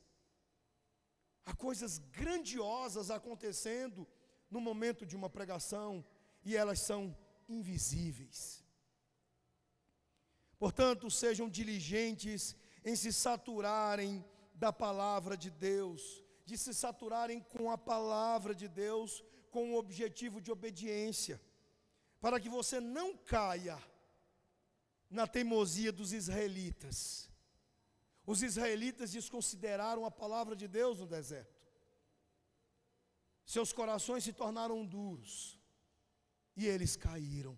Há 1.45 1.55
coisas 1.55 1.99
grandiosas 1.99 3.11
acontecendo 3.11 4.09
no 4.51 4.61
momento 4.61 5.05
de 5.05 5.17
uma 5.17 5.29
pregação 5.29 6.05
e 6.45 6.57
elas 6.57 6.81
são 6.81 7.17
invisíveis. 7.49 8.65
Portanto, 10.59 11.11
sejam 11.11 11.49
diligentes 11.49 12.57
em 12.85 12.97
se 12.97 13.13
saturarem 13.13 14.25
da 14.55 14.73
palavra 14.73 15.37
de 15.37 15.51
Deus, 15.51 16.23
de 16.45 16.57
se 16.57 16.73
saturarem 16.73 17.41
com 17.41 17.71
a 17.71 17.77
palavra 17.77 18.55
de 18.55 18.69
Deus, 18.69 19.23
com 19.51 19.73
o 19.73 19.79
objetivo 19.79 20.41
de 20.41 20.51
obediência, 20.51 21.41
para 22.21 22.41
que 22.41 22.49
você 22.49 22.81
não 22.81 23.17
caia 23.17 23.79
na 25.11 25.27
teimosia 25.27 25.93
dos 25.93 26.13
israelitas. 26.13 27.31
Os 28.27 28.43
israelitas 28.43 29.13
desconsideraram 29.13 30.05
a 30.05 30.11
palavra 30.11 30.57
de 30.57 30.67
Deus 30.67 30.99
no 30.99 31.07
deserto. 31.07 31.56
Seus 33.47 33.73
corações 33.73 34.25
se 34.25 34.33
tornaram 34.33 34.85
duros 34.85 35.57
e 36.57 36.67
eles 36.67 36.97
caíram. 36.97 37.57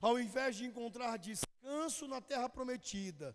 Ao 0.00 0.18
invés 0.18 0.56
de 0.56 0.64
encontrar 0.64 1.16
descanso 1.16 2.08
na 2.08 2.20
terra 2.20 2.48
prometida, 2.48 3.34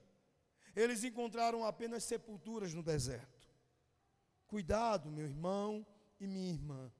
eles 0.75 1.05
encontraram 1.05 1.65
apenas 1.65 2.03
sepulturas 2.03 2.73
no 2.73 2.83
deserto. 2.83 3.47
Cuidado, 4.45 5.09
meu 5.09 5.25
irmão 5.25 5.87
e 6.19 6.27
minha 6.27 6.51
irmã, 6.51 6.91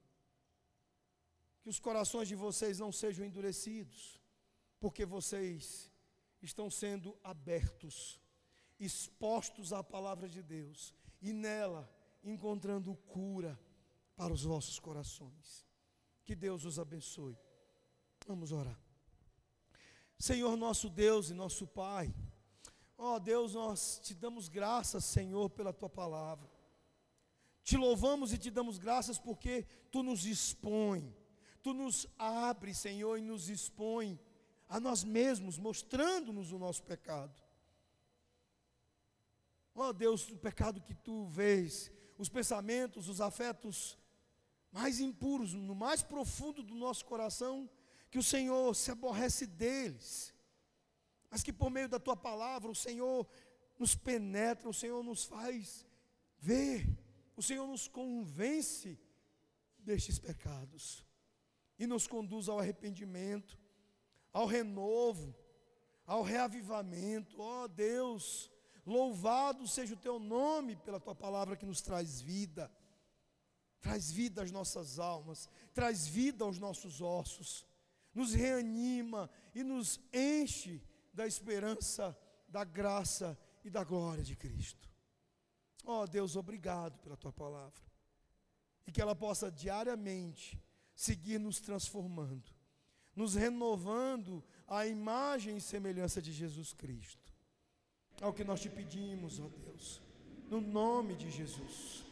que 1.60 1.68
os 1.68 1.78
corações 1.78 2.26
de 2.26 2.34
vocês 2.34 2.78
não 2.78 2.90
sejam 2.90 3.24
endurecidos, 3.24 4.18
porque 4.78 5.04
vocês 5.04 5.92
estão 6.40 6.70
sendo 6.70 7.18
abertos, 7.22 8.18
expostos 8.78 9.74
à 9.74 9.82
palavra 9.84 10.26
de 10.26 10.42
Deus 10.42 10.94
e 11.20 11.34
nela 11.34 11.86
encontrando 12.24 12.96
cura 12.96 13.60
para 14.20 14.34
os 14.34 14.42
vossos 14.42 14.78
corações. 14.78 15.66
Que 16.26 16.34
Deus 16.36 16.66
os 16.66 16.78
abençoe. 16.78 17.38
Vamos 18.26 18.52
orar. 18.52 18.78
Senhor 20.18 20.58
nosso 20.58 20.90
Deus 20.90 21.30
e 21.30 21.34
nosso 21.34 21.66
Pai, 21.66 22.14
Ó 22.98 23.18
Deus, 23.18 23.54
nós 23.54 23.98
te 24.04 24.12
damos 24.12 24.46
graças, 24.46 25.06
Senhor, 25.06 25.48
pela 25.48 25.72
tua 25.72 25.88
palavra. 25.88 26.46
Te 27.62 27.78
louvamos 27.78 28.30
e 28.34 28.36
te 28.36 28.50
damos 28.50 28.76
graças 28.76 29.18
porque 29.18 29.62
tu 29.90 30.02
nos 30.02 30.26
expõe, 30.26 31.16
tu 31.62 31.72
nos 31.72 32.06
abre, 32.18 32.74
Senhor, 32.74 33.16
e 33.16 33.22
nos 33.22 33.48
expõe 33.48 34.20
a 34.68 34.78
nós 34.78 35.02
mesmos, 35.02 35.56
mostrando-nos 35.56 36.52
o 36.52 36.58
nosso 36.58 36.82
pecado. 36.82 37.42
Ó 39.74 39.94
Deus, 39.94 40.28
o 40.28 40.36
pecado 40.36 40.82
que 40.82 40.92
tu 40.92 41.24
vês, 41.24 41.90
os 42.18 42.28
pensamentos, 42.28 43.08
os 43.08 43.22
afetos 43.22 43.98
mais 44.72 45.00
impuros, 45.00 45.52
no 45.54 45.74
mais 45.74 46.02
profundo 46.02 46.62
do 46.62 46.74
nosso 46.74 47.04
coração, 47.04 47.68
que 48.10 48.18
o 48.18 48.22
Senhor 48.22 48.74
se 48.74 48.90
aborrece 48.90 49.46
deles, 49.46 50.34
mas 51.30 51.42
que 51.42 51.52
por 51.52 51.70
meio 51.70 51.88
da 51.88 51.98
tua 51.98 52.16
palavra 52.16 52.70
o 52.70 52.74
Senhor 52.74 53.26
nos 53.78 53.94
penetra, 53.94 54.68
o 54.68 54.74
Senhor 54.74 55.02
nos 55.02 55.24
faz 55.24 55.86
ver, 56.38 56.86
o 57.36 57.42
Senhor 57.42 57.66
nos 57.66 57.88
convence 57.88 58.98
destes 59.78 60.18
pecados 60.18 61.04
e 61.78 61.86
nos 61.86 62.06
conduz 62.06 62.48
ao 62.48 62.58
arrependimento, 62.58 63.58
ao 64.32 64.46
renovo, 64.46 65.34
ao 66.06 66.22
reavivamento. 66.22 67.40
Ó 67.40 67.64
oh, 67.64 67.68
Deus, 67.68 68.50
louvado 68.84 69.66
seja 69.66 69.94
o 69.94 69.98
teu 69.98 70.18
nome 70.18 70.76
pela 70.76 71.00
tua 71.00 71.14
palavra 71.14 71.56
que 71.56 71.64
nos 71.64 71.80
traz 71.80 72.20
vida 72.20 72.70
traz 73.80 74.10
vida 74.10 74.42
às 74.42 74.50
nossas 74.50 74.98
almas, 74.98 75.48
traz 75.72 76.06
vida 76.06 76.44
aos 76.44 76.58
nossos 76.58 77.00
ossos, 77.00 77.66
nos 78.14 78.34
reanima 78.34 79.30
e 79.54 79.62
nos 79.62 80.00
enche 80.12 80.82
da 81.12 81.26
esperança, 81.26 82.16
da 82.48 82.64
graça 82.64 83.38
e 83.64 83.70
da 83.70 83.82
glória 83.84 84.22
de 84.22 84.36
Cristo. 84.36 84.88
Ó 85.84 86.02
oh, 86.02 86.06
Deus, 86.06 86.36
obrigado 86.36 86.98
pela 86.98 87.16
tua 87.16 87.32
palavra. 87.32 87.82
E 88.86 88.92
que 88.92 89.00
ela 89.00 89.14
possa 89.14 89.50
diariamente 89.50 90.60
seguir 90.94 91.38
nos 91.38 91.60
transformando, 91.60 92.50
nos 93.14 93.34
renovando 93.34 94.44
a 94.66 94.86
imagem 94.86 95.56
e 95.56 95.60
semelhança 95.60 96.20
de 96.20 96.32
Jesus 96.32 96.72
Cristo. 96.72 97.32
É 98.20 98.26
o 98.26 98.32
que 98.32 98.44
nós 98.44 98.60
te 98.60 98.68
pedimos, 98.68 99.40
ó 99.40 99.48
Deus, 99.48 100.02
no 100.50 100.60
nome 100.60 101.16
de 101.16 101.30
Jesus. 101.30 102.09